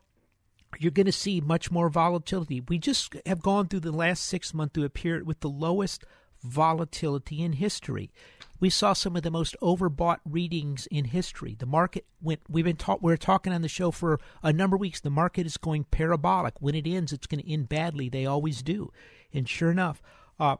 you're 0.79 0.91
going 0.91 1.05
to 1.05 1.11
see 1.11 1.41
much 1.41 1.71
more 1.71 1.89
volatility. 1.89 2.61
We 2.61 2.77
just 2.77 3.15
have 3.25 3.41
gone 3.41 3.67
through 3.67 3.81
the 3.81 3.91
last 3.91 4.25
six 4.25 4.53
months 4.53 4.73
through 4.73 4.85
a 4.85 4.89
period 4.89 5.25
with 5.25 5.39
the 5.41 5.49
lowest 5.49 6.03
volatility 6.43 7.41
in 7.41 7.53
history. 7.53 8.11
We 8.59 8.69
saw 8.69 8.93
some 8.93 9.15
of 9.15 9.23
the 9.23 9.31
most 9.31 9.55
overbought 9.61 10.19
readings 10.25 10.87
in 10.87 11.05
history. 11.05 11.55
The 11.57 11.65
market 11.65 12.05
went. 12.21 12.41
We've 12.49 12.65
been 12.65 12.75
taught. 12.75 13.03
We 13.03 13.13
are 13.13 13.17
talking 13.17 13.53
on 13.53 13.61
the 13.61 13.67
show 13.67 13.91
for 13.91 14.19
a 14.41 14.53
number 14.53 14.75
of 14.75 14.81
weeks. 14.81 14.99
The 14.99 15.09
market 15.09 15.45
is 15.45 15.57
going 15.57 15.85
parabolic. 15.85 16.55
When 16.59 16.75
it 16.75 16.87
ends, 16.87 17.13
it's 17.13 17.27
going 17.27 17.43
to 17.43 17.51
end 17.51 17.69
badly. 17.69 18.09
They 18.09 18.25
always 18.25 18.63
do. 18.63 18.91
And 19.33 19.47
sure 19.47 19.71
enough, 19.71 20.01
uh, 20.39 20.57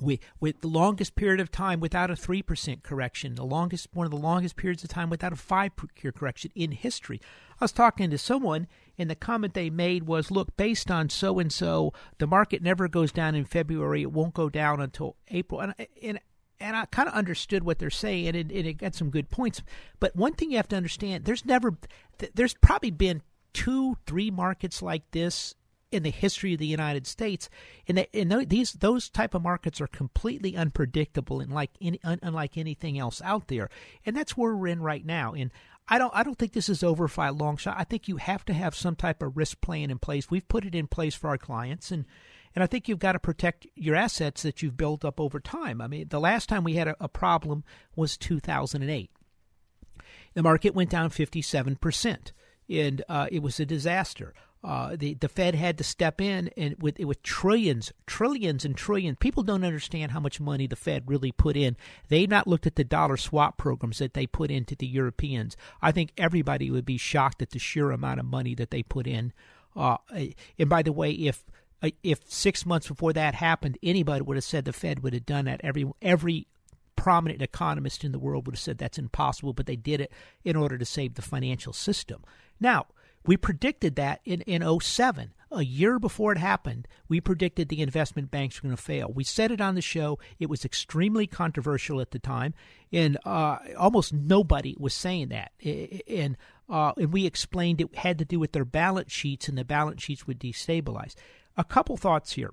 we 0.00 0.20
with 0.40 0.60
the 0.60 0.68
longest 0.68 1.14
period 1.14 1.40
of 1.40 1.50
time 1.50 1.80
without 1.80 2.10
a 2.10 2.14
3% 2.14 2.82
correction 2.82 3.34
the 3.34 3.44
longest 3.44 3.88
one 3.92 4.06
of 4.06 4.10
the 4.10 4.16
longest 4.16 4.56
periods 4.56 4.82
of 4.82 4.90
time 4.90 5.10
without 5.10 5.32
a 5.32 5.36
5 5.36 5.70
year 6.02 6.12
correction 6.12 6.50
in 6.54 6.72
history 6.72 7.20
i 7.60 7.64
was 7.64 7.72
talking 7.72 8.10
to 8.10 8.18
someone 8.18 8.66
and 8.98 9.10
the 9.10 9.14
comment 9.14 9.54
they 9.54 9.70
made 9.70 10.04
was 10.04 10.30
look 10.30 10.56
based 10.56 10.90
on 10.90 11.08
so 11.08 11.38
and 11.38 11.52
so 11.52 11.92
the 12.18 12.26
market 12.26 12.62
never 12.62 12.88
goes 12.88 13.12
down 13.12 13.34
in 13.34 13.44
february 13.44 14.02
it 14.02 14.12
won't 14.12 14.34
go 14.34 14.48
down 14.48 14.80
until 14.80 15.16
april 15.28 15.60
and 15.60 15.74
and 16.02 16.18
and 16.62 16.76
I 16.76 16.86
kind 16.86 17.08
of 17.08 17.14
understood 17.14 17.64
what 17.64 17.78
they're 17.78 17.90
saying, 17.90 18.28
and 18.28 18.36
it, 18.36 18.52
it 18.52 18.78
got 18.78 18.94
some 18.94 19.10
good 19.10 19.30
points. 19.30 19.62
But 20.00 20.16
one 20.16 20.32
thing 20.34 20.50
you 20.50 20.56
have 20.56 20.68
to 20.68 20.76
understand: 20.76 21.24
there's 21.24 21.44
never, 21.44 21.76
there's 22.34 22.54
probably 22.54 22.90
been 22.90 23.22
two, 23.52 23.96
three 24.06 24.30
markets 24.30 24.82
like 24.82 25.10
this 25.10 25.54
in 25.92 26.02
the 26.02 26.10
history 26.10 26.54
of 26.54 26.58
the 26.58 26.66
United 26.66 27.06
States. 27.06 27.50
And, 27.86 28.06
and 28.14 28.48
these 28.48 28.72
those 28.72 29.10
type 29.10 29.34
of 29.34 29.42
markets 29.42 29.80
are 29.80 29.86
completely 29.86 30.56
unpredictable 30.56 31.40
and 31.40 31.52
like 31.52 31.70
any, 31.80 32.00
un, 32.02 32.18
unlike 32.22 32.56
anything 32.56 32.98
else 32.98 33.20
out 33.22 33.48
there. 33.48 33.68
And 34.06 34.16
that's 34.16 34.36
where 34.36 34.56
we're 34.56 34.68
in 34.68 34.80
right 34.80 35.04
now. 35.04 35.34
And 35.34 35.50
I 35.88 35.98
don't 35.98 36.12
I 36.14 36.22
don't 36.22 36.38
think 36.38 36.52
this 36.52 36.70
is 36.70 36.82
over 36.82 37.06
by 37.08 37.28
a 37.28 37.32
long 37.32 37.58
shot. 37.58 37.76
I 37.78 37.84
think 37.84 38.08
you 38.08 38.16
have 38.16 38.44
to 38.46 38.54
have 38.54 38.74
some 38.74 38.96
type 38.96 39.22
of 39.22 39.36
risk 39.36 39.60
plan 39.60 39.90
in 39.90 39.98
place. 39.98 40.30
We've 40.30 40.48
put 40.48 40.64
it 40.64 40.74
in 40.74 40.86
place 40.86 41.14
for 41.14 41.28
our 41.28 41.38
clients 41.38 41.90
and 41.90 42.06
and 42.54 42.62
I 42.62 42.66
think 42.66 42.88
you've 42.88 42.98
got 42.98 43.12
to 43.12 43.18
protect 43.18 43.66
your 43.74 43.96
assets 43.96 44.42
that 44.42 44.62
you've 44.62 44.76
built 44.76 45.04
up 45.04 45.20
over 45.20 45.40
time. 45.40 45.80
I 45.80 45.86
mean, 45.86 46.08
the 46.08 46.20
last 46.20 46.48
time 46.48 46.64
we 46.64 46.74
had 46.74 46.88
a, 46.88 46.96
a 47.00 47.08
problem 47.08 47.64
was 47.96 48.16
2008. 48.16 49.10
The 50.34 50.42
market 50.42 50.74
went 50.74 50.90
down 50.90 51.10
57%, 51.10 52.32
and 52.68 53.04
uh, 53.08 53.26
it 53.30 53.42
was 53.42 53.60
a 53.60 53.66
disaster. 53.66 54.34
Uh, 54.64 54.94
the 54.94 55.14
the 55.14 55.28
Fed 55.28 55.56
had 55.56 55.76
to 55.78 55.82
step 55.84 56.20
in 56.20 56.48
and 56.56 56.80
with 56.80 56.96
with 57.00 57.20
trillions, 57.24 57.92
trillions 58.06 58.64
and 58.64 58.76
trillions. 58.76 59.16
People 59.18 59.42
don't 59.42 59.64
understand 59.64 60.12
how 60.12 60.20
much 60.20 60.38
money 60.38 60.68
the 60.68 60.76
Fed 60.76 61.02
really 61.06 61.32
put 61.32 61.56
in. 61.56 61.76
They've 62.08 62.28
not 62.28 62.46
looked 62.46 62.68
at 62.68 62.76
the 62.76 62.84
dollar 62.84 63.16
swap 63.16 63.58
programs 63.58 63.98
that 63.98 64.14
they 64.14 64.24
put 64.24 64.52
into 64.52 64.76
the 64.76 64.86
Europeans. 64.86 65.56
I 65.80 65.90
think 65.90 66.12
everybody 66.16 66.70
would 66.70 66.84
be 66.84 66.96
shocked 66.96 67.42
at 67.42 67.50
the 67.50 67.58
sheer 67.58 67.90
amount 67.90 68.20
of 68.20 68.26
money 68.26 68.54
that 68.54 68.70
they 68.70 68.84
put 68.84 69.08
in. 69.08 69.32
Uh, 69.74 69.96
and 70.58 70.68
by 70.68 70.82
the 70.82 70.92
way, 70.92 71.10
if 71.10 71.42
if 72.02 72.20
six 72.30 72.64
months 72.64 72.88
before 72.88 73.12
that 73.12 73.34
happened, 73.34 73.78
anybody 73.82 74.22
would 74.22 74.36
have 74.36 74.44
said 74.44 74.64
the 74.64 74.72
Fed 74.72 75.02
would 75.02 75.14
have 75.14 75.26
done 75.26 75.46
that. 75.46 75.60
Every 75.64 75.90
every 76.00 76.46
prominent 76.96 77.42
economist 77.42 78.04
in 78.04 78.12
the 78.12 78.18
world 78.18 78.46
would 78.46 78.54
have 78.54 78.60
said 78.60 78.78
that's 78.78 78.98
impossible, 78.98 79.52
but 79.52 79.66
they 79.66 79.76
did 79.76 80.00
it 80.00 80.12
in 80.44 80.56
order 80.56 80.78
to 80.78 80.84
save 80.84 81.14
the 81.14 81.22
financial 81.22 81.72
system. 81.72 82.22
Now 82.60 82.86
we 83.26 83.36
predicted 83.36 83.96
that 83.96 84.20
in, 84.24 84.40
in 84.42 84.80
07. 84.80 85.32
A 85.50 85.64
year 85.64 85.98
before 85.98 86.32
it 86.32 86.38
happened, 86.38 86.88
we 87.08 87.20
predicted 87.20 87.68
the 87.68 87.82
investment 87.82 88.30
banks 88.30 88.62
were 88.62 88.68
going 88.68 88.76
to 88.76 88.82
fail. 88.82 89.12
We 89.12 89.22
said 89.22 89.50
it 89.50 89.60
on 89.60 89.74
the 89.74 89.82
show. 89.82 90.18
It 90.38 90.48
was 90.48 90.64
extremely 90.64 91.26
controversial 91.26 92.00
at 92.00 92.10
the 92.10 92.18
time, 92.18 92.54
and 92.90 93.18
uh, 93.26 93.58
almost 93.76 94.14
nobody 94.14 94.74
was 94.78 94.94
saying 94.94 95.28
that. 95.28 95.52
And, 96.08 96.38
uh, 96.70 96.92
and 96.96 97.12
we 97.12 97.26
explained 97.26 97.82
it 97.82 97.94
had 97.96 98.18
to 98.20 98.24
do 98.24 98.40
with 98.40 98.52
their 98.52 98.64
balance 98.64 99.12
sheets, 99.12 99.46
and 99.46 99.58
the 99.58 99.64
balance 99.64 100.02
sheets 100.02 100.26
would 100.26 100.40
destabilize. 100.40 101.14
A 101.56 101.64
couple 101.64 101.96
thoughts 101.96 102.32
here. 102.32 102.52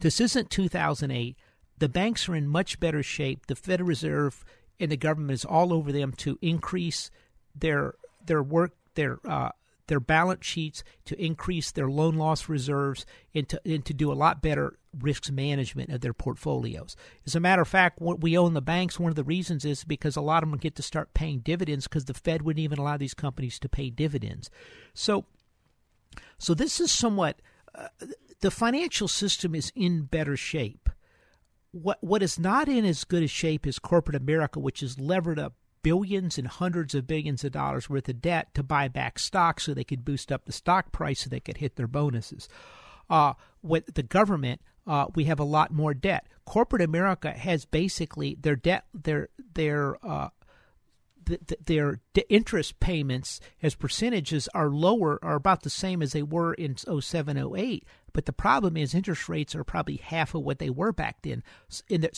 This 0.00 0.20
isn't 0.20 0.50
2008. 0.50 1.36
The 1.78 1.88
banks 1.88 2.28
are 2.28 2.34
in 2.34 2.48
much 2.48 2.80
better 2.80 3.02
shape. 3.02 3.46
The 3.46 3.56
Federal 3.56 3.88
Reserve 3.88 4.44
and 4.80 4.90
the 4.90 4.96
government 4.96 5.32
is 5.32 5.44
all 5.44 5.72
over 5.72 5.92
them 5.92 6.12
to 6.12 6.38
increase 6.42 7.10
their 7.54 7.94
their 8.24 8.42
work 8.42 8.72
their 8.94 9.18
uh, 9.28 9.50
their 9.86 10.00
balance 10.00 10.46
sheets, 10.46 10.82
to 11.04 11.22
increase 11.22 11.70
their 11.70 11.90
loan 11.90 12.14
loss 12.14 12.48
reserves, 12.48 13.04
and 13.34 13.48
to, 13.48 13.60
and 13.64 13.84
to 13.84 13.92
do 13.92 14.12
a 14.12 14.14
lot 14.14 14.40
better 14.40 14.78
risk 14.98 15.30
management 15.30 15.90
of 15.90 16.00
their 16.00 16.14
portfolios. 16.14 16.96
As 17.26 17.34
a 17.34 17.40
matter 17.40 17.62
of 17.62 17.68
fact, 17.68 18.00
what 18.00 18.20
we 18.20 18.38
own 18.38 18.54
the 18.54 18.62
banks. 18.62 18.98
One 18.98 19.10
of 19.10 19.16
the 19.16 19.24
reasons 19.24 19.64
is 19.64 19.84
because 19.84 20.16
a 20.16 20.20
lot 20.20 20.42
of 20.42 20.50
them 20.50 20.58
get 20.58 20.76
to 20.76 20.82
start 20.82 21.14
paying 21.14 21.40
dividends 21.40 21.88
because 21.88 22.04
the 22.04 22.14
Fed 22.14 22.42
wouldn't 22.42 22.62
even 22.62 22.78
allow 22.78 22.96
these 22.96 23.14
companies 23.14 23.58
to 23.58 23.68
pay 23.68 23.90
dividends. 23.90 24.50
So, 24.94 25.26
so 26.38 26.54
this 26.54 26.80
is 26.80 26.90
somewhat 26.90 27.40
the 28.40 28.50
financial 28.50 29.08
system 29.08 29.54
is 29.54 29.72
in 29.74 30.02
better 30.02 30.36
shape. 30.36 30.88
What 31.70 31.98
what 32.02 32.22
is 32.22 32.38
not 32.38 32.68
in 32.68 32.84
as 32.84 33.04
good 33.04 33.22
a 33.22 33.28
shape 33.28 33.66
is 33.66 33.78
corporate 33.78 34.16
America, 34.16 34.60
which 34.60 34.80
has 34.80 34.98
levered 34.98 35.38
up 35.38 35.54
billions 35.82 36.38
and 36.38 36.46
hundreds 36.46 36.94
of 36.94 37.06
billions 37.06 37.44
of 37.44 37.52
dollars 37.52 37.88
worth 37.88 38.08
of 38.08 38.20
debt 38.20 38.54
to 38.54 38.62
buy 38.62 38.88
back 38.88 39.18
stock 39.18 39.58
so 39.58 39.74
they 39.74 39.84
could 39.84 40.04
boost 40.04 40.30
up 40.30 40.44
the 40.44 40.52
stock 40.52 40.92
price 40.92 41.20
so 41.20 41.30
they 41.30 41.40
could 41.40 41.56
hit 41.56 41.76
their 41.76 41.88
bonuses. 41.88 42.48
Uh, 43.10 43.34
with 43.62 43.94
the 43.94 44.02
government, 44.02 44.60
uh, 44.86 45.06
we 45.14 45.24
have 45.24 45.40
a 45.40 45.44
lot 45.44 45.72
more 45.72 45.94
debt. 45.94 46.26
Corporate 46.44 46.82
America 46.82 47.30
has 47.32 47.64
basically 47.64 48.36
their 48.40 48.56
debt, 48.56 48.84
their 48.92 49.28
their 49.54 49.96
uh, 50.06 50.28
their 51.64 52.00
interest 52.28 52.80
payments 52.80 53.40
as 53.62 53.74
percentages 53.74 54.48
are 54.54 54.70
lower, 54.70 55.18
are 55.22 55.36
about 55.36 55.62
the 55.62 55.70
same 55.70 56.02
as 56.02 56.12
they 56.12 56.22
were 56.22 56.54
in 56.54 56.76
07, 56.76 57.36
08. 57.56 57.84
But 58.12 58.26
the 58.26 58.32
problem 58.32 58.76
is 58.76 58.94
interest 58.94 59.28
rates 59.28 59.54
are 59.54 59.64
probably 59.64 59.96
half 59.96 60.34
of 60.34 60.42
what 60.42 60.58
they 60.58 60.68
were 60.68 60.92
back 60.92 61.22
then, 61.22 61.42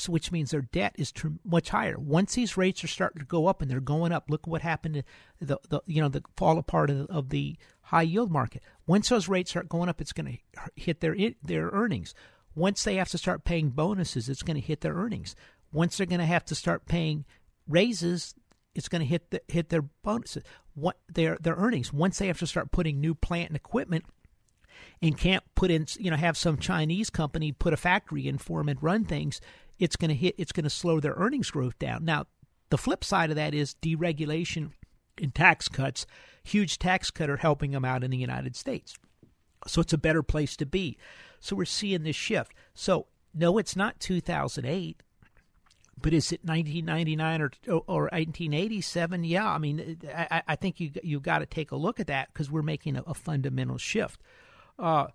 which 0.08 0.32
means 0.32 0.50
their 0.50 0.62
debt 0.62 0.94
is 0.98 1.12
much 1.44 1.70
higher. 1.70 1.98
Once 1.98 2.34
these 2.34 2.56
rates 2.56 2.82
are 2.82 2.88
starting 2.88 3.20
to 3.20 3.26
go 3.26 3.46
up 3.46 3.62
and 3.62 3.70
they're 3.70 3.80
going 3.80 4.12
up, 4.12 4.28
look 4.28 4.46
what 4.46 4.62
happened 4.62 4.94
to 4.94 5.04
the, 5.40 5.58
the 5.68 5.80
you 5.86 6.00
know 6.00 6.08
the 6.08 6.22
fall 6.36 6.58
apart 6.58 6.90
of, 6.90 7.06
of 7.06 7.28
the 7.28 7.56
high 7.82 8.02
yield 8.02 8.30
market. 8.30 8.62
Once 8.86 9.08
those 9.08 9.28
rates 9.28 9.50
start 9.50 9.68
going 9.68 9.88
up, 9.88 10.00
it's 10.00 10.12
going 10.12 10.40
to 10.54 10.60
hit 10.74 11.00
their 11.00 11.16
their 11.42 11.68
earnings. 11.68 12.14
Once 12.56 12.82
they 12.82 12.96
have 12.96 13.10
to 13.10 13.18
start 13.18 13.44
paying 13.44 13.70
bonuses, 13.70 14.28
it's 14.28 14.42
going 14.42 14.60
to 14.60 14.66
hit 14.66 14.80
their 14.80 14.94
earnings. 14.94 15.36
Once 15.72 15.96
they're 15.96 16.06
going 16.06 16.20
to 16.20 16.26
have 16.26 16.44
to 16.44 16.54
start 16.54 16.86
paying 16.86 17.24
raises, 17.68 18.34
it's 18.74 18.88
going 18.88 19.00
to 19.00 19.06
hit 19.06 19.30
the, 19.30 19.40
hit 19.48 19.68
their 19.68 19.82
bonuses, 19.82 20.42
what 20.74 20.98
their 21.12 21.36
their 21.40 21.54
earnings. 21.54 21.92
Once 21.92 22.18
they 22.18 22.26
have 22.26 22.38
to 22.38 22.46
start 22.46 22.72
putting 22.72 23.00
new 23.00 23.14
plant 23.14 23.50
and 23.50 23.56
equipment, 23.56 24.04
and 25.00 25.18
can't 25.18 25.44
put 25.54 25.70
in 25.70 25.86
you 25.98 26.10
know 26.10 26.16
have 26.16 26.36
some 26.36 26.58
Chinese 26.58 27.10
company 27.10 27.52
put 27.52 27.72
a 27.72 27.76
factory 27.76 28.26
in 28.26 28.38
for 28.38 28.60
them 28.60 28.68
and 28.68 28.82
run 28.82 29.04
things, 29.04 29.40
it's 29.78 29.96
going 29.96 30.08
to 30.08 30.14
hit 30.14 30.34
it's 30.38 30.52
going 30.52 30.64
to 30.64 30.70
slow 30.70 31.00
their 31.00 31.14
earnings 31.16 31.50
growth 31.50 31.78
down. 31.78 32.04
Now 32.04 32.26
the 32.70 32.78
flip 32.78 33.04
side 33.04 33.30
of 33.30 33.36
that 33.36 33.54
is 33.54 33.76
deregulation 33.82 34.72
and 35.20 35.34
tax 35.34 35.68
cuts. 35.68 36.06
Huge 36.42 36.78
tax 36.78 37.10
cut 37.10 37.30
are 37.30 37.38
helping 37.38 37.70
them 37.70 37.84
out 37.84 38.04
in 38.04 38.10
the 38.10 38.18
United 38.18 38.56
States, 38.56 38.96
so 39.66 39.80
it's 39.80 39.92
a 39.92 39.98
better 39.98 40.22
place 40.22 40.56
to 40.56 40.66
be. 40.66 40.98
So 41.40 41.56
we're 41.56 41.64
seeing 41.66 42.02
this 42.02 42.16
shift. 42.16 42.54
So 42.74 43.06
no, 43.34 43.58
it's 43.58 43.76
not 43.76 44.00
2008 44.00 45.02
but 46.00 46.12
is 46.12 46.32
it 46.32 46.40
1999 46.44 47.40
or 47.40 47.50
or 47.86 48.02
1987? 48.04 49.24
Yeah, 49.24 49.48
I 49.48 49.58
mean, 49.58 49.98
I, 50.14 50.42
I 50.48 50.56
think 50.56 50.80
you 50.80 50.90
you've 51.02 51.22
got 51.22 51.38
to 51.38 51.46
take 51.46 51.70
a 51.72 51.76
look 51.76 52.00
at 52.00 52.06
that 52.08 52.32
because 52.32 52.50
we're 52.50 52.62
making 52.62 52.96
a, 52.96 53.02
a 53.02 53.14
fundamental 53.14 53.78
shift. 53.78 54.20
Uh, 54.78 55.06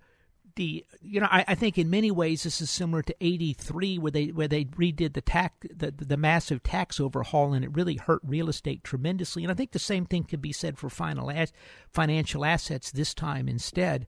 the 0.55 0.85
you 1.01 1.19
know 1.19 1.27
I, 1.29 1.45
I, 1.47 1.55
think 1.55 1.77
in 1.77 1.89
many 1.89 2.11
ways 2.11 2.43
this 2.43 2.59
is 2.59 2.69
similar 2.69 3.01
to 3.03 3.15
83 3.21 3.97
where 3.97 4.11
they 4.11 4.27
where 4.27 4.47
they 4.47 4.65
redid 4.65 5.13
the 5.13 5.21
tax 5.21 5.55
the, 5.73 5.91
the 5.91 6.17
massive 6.17 6.63
tax 6.63 6.99
overhaul 6.99 7.53
and 7.53 7.63
it 7.63 7.73
really 7.73 7.95
hurt 7.95 8.21
real 8.23 8.49
estate 8.49 8.83
tremendously 8.83 9.43
and 9.43 9.51
I 9.51 9.55
think 9.55 9.71
the 9.71 9.79
same 9.79 10.05
thing 10.05 10.23
could 10.23 10.41
be 10.41 10.51
said 10.51 10.77
for 10.77 10.89
final 10.89 11.31
as, 11.31 11.53
financial 11.93 12.43
assets 12.43 12.91
this 12.91 13.13
time 13.13 13.47
instead 13.47 14.07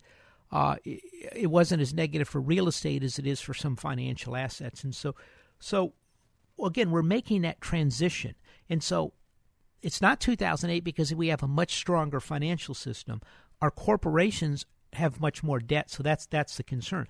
uh, 0.52 0.76
it, 0.84 1.02
it 1.34 1.48
wasn't 1.48 1.82
as 1.82 1.94
negative 1.94 2.28
for 2.28 2.42
real 2.42 2.68
estate 2.68 3.04
as 3.04 3.18
it 3.18 3.26
is 3.26 3.40
for 3.40 3.54
some 3.54 3.76
financial 3.76 4.36
assets 4.36 4.84
and 4.84 4.94
so 4.96 5.16
so 5.60 5.94
again, 6.64 6.92
we're 6.92 7.02
making 7.02 7.42
that 7.42 7.62
transition. 7.62 8.36
And 8.70 8.84
so 8.84 9.14
it's 9.82 10.02
not 10.02 10.20
2008 10.20 10.84
because 10.84 11.14
we 11.14 11.30
have 11.30 11.44
a 11.44 11.48
much 11.48 11.76
stronger 11.76 12.20
financial 12.20 12.76
system. 12.76 13.22
Our 13.62 13.72
corporations 13.72 14.66
have 14.94 15.22
much 15.22 15.44
more 15.44 15.60
debt, 15.60 15.90
so 15.90 16.04
that's 16.04 16.26
that's 16.26 16.58
the 16.58 16.64
concern. 16.64 17.08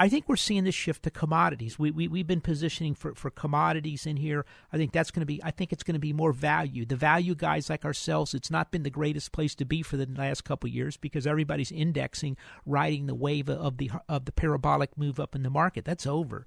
I 0.00 0.08
think 0.08 0.28
we're 0.28 0.36
seeing 0.36 0.62
this 0.62 0.76
shift 0.76 1.02
to 1.02 1.10
commodities. 1.10 1.76
We, 1.76 1.90
we 1.90 2.06
we've 2.06 2.26
been 2.26 2.40
positioning 2.40 2.94
for, 2.94 3.14
for 3.16 3.30
commodities 3.30 4.06
in 4.06 4.16
here. 4.16 4.46
I 4.72 4.76
think 4.76 4.92
that's 4.92 5.10
going 5.10 5.22
to 5.22 5.26
be. 5.26 5.42
I 5.42 5.50
think 5.50 5.72
it's 5.72 5.82
going 5.82 5.94
to 5.94 6.00
be 6.00 6.12
more 6.12 6.32
value. 6.32 6.86
The 6.86 6.94
value 6.94 7.34
guys 7.34 7.68
like 7.68 7.84
ourselves. 7.84 8.32
It's 8.32 8.50
not 8.50 8.70
been 8.70 8.84
the 8.84 8.90
greatest 8.90 9.32
place 9.32 9.56
to 9.56 9.64
be 9.64 9.82
for 9.82 9.96
the 9.96 10.06
last 10.06 10.44
couple 10.44 10.68
of 10.68 10.74
years 10.74 10.96
because 10.96 11.26
everybody's 11.26 11.72
indexing, 11.72 12.36
riding 12.64 13.06
the 13.06 13.14
wave 13.14 13.48
of 13.50 13.78
the 13.78 13.90
of 14.08 14.24
the 14.24 14.32
parabolic 14.32 14.96
move 14.96 15.18
up 15.18 15.34
in 15.34 15.42
the 15.42 15.50
market. 15.50 15.84
That's 15.84 16.06
over. 16.06 16.46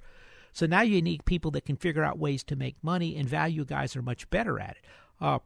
So 0.54 0.66
now 0.66 0.82
you 0.82 1.02
need 1.02 1.26
people 1.26 1.52
that 1.52 1.66
can 1.66 1.78
figure 1.78 2.04
out 2.04 2.20
ways 2.20 2.44
to 2.46 2.56
make 2.56 2.76
money, 2.84 3.16
and 3.16 3.28
value 3.28 3.66
guys 3.66 3.96
are 3.96 4.02
much 4.02 4.30
better 4.30 4.60
at 4.60 4.72
it. 4.78 4.86
Uh, 5.20 5.40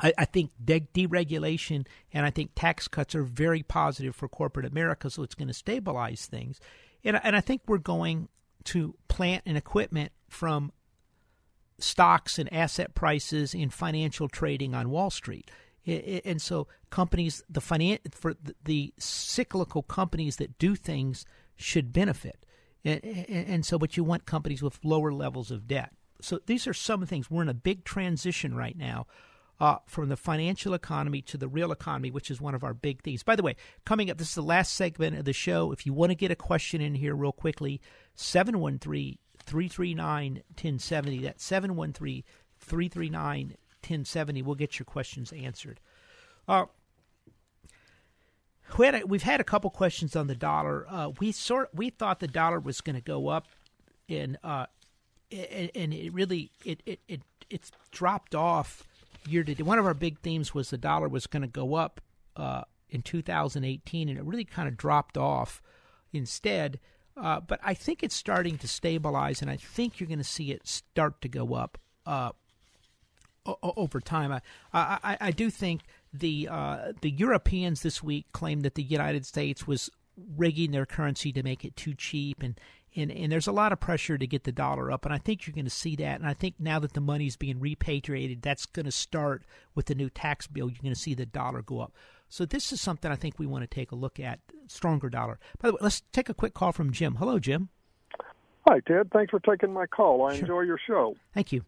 I, 0.00 0.12
I, 0.18 0.24
think 0.24 0.50
de- 0.62 0.88
deregulation 0.94 1.86
and 2.12 2.24
I 2.24 2.30
think 2.30 2.52
tax 2.54 2.88
cuts 2.88 3.14
are 3.14 3.22
very 3.22 3.62
positive 3.62 4.14
for 4.14 4.28
corporate 4.28 4.66
America, 4.66 5.10
so 5.10 5.22
it's 5.22 5.34
going 5.34 5.48
to 5.48 5.54
stabilize 5.54 6.26
things. 6.26 6.60
And, 7.04 7.20
and 7.22 7.34
I 7.34 7.40
think 7.40 7.62
we're 7.66 7.78
going 7.78 8.28
to 8.64 8.94
plant 9.08 9.42
and 9.46 9.56
equipment 9.56 10.12
from 10.28 10.72
stocks 11.78 12.38
and 12.38 12.52
asset 12.52 12.94
prices 12.94 13.54
in 13.54 13.70
financial 13.70 14.28
trading 14.28 14.74
on 14.74 14.90
Wall 14.90 15.10
Street. 15.10 15.50
And 15.86 16.42
so 16.42 16.68
companies, 16.90 17.42
the 17.48 17.60
finan- 17.60 18.14
for 18.14 18.34
the 18.64 18.92
cyclical 18.98 19.82
companies 19.82 20.36
that 20.36 20.58
do 20.58 20.74
things 20.74 21.24
should 21.56 21.92
benefit. 21.92 22.44
And 22.84 23.64
so, 23.66 23.78
but 23.78 23.96
you 23.96 24.04
want 24.04 24.26
companies 24.26 24.62
with 24.62 24.84
lower 24.84 25.12
levels 25.12 25.50
of 25.50 25.66
debt. 25.66 25.92
So 26.20 26.40
these 26.46 26.66
are 26.66 26.74
some 26.74 27.04
things. 27.06 27.30
We're 27.30 27.42
in 27.42 27.48
a 27.48 27.54
big 27.54 27.84
transition 27.84 28.54
right 28.54 28.76
now 28.76 29.06
uh, 29.60 29.76
from 29.86 30.08
the 30.08 30.16
financial 30.16 30.74
economy 30.74 31.22
to 31.22 31.36
the 31.36 31.48
real 31.48 31.72
economy, 31.72 32.10
which 32.10 32.30
is 32.30 32.40
one 32.40 32.54
of 32.54 32.64
our 32.64 32.74
big 32.74 33.02
themes. 33.02 33.22
By 33.22 33.36
the 33.36 33.42
way, 33.42 33.56
coming 33.84 34.10
up, 34.10 34.18
this 34.18 34.28
is 34.28 34.34
the 34.34 34.42
last 34.42 34.74
segment 34.74 35.16
of 35.16 35.24
the 35.24 35.32
show. 35.32 35.72
If 35.72 35.86
you 35.86 35.92
want 35.92 36.10
to 36.10 36.16
get 36.16 36.30
a 36.30 36.36
question 36.36 36.80
in 36.80 36.94
here 36.94 37.14
real 37.14 37.32
quickly, 37.32 37.80
713 38.14 39.18
339 39.38 40.34
1070. 40.34 41.18
That's 41.22 41.44
713 41.44 42.22
339 42.58 43.56
1070. 43.82 44.42
We'll 44.42 44.54
get 44.54 44.78
your 44.78 44.86
questions 44.86 45.32
answered. 45.32 45.80
Uh, 46.46 46.66
we 48.76 48.86
had 48.86 48.94
a, 48.94 49.06
we've 49.06 49.22
had 49.22 49.40
a 49.40 49.44
couple 49.44 49.70
questions 49.70 50.14
on 50.16 50.26
the 50.26 50.34
dollar. 50.34 50.86
Uh, 50.88 51.10
we 51.20 51.32
sort 51.32 51.70
we 51.74 51.90
thought 51.90 52.20
the 52.20 52.28
dollar 52.28 52.60
was 52.60 52.80
going 52.80 52.96
to 52.96 53.02
go 53.02 53.28
up, 53.28 53.46
and 54.08 54.36
uh, 54.44 54.66
and 55.30 55.94
it 55.94 56.12
really 56.12 56.50
it 56.64 56.82
it, 56.86 57.00
it 57.08 57.22
it's 57.50 57.70
dropped 57.90 58.34
off 58.34 58.84
year 59.26 59.44
to 59.44 59.62
one 59.62 59.78
of 59.78 59.86
our 59.86 59.94
big 59.94 60.18
themes 60.20 60.54
was 60.54 60.70
the 60.70 60.78
dollar 60.78 61.08
was 61.08 61.26
going 61.26 61.42
to 61.42 61.48
go 61.48 61.74
up 61.74 62.00
uh, 62.36 62.62
in 62.90 63.02
2018, 63.02 64.08
and 64.08 64.18
it 64.18 64.24
really 64.24 64.44
kind 64.44 64.68
of 64.68 64.76
dropped 64.76 65.16
off 65.16 65.62
instead. 66.12 66.78
Uh, 67.16 67.40
but 67.40 67.58
I 67.64 67.74
think 67.74 68.02
it's 68.02 68.14
starting 68.14 68.58
to 68.58 68.68
stabilize, 68.68 69.42
and 69.42 69.50
I 69.50 69.56
think 69.56 69.98
you're 69.98 70.06
going 70.06 70.18
to 70.18 70.24
see 70.24 70.52
it 70.52 70.66
start 70.68 71.20
to 71.22 71.28
go 71.28 71.54
up 71.54 71.78
uh, 72.06 72.30
o- 73.44 73.58
over 73.76 74.00
time. 74.00 74.32
I, 74.32 74.40
I, 74.72 75.16
I 75.20 75.30
do 75.32 75.50
think 75.50 75.82
the 76.12 76.48
uh, 76.50 76.92
the 77.00 77.10
Europeans 77.10 77.82
this 77.82 78.02
week 78.02 78.26
claimed 78.32 78.62
that 78.62 78.74
the 78.74 78.82
United 78.82 79.26
States 79.26 79.66
was 79.66 79.90
rigging 80.36 80.72
their 80.72 80.86
currency 80.86 81.32
to 81.32 81.42
make 81.42 81.64
it 81.64 81.76
too 81.76 81.94
cheap, 81.94 82.42
and 82.42 82.58
and, 82.96 83.10
and 83.12 83.30
there's 83.30 83.46
a 83.46 83.52
lot 83.52 83.72
of 83.72 83.80
pressure 83.80 84.18
to 84.18 84.26
get 84.26 84.44
the 84.44 84.52
dollar 84.52 84.90
up, 84.90 85.04
and 85.04 85.14
I 85.14 85.18
think 85.18 85.46
you're 85.46 85.54
going 85.54 85.64
to 85.64 85.70
see 85.70 85.94
that. 85.96 86.20
And 86.20 86.28
I 86.28 86.34
think 86.34 86.56
now 86.58 86.78
that 86.78 86.94
the 86.94 87.00
money's 87.00 87.36
being 87.36 87.60
repatriated, 87.60 88.42
that's 88.42 88.66
going 88.66 88.86
to 88.86 88.92
start 88.92 89.44
with 89.74 89.86
the 89.86 89.94
new 89.94 90.10
tax 90.10 90.46
bill. 90.46 90.68
You're 90.68 90.82
going 90.82 90.94
to 90.94 91.00
see 91.00 91.14
the 91.14 91.26
dollar 91.26 91.62
go 91.62 91.80
up. 91.80 91.92
So 92.28 92.44
this 92.44 92.72
is 92.72 92.80
something 92.80 93.10
I 93.10 93.16
think 93.16 93.38
we 93.38 93.46
want 93.46 93.62
to 93.62 93.74
take 93.74 93.92
a 93.92 93.94
look 93.96 94.18
at. 94.18 94.40
Stronger 94.66 95.08
dollar. 95.08 95.38
By 95.60 95.68
the 95.68 95.74
way, 95.74 95.78
let's 95.82 96.02
take 96.12 96.28
a 96.28 96.34
quick 96.34 96.54
call 96.54 96.72
from 96.72 96.92
Jim. 96.92 97.16
Hello, 97.16 97.38
Jim. 97.38 97.68
Hi, 98.66 98.80
Ted. 98.80 99.10
Thanks 99.12 99.30
for 99.30 99.40
taking 99.40 99.72
my 99.72 99.86
call. 99.86 100.26
I 100.26 100.34
sure. 100.34 100.40
enjoy 100.40 100.60
your 100.62 100.80
show. 100.86 101.16
Thank 101.32 101.52
you. 101.52 101.64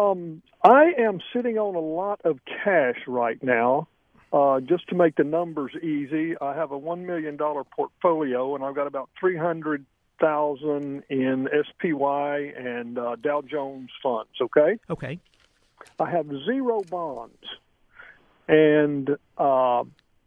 Um, 0.00 0.42
I 0.64 0.92
am 0.98 1.20
sitting 1.34 1.58
on 1.58 1.74
a 1.74 1.80
lot 1.80 2.20
of 2.24 2.38
cash 2.64 2.96
right 3.06 3.42
now. 3.42 3.88
Uh, 4.32 4.60
just 4.60 4.88
to 4.88 4.94
make 4.94 5.16
the 5.16 5.24
numbers 5.24 5.72
easy, 5.82 6.36
I 6.40 6.54
have 6.54 6.70
a 6.70 6.78
one 6.78 7.04
million 7.04 7.36
dollar 7.36 7.64
portfolio, 7.64 8.54
and 8.54 8.64
I've 8.64 8.74
got 8.74 8.86
about 8.86 9.10
three 9.18 9.36
hundred 9.36 9.84
thousand 10.20 11.02
in 11.10 11.48
SPY 11.68 12.52
and 12.56 12.98
uh, 12.98 13.16
Dow 13.16 13.42
Jones 13.42 13.90
funds. 14.02 14.30
Okay. 14.40 14.78
Okay. 14.88 15.18
I 15.98 16.10
have 16.10 16.26
zero 16.46 16.82
bonds, 16.88 17.44
and 18.48 19.10
uh, 19.36 19.84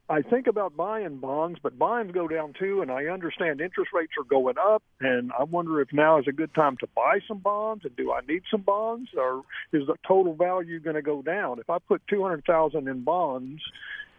I 0.09 0.21
think 0.21 0.47
about 0.47 0.75
buying 0.75 1.17
bonds, 1.17 1.59
but 1.63 1.79
bonds 1.79 2.11
go 2.11 2.27
down 2.27 2.53
too, 2.59 2.81
and 2.81 2.91
I 2.91 3.05
understand 3.05 3.61
interest 3.61 3.91
rates 3.93 4.11
are 4.17 4.25
going 4.25 4.55
up, 4.57 4.83
and 4.99 5.31
I 5.37 5.43
wonder 5.43 5.79
if 5.79 5.93
now 5.93 6.19
is 6.19 6.27
a 6.27 6.33
good 6.33 6.53
time 6.53 6.75
to 6.81 6.87
buy 6.93 7.19
some 7.25 7.37
bonds, 7.37 7.85
and 7.85 7.95
do 7.95 8.11
I 8.11 8.19
need 8.27 8.43
some 8.51 8.61
bonds, 8.61 9.09
or 9.17 9.43
is 9.71 9.87
the 9.87 9.95
total 10.05 10.33
value 10.33 10.81
going 10.81 10.97
to 10.97 11.01
go 11.01 11.21
down? 11.21 11.59
If 11.59 11.69
I 11.69 11.77
put 11.79 12.01
two 12.09 12.21
hundred 12.21 12.43
thousand 12.45 12.89
in 12.89 13.03
bonds 13.03 13.61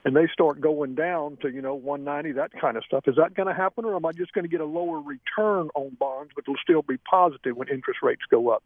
and 0.04 0.14
they 0.14 0.28
start 0.32 0.60
going 0.60 0.94
down 0.94 1.38
to 1.42 1.50
you 1.50 1.62
know 1.62 1.74
190 1.74 2.32
that 2.38 2.52
kind 2.60 2.76
of 2.76 2.84
stuff. 2.84 3.04
Is 3.06 3.16
that 3.16 3.34
going 3.34 3.48
to 3.48 3.54
happen 3.54 3.84
or 3.84 3.96
am 3.96 4.06
i 4.06 4.12
just 4.12 4.32
going 4.32 4.44
to 4.44 4.48
get 4.48 4.60
a 4.60 4.66
lower 4.66 5.00
return 5.00 5.70
on 5.74 5.96
bonds 5.98 6.32
but 6.34 6.44
it'll 6.44 6.60
still 6.62 6.82
be 6.82 6.96
positive 6.98 7.56
when 7.56 7.68
interest 7.68 8.00
rates 8.02 8.22
go 8.30 8.50
up? 8.50 8.62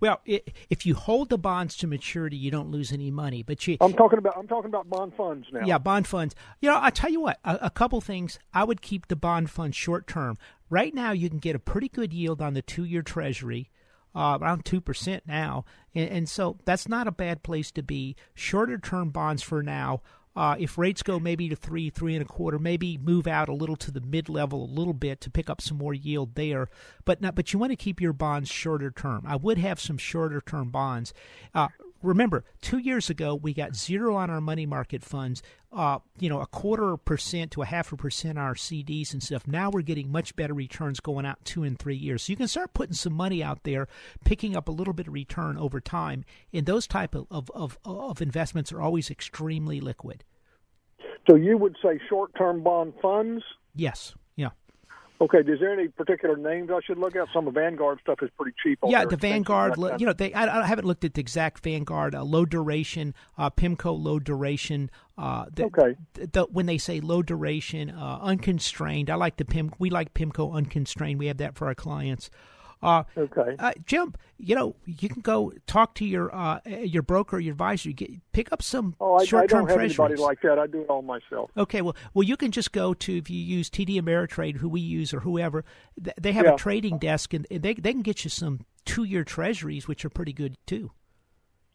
Well 0.00 0.20
if 0.24 0.84
you 0.84 0.94
hold 0.94 1.28
the 1.28 1.38
bonds 1.38 1.76
to 1.78 1.86
maturity 1.86 2.36
you 2.36 2.50
don't 2.50 2.70
lose 2.70 2.92
any 2.92 3.10
money 3.10 3.42
but 3.42 3.66
you 3.66 3.76
i'm 3.80 3.94
talking 3.94 4.18
about 4.18 4.36
i'm 4.36 4.48
talking 4.48 4.68
about 4.68 4.88
bond 4.88 5.14
funds 5.14 5.46
now. 5.52 5.64
Yeah 5.64 5.78
bond 5.78 6.06
funds. 6.06 6.34
You 6.60 6.70
know 6.70 6.78
i 6.80 6.90
tell 6.90 7.10
you 7.10 7.20
what 7.20 7.38
a, 7.44 7.58
a 7.62 7.70
couple 7.70 8.00
things. 8.00 8.38
I 8.52 8.64
would 8.64 8.82
keep 8.82 9.08
the 9.08 9.16
bond 9.16 9.50
fund 9.50 9.74
short 9.74 10.06
term. 10.06 10.36
Right 10.70 10.94
now 10.94 11.12
you 11.12 11.28
can 11.28 11.38
get 11.38 11.56
a 11.56 11.60
pretty 11.60 11.88
good 11.88 12.12
yield 12.12 12.40
on 12.40 12.54
the 12.54 12.62
two 12.62 12.84
year 12.84 13.02
treasury 13.02 13.70
uh, 14.14 14.38
around 14.40 14.64
2% 14.64 15.20
now. 15.26 15.64
And, 15.94 16.10
and, 16.10 16.28
so 16.28 16.58
that's 16.66 16.86
not 16.86 17.08
a 17.08 17.12
bad 17.12 17.42
place 17.42 17.70
to 17.72 17.82
be. 17.82 18.14
Shorter 18.34 18.78
term 18.78 19.10
bonds 19.10 19.42
for 19.42 19.62
now 19.62 20.02
uh, 20.34 20.56
if 20.58 20.78
rates 20.78 21.02
go 21.02 21.18
maybe 21.18 21.48
to 21.48 21.56
three, 21.56 21.90
three 21.90 22.14
and 22.14 22.22
a 22.22 22.28
quarter, 22.28 22.58
maybe 22.58 22.98
move 22.98 23.26
out 23.26 23.48
a 23.48 23.54
little 23.54 23.76
to 23.76 23.90
the 23.90 24.00
mid 24.00 24.28
level 24.28 24.64
a 24.64 24.72
little 24.72 24.94
bit 24.94 25.20
to 25.20 25.30
pick 25.30 25.50
up 25.50 25.60
some 25.60 25.76
more 25.76 25.94
yield 25.94 26.34
there. 26.34 26.68
But 27.04 27.20
not, 27.20 27.34
but 27.34 27.52
you 27.52 27.58
want 27.58 27.72
to 27.72 27.76
keep 27.76 28.00
your 28.00 28.12
bonds 28.12 28.50
shorter 28.50 28.90
term. 28.90 29.24
I 29.26 29.36
would 29.36 29.58
have 29.58 29.80
some 29.80 29.98
shorter 29.98 30.40
term 30.40 30.70
bonds. 30.70 31.12
Uh, 31.54 31.68
remember, 32.02 32.44
two 32.60 32.78
years 32.78 33.10
ago 33.10 33.34
we 33.34 33.54
got 33.54 33.74
zero 33.74 34.16
on 34.16 34.30
our 34.30 34.40
money 34.40 34.66
market 34.66 35.04
funds. 35.04 35.42
Uh, 35.72 35.98
you 36.18 36.28
know, 36.28 36.40
a 36.40 36.46
quarter 36.46 36.96
percent 36.98 37.50
to 37.52 37.62
a 37.62 37.66
half 37.66 37.92
a 37.92 37.96
percent 37.96 38.38
on 38.38 38.44
our 38.44 38.54
CDs 38.54 39.12
and 39.12 39.22
stuff. 39.22 39.46
Now 39.46 39.70
we're 39.70 39.82
getting 39.82 40.12
much 40.12 40.36
better 40.36 40.52
returns 40.52 41.00
going 41.00 41.24
out 41.24 41.44
two 41.44 41.62
and 41.62 41.78
three 41.78 41.96
years. 41.96 42.24
So 42.24 42.32
you 42.32 42.36
can 42.36 42.48
start 42.48 42.74
putting 42.74 42.94
some 42.94 43.14
money 43.14 43.42
out 43.42 43.64
there, 43.64 43.88
picking 44.24 44.54
up 44.56 44.68
a 44.68 44.72
little 44.72 44.92
bit 44.92 45.08
of 45.08 45.14
return 45.14 45.56
over 45.56 45.80
time. 45.80 46.24
And 46.52 46.66
those 46.66 46.86
type 46.86 47.14
of, 47.14 47.26
of, 47.30 47.50
of, 47.54 47.78
of 47.84 48.20
investments 48.20 48.70
are 48.72 48.82
always 48.82 49.10
extremely 49.10 49.80
liquid. 49.80 50.24
So 51.30 51.36
you 51.36 51.56
would 51.56 51.76
say 51.82 52.00
short-term 52.08 52.62
bond 52.62 52.94
funds? 53.00 53.42
Yes. 53.74 54.14
Okay. 55.22 55.38
Is 55.38 55.60
there 55.60 55.72
any 55.72 55.86
particular 55.86 56.36
names 56.36 56.68
I 56.72 56.80
should 56.84 56.98
look 56.98 57.14
at? 57.14 57.28
Some 57.32 57.46
of 57.46 57.54
Vanguard 57.54 58.00
stuff 58.02 58.18
is 58.22 58.30
pretty 58.36 58.56
cheap. 58.60 58.80
Yeah, 58.84 59.04
the 59.04 59.16
Vanguard. 59.16 59.74
You 59.98 60.06
know, 60.06 60.12
they. 60.12 60.34
I, 60.34 60.62
I, 60.62 60.66
haven't 60.66 60.84
looked 60.84 61.04
at 61.04 61.14
the 61.14 61.20
exact 61.20 61.62
Vanguard 61.62 62.16
uh, 62.16 62.24
low 62.24 62.44
duration, 62.44 63.14
uh, 63.38 63.48
PIMCO 63.48 63.96
low 64.02 64.18
duration. 64.18 64.90
Uh, 65.16 65.44
the, 65.54 65.66
okay. 65.66 65.96
The, 66.14 66.26
the, 66.26 66.42
when 66.50 66.66
they 66.66 66.76
say 66.76 66.98
low 66.98 67.22
duration, 67.22 67.90
uh, 67.90 68.18
unconstrained, 68.20 69.10
I 69.10 69.14
like 69.14 69.36
the 69.36 69.44
PIM. 69.44 69.72
We 69.78 69.90
like 69.90 70.12
PIMCO 70.12 70.52
unconstrained. 70.52 71.20
We 71.20 71.26
have 71.26 71.36
that 71.36 71.54
for 71.54 71.68
our 71.68 71.74
clients. 71.76 72.28
Uh, 72.82 73.04
okay. 73.16 73.56
Uh, 73.58 73.72
Jim, 73.86 74.14
you 74.38 74.54
know, 74.54 74.74
you 74.86 75.08
can 75.08 75.22
go 75.22 75.52
talk 75.66 75.94
to 75.94 76.04
your 76.04 76.34
uh, 76.34 76.60
your 76.66 77.02
broker, 77.02 77.38
your 77.38 77.52
advisor, 77.52 77.90
You 77.90 77.94
get, 77.94 78.10
pick 78.32 78.52
up 78.52 78.62
some 78.62 78.96
oh, 79.00 79.14
I, 79.14 79.24
short-term 79.24 79.44
I 79.44 79.46
don't 79.46 79.68
have 79.68 79.76
treasuries. 79.76 79.98
anybody 79.98 80.22
like 80.22 80.40
that. 80.42 80.58
I 80.58 80.66
do 80.66 80.80
it 80.80 80.88
all 80.88 81.02
myself. 81.02 81.50
Okay, 81.56 81.80
well, 81.80 81.96
well, 82.14 82.24
you 82.24 82.36
can 82.36 82.50
just 82.50 82.72
go 82.72 82.92
to 82.94 83.18
if 83.18 83.30
you 83.30 83.38
use 83.38 83.70
TD 83.70 84.00
Ameritrade, 84.00 84.56
who 84.56 84.68
we 84.68 84.80
use, 84.80 85.14
or 85.14 85.20
whoever. 85.20 85.64
They 86.20 86.32
have 86.32 86.46
yeah. 86.46 86.54
a 86.54 86.56
trading 86.56 86.98
desk, 86.98 87.32
and 87.34 87.46
they 87.50 87.74
they 87.74 87.92
can 87.92 88.02
get 88.02 88.24
you 88.24 88.30
some 88.30 88.66
two-year 88.84 89.24
treasuries, 89.24 89.86
which 89.86 90.04
are 90.04 90.10
pretty 90.10 90.32
good 90.32 90.56
too. 90.66 90.90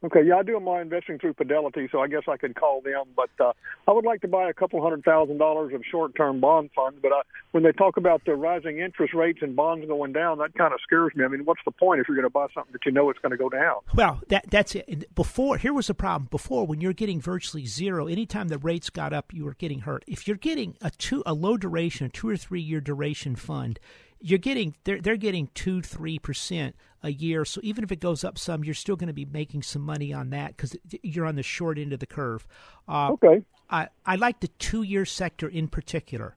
Okay, 0.04 0.22
yeah, 0.24 0.36
I 0.36 0.44
do 0.44 0.60
my 0.60 0.80
investing 0.80 1.18
through 1.18 1.34
Fidelity, 1.34 1.90
so 1.92 2.02
I 2.02 2.08
guess 2.08 2.22
I 2.28 2.38
could 2.38 2.56
call 2.56 2.82
them. 2.82 3.06
But 3.16 3.32
uh, 3.44 3.54
I 3.88 3.92
would 3.92 4.06
like 4.06 4.22
to 4.22 4.28
buy 4.28 4.48
a 4.48 4.54
couple 4.54 4.80
hundred 4.80 5.04
thousand 5.04 5.40
dollars 5.40 5.74
of 5.74 5.82
short-term 5.90 6.40
bond 6.40 6.70
funds. 6.76 7.00
But 7.02 7.14
I, 7.14 7.22
when 7.52 7.64
they 7.64 7.72
talk 7.72 7.98
about 7.98 8.24
the 8.24 8.36
rising 8.36 8.78
interest 8.78 9.16
rates 9.16 9.40
and 9.42 9.56
bonds 9.56 9.88
going 9.88 10.14
down, 10.14 10.38
that 10.38 10.54
kind 10.54 10.72
of 10.72 10.80
scares 10.84 11.14
me. 11.16 11.26
I 11.26 11.28
mean, 11.28 11.46
what's 11.46 11.62
the 11.66 11.72
point 11.72 12.00
if 12.00 12.08
you're 12.08 12.16
going 12.16 12.28
to 12.28 12.30
buy 12.30 12.46
something 12.54 12.74
that 12.74 12.86
you 12.86 12.92
know 12.92 13.10
it's 13.10 13.20
going 13.20 13.32
to 13.32 13.38
go 13.38 13.50
down? 13.50 13.78
Well, 13.96 14.22
that 14.28 14.46
that's 14.52 14.76
it. 14.76 15.16
Before 15.16 15.58
here 15.58 15.74
was 15.74 15.88
the 15.88 15.96
problem. 15.96 16.28
Before, 16.30 16.68
when 16.68 16.80
you're 16.80 16.94
getting 16.94 17.20
virtually 17.20 17.66
zero, 17.66 18.06
anytime 18.06 18.50
the 18.50 18.60
rates 18.60 18.92
got 18.92 19.14
up, 19.14 19.34
you 19.34 19.46
were 19.46 19.56
getting 19.56 19.80
hurt. 19.80 20.04
If 20.06 20.28
you're 20.28 20.38
getting 20.38 20.78
a 20.80 20.92
two 20.92 21.24
a 21.26 21.34
low 21.34 21.58
duration, 21.58 22.06
a 22.06 22.10
two 22.10 22.30
or 22.30 22.38
three 22.38 22.62
year 22.62 22.82
duration 22.82 23.36
fund, 23.36 23.80
you're 24.20 24.40
getting 24.40 24.76
they're 24.84 25.00
they're 25.02 25.18
getting 25.18 25.50
two 25.54 25.82
three 25.82 26.20
percent 26.20 26.76
a 27.04 27.12
year. 27.12 27.46
So 27.46 27.62
even 27.64 27.84
if 27.84 27.92
it 27.92 28.00
goes 28.00 28.24
up 28.24 28.38
some, 28.38 28.64
you're 28.64 28.74
still 28.74 28.96
going 28.96 29.08
to 29.08 29.14
be 29.14 29.26
making 29.26 29.64
some 29.64 29.82
money 29.84 30.14
on 30.14 30.32
that 30.32 30.58
because 30.58 30.76
you're 31.04 31.26
on 31.26 31.36
the 31.36 31.44
short 31.44 31.78
end 31.78 31.94
of 31.94 32.00
the 32.00 32.08
curve. 32.08 32.48
Uh, 32.88 33.12
okay. 33.14 33.44
I 33.70 33.90
I 34.06 34.16
like 34.16 34.40
the 34.40 34.48
two 34.48 34.82
year 34.84 35.06
sector 35.06 35.48
in 35.48 35.68
particular. 35.68 36.36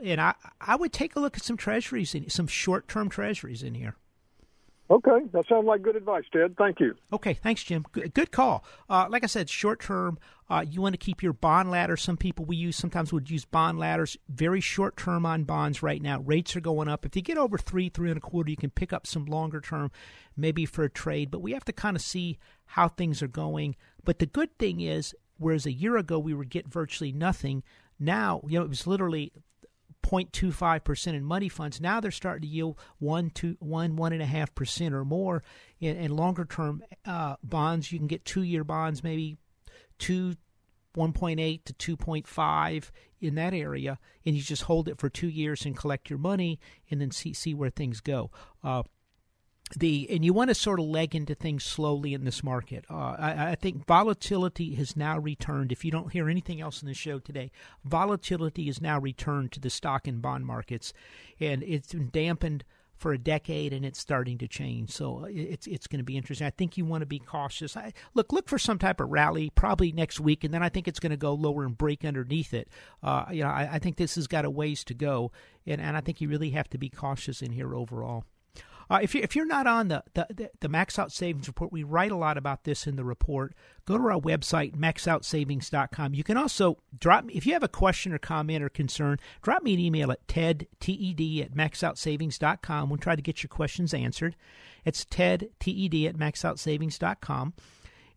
and 0.00 0.20
I 0.20 0.34
I 0.60 0.76
would 0.76 0.92
take 0.92 1.16
a 1.16 1.20
look 1.20 1.36
at 1.36 1.42
some 1.44 1.56
treasuries, 1.56 2.14
in, 2.14 2.28
some 2.28 2.46
short 2.46 2.88
term 2.88 3.08
treasuries 3.08 3.62
in 3.62 3.74
here. 3.74 3.96
Okay, 4.90 5.20
that 5.32 5.46
sounds 5.48 5.64
like 5.64 5.80
good 5.80 5.96
advice, 5.96 6.24
Ted. 6.32 6.54
Thank 6.58 6.80
you. 6.80 6.94
Okay, 7.12 7.34
thanks, 7.34 7.62
Jim. 7.62 7.84
Good, 7.92 8.12
good 8.12 8.30
call. 8.30 8.64
Uh, 8.90 9.06
like 9.08 9.24
I 9.24 9.26
said, 9.26 9.48
short 9.48 9.80
term, 9.80 10.18
uh, 10.50 10.64
you 10.68 10.82
want 10.82 10.92
to 10.92 10.98
keep 10.98 11.22
your 11.22 11.32
bond 11.32 11.70
ladder. 11.70 11.96
Some 11.96 12.18
people 12.18 12.44
we 12.44 12.56
use 12.56 12.76
sometimes 12.76 13.10
would 13.10 13.30
use 13.30 13.46
bond 13.46 13.78
ladders. 13.78 14.18
Very 14.28 14.60
short 14.60 14.98
term 14.98 15.24
on 15.24 15.44
bonds 15.44 15.82
right 15.82 16.02
now. 16.02 16.20
Rates 16.20 16.54
are 16.56 16.60
going 16.60 16.88
up. 16.88 17.06
If 17.06 17.16
you 17.16 17.22
get 17.22 17.38
over 17.38 17.56
three, 17.56 17.88
three 17.88 18.10
and 18.10 18.18
a 18.18 18.20
quarter, 18.20 18.50
you 18.50 18.56
can 18.56 18.70
pick 18.70 18.92
up 18.92 19.06
some 19.06 19.24
longer 19.24 19.62
term, 19.62 19.90
maybe 20.36 20.66
for 20.66 20.84
a 20.84 20.90
trade. 20.90 21.30
But 21.30 21.40
we 21.40 21.52
have 21.52 21.64
to 21.64 21.72
kind 21.72 21.96
of 21.96 22.02
see 22.02 22.38
how 22.66 22.88
things 22.88 23.22
are 23.22 23.28
going. 23.28 23.76
But 24.04 24.18
the 24.18 24.26
good 24.26 24.58
thing 24.58 24.80
is, 24.80 25.14
whereas 25.38 25.64
a 25.64 25.72
year 25.72 25.96
ago 25.96 26.18
we 26.18 26.34
would 26.34 26.50
get 26.50 26.68
virtually 26.68 27.12
nothing, 27.12 27.62
now 27.98 28.42
you 28.46 28.58
know 28.58 28.64
it 28.64 28.68
was 28.68 28.86
literally 28.86 29.32
0.25% 30.02 31.14
in 31.14 31.24
money 31.24 31.48
funds. 31.48 31.80
Now 31.80 32.00
they're 32.00 32.10
starting 32.10 32.42
to 32.42 32.54
yield 32.54 32.78
1, 32.98 33.30
2, 33.30 33.56
1, 33.60 33.96
1.5% 33.96 34.92
or 34.92 35.04
more. 35.04 35.42
In, 35.80 35.96
in 35.96 36.16
longer 36.16 36.44
term 36.44 36.82
uh, 37.06 37.36
bonds, 37.42 37.92
you 37.92 37.98
can 37.98 38.08
get 38.08 38.24
two 38.24 38.42
year 38.42 38.64
bonds, 38.64 39.02
maybe 39.02 39.38
2, 39.98 40.34
1.8 40.96 41.64
to 41.64 41.96
2.5 41.96 42.90
in 43.20 43.34
that 43.36 43.54
area, 43.54 43.98
and 44.26 44.36
you 44.36 44.42
just 44.42 44.64
hold 44.64 44.88
it 44.88 44.98
for 44.98 45.08
two 45.08 45.28
years 45.28 45.64
and 45.64 45.76
collect 45.76 46.10
your 46.10 46.18
money 46.18 46.58
and 46.90 47.00
then 47.00 47.10
see, 47.10 47.32
see 47.32 47.54
where 47.54 47.70
things 47.70 48.00
go. 48.00 48.30
Uh, 48.62 48.82
the 49.76 50.08
and 50.10 50.24
you 50.24 50.32
want 50.32 50.48
to 50.48 50.54
sort 50.54 50.78
of 50.78 50.86
leg 50.86 51.14
into 51.14 51.34
things 51.34 51.64
slowly 51.64 52.14
in 52.14 52.24
this 52.24 52.42
market. 52.42 52.84
Uh, 52.90 53.16
I, 53.18 53.50
I, 53.50 53.54
think 53.54 53.86
volatility 53.86 54.74
has 54.74 54.96
now 54.96 55.18
returned. 55.18 55.72
If 55.72 55.84
you 55.84 55.90
don't 55.90 56.12
hear 56.12 56.28
anything 56.28 56.60
else 56.60 56.82
in 56.82 56.88
the 56.88 56.94
show 56.94 57.18
today, 57.18 57.50
volatility 57.84 58.66
has 58.66 58.80
now 58.80 58.98
returned 58.98 59.52
to 59.52 59.60
the 59.60 59.70
stock 59.70 60.06
and 60.06 60.22
bond 60.22 60.46
markets, 60.46 60.92
and 61.40 61.62
it's 61.62 61.92
been 61.92 62.10
dampened 62.10 62.64
for 63.02 63.12
a 63.12 63.18
decade, 63.18 63.72
and 63.72 63.84
it's 63.84 63.98
starting 63.98 64.38
to 64.38 64.46
change. 64.46 64.90
So 64.90 65.24
uh, 65.24 65.28
it's 65.28 65.66
it's 65.66 65.86
going 65.86 65.98
to 65.98 66.04
be 66.04 66.16
interesting. 66.16 66.46
I 66.46 66.50
think 66.50 66.76
you 66.76 66.84
want 66.84 67.02
to 67.02 67.06
be 67.06 67.18
cautious. 67.18 67.76
I, 67.76 67.92
look 68.14 68.32
look 68.32 68.48
for 68.48 68.58
some 68.58 68.78
type 68.78 69.00
of 69.00 69.10
rally 69.10 69.50
probably 69.50 69.92
next 69.92 70.20
week, 70.20 70.44
and 70.44 70.54
then 70.54 70.62
I 70.62 70.68
think 70.68 70.86
it's 70.86 71.00
going 71.00 71.10
to 71.10 71.16
go 71.16 71.34
lower 71.34 71.64
and 71.64 71.76
break 71.76 72.04
underneath 72.04 72.54
it. 72.54 72.68
Uh, 73.02 73.24
you 73.30 73.42
know, 73.42 73.50
I, 73.50 73.68
I 73.72 73.78
think 73.78 73.96
this 73.96 74.14
has 74.14 74.26
got 74.26 74.44
a 74.44 74.50
ways 74.50 74.84
to 74.84 74.94
go, 74.94 75.32
and 75.66 75.80
and 75.80 75.96
I 75.96 76.00
think 76.00 76.20
you 76.20 76.28
really 76.28 76.50
have 76.50 76.70
to 76.70 76.78
be 76.78 76.88
cautious 76.88 77.42
in 77.42 77.52
here 77.52 77.74
overall. 77.74 78.24
Uh, 78.92 78.98
if, 79.00 79.14
you, 79.14 79.22
if 79.22 79.34
you're 79.34 79.46
not 79.46 79.66
on 79.66 79.88
the, 79.88 80.04
the, 80.12 80.50
the 80.60 80.68
Max 80.68 80.98
Out 80.98 81.10
Savings 81.10 81.48
Report, 81.48 81.72
we 81.72 81.82
write 81.82 82.12
a 82.12 82.16
lot 82.16 82.36
about 82.36 82.64
this 82.64 82.86
in 82.86 82.96
the 82.96 83.04
report. 83.04 83.54
Go 83.86 83.96
to 83.96 84.04
our 84.04 84.20
website, 84.20 84.76
maxoutsavings.com. 84.76 86.12
You 86.12 86.22
can 86.22 86.36
also 86.36 86.76
drop 86.98 87.24
me, 87.24 87.32
if 87.32 87.46
you 87.46 87.54
have 87.54 87.62
a 87.62 87.68
question 87.68 88.12
or 88.12 88.18
comment 88.18 88.62
or 88.62 88.68
concern, 88.68 89.18
drop 89.40 89.62
me 89.62 89.72
an 89.72 89.80
email 89.80 90.12
at 90.12 90.28
ted, 90.28 90.66
T-E-D, 90.78 91.42
at 91.42 91.54
maxoutsavings.com. 91.54 92.90
We'll 92.90 92.98
try 92.98 93.16
to 93.16 93.22
get 93.22 93.42
your 93.42 93.48
questions 93.48 93.94
answered. 93.94 94.36
It's 94.84 95.06
ted, 95.06 95.48
T-E-D, 95.58 96.06
at 96.06 96.16
maxoutsavings.com. 96.16 97.54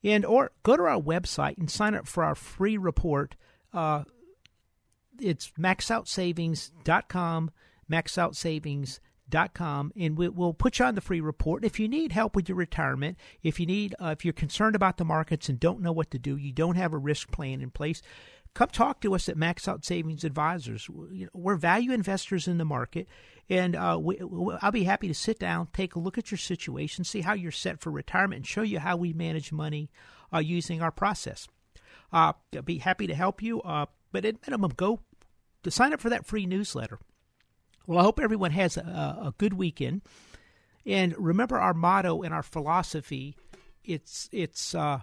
And 0.04 0.26
or 0.26 0.52
go 0.64 0.76
to 0.76 0.84
our 0.84 1.00
website 1.00 1.58
and 1.58 1.72
sign 1.72 1.96
up 1.96 2.06
for 2.06 2.26
our 2.26 2.36
free 2.36 2.76
report. 2.76 3.36
Uh, 3.74 4.04
it's 5.22 5.54
maxoutsavings.com, 5.58 7.52
maxoutsavings.com 7.90 9.00
com 9.54 9.92
and 9.98 10.18
we, 10.18 10.30
will 10.30 10.54
put 10.54 10.80
you 10.80 10.86
on 10.86 10.96
the 10.96 11.02
free 11.02 11.22
report. 11.22 11.66
If 11.66 11.80
you 11.80 11.88
need 11.88 12.12
help 12.12 12.36
with 12.36 12.50
your 12.50 12.58
retirement, 12.58 13.18
if 13.44 13.60
you 13.60 13.66
need, 13.66 13.96
uh, 14.02 14.08
if 14.08 14.24
you're 14.24 14.34
concerned 14.34 14.76
about 14.76 14.98
the 14.98 15.06
markets 15.06 15.50
and 15.50 15.60
don't 15.60 15.82
know 15.82 15.92
what 15.92 16.12
to 16.12 16.20
do, 16.20 16.38
you 16.38 16.52
don't 16.52 16.76
have 16.76 16.94
a 16.94 16.98
risk 16.98 17.32
plan 17.32 17.62
in 17.62 17.72
place, 17.72 18.02
come 18.54 18.70
talk 18.70 19.02
to 19.02 19.14
us 19.14 19.30
at 19.30 19.38
Max 19.38 19.68
Out 19.68 19.86
Savings 19.86 20.24
Advisors. 20.24 20.90
We're 21.34 21.58
value 21.58 21.92
investors 21.92 22.48
in 22.48 22.58
the 22.58 22.66
market, 22.66 23.08
and 23.50 23.76
uh, 23.76 24.00
we, 24.02 24.20
I'll 24.62 24.72
be 24.72 24.86
happy 24.86 25.08
to 25.08 25.14
sit 25.14 25.38
down, 25.38 25.68
take 25.74 25.96
a 25.96 26.00
look 26.00 26.18
at 26.18 26.32
your 26.32 26.38
situation, 26.38 27.04
see 27.04 27.22
how 27.22 27.34
you're 27.34 27.52
set 27.52 27.82
for 27.82 27.92
retirement, 27.92 28.40
and 28.40 28.48
show 28.48 28.62
you 28.62 28.80
how 28.80 28.96
we 28.96 29.14
manage 29.14 29.52
money 29.52 29.90
uh, 30.34 30.40
using 30.40 30.82
our 30.82 30.92
process. 30.92 31.48
Uh, 32.12 32.34
I'll 32.56 32.62
be 32.62 32.80
happy 32.80 33.08
to 33.08 33.16
help 33.16 33.44
you, 33.44 33.62
uh, 33.62 33.88
but 34.12 34.26
at 34.26 34.48
minimum, 34.48 34.72
go 34.76 35.02
to 35.64 35.72
sign 35.72 35.94
up 35.94 36.00
for 36.00 36.10
that 36.10 36.26
free 36.26 36.46
newsletter. 36.46 37.00
Well, 37.88 38.00
I 38.00 38.04
hope 38.04 38.20
everyone 38.20 38.52
has 38.52 38.78
a, 38.78 38.82
a 38.82 39.34
good 39.38 39.54
weekend. 39.54 40.02
And 40.86 41.16
remember 41.18 41.60
our 41.60 41.74
motto 41.74 42.22
and 42.22 42.34
our 42.34 42.44
philosophy. 42.44 43.36
It's 43.84 44.30
it's 44.32 44.74
uh, 44.74 45.02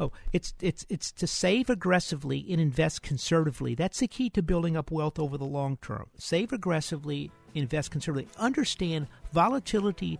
oh 0.00 0.12
it's 0.32 0.54
it's 0.60 0.86
it's 0.88 1.12
to 1.12 1.26
save 1.26 1.68
aggressively 1.68 2.44
and 2.50 2.60
invest 2.60 3.02
conservatively. 3.02 3.74
That's 3.74 4.00
the 4.00 4.08
key 4.08 4.30
to 4.30 4.42
building 4.42 4.76
up 4.76 4.90
wealth 4.90 5.18
over 5.18 5.36
the 5.36 5.44
long 5.44 5.78
term. 5.78 6.06
Save 6.18 6.52
aggressively, 6.52 7.30
invest 7.54 7.90
conservatively. 7.90 8.32
Understand 8.38 9.06
volatility 9.32 10.18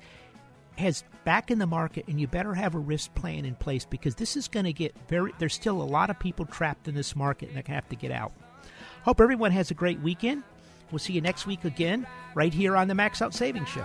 has 0.77 1.05
back 1.25 1.51
in 1.51 1.59
the 1.59 1.67
market, 1.67 2.07
and 2.09 2.21
you 2.21 2.27
better 2.27 2.55
have 2.55 2.75
a 2.75 2.79
risk 2.79 3.15
plan 3.15 3.45
in 3.45 3.55
place 3.55 3.85
because 3.85 4.17
this 4.17 4.37
is 4.37 4.49
going 4.49 4.65
to 4.65 4.73
get 4.73 4.95
very. 5.09 5.33
There's 5.39 5.55
still 5.55 5.81
a 5.81 5.85
lot 5.85 6.11
of 6.11 6.19
people 6.19 6.45
trapped 6.47 6.89
in 6.89 6.95
this 6.95 7.17
market, 7.17 7.51
and 7.51 7.63
they 7.63 7.73
have 7.73 7.89
to 7.91 7.97
get 7.97 8.11
out. 8.11 8.33
Hope 9.05 9.21
everyone 9.21 9.51
has 9.53 9.71
a 9.71 9.75
great 9.75 10.01
weekend. 10.01 10.43
We'll 10.91 10.99
see 10.99 11.13
you 11.13 11.21
next 11.21 11.47
week 11.47 11.65
again, 11.65 12.07
right 12.35 12.53
here 12.55 12.75
on 12.75 12.89
the 12.89 12.95
Max 12.95 13.21
Out 13.21 13.35
Savings 13.35 13.69
Show. 13.69 13.85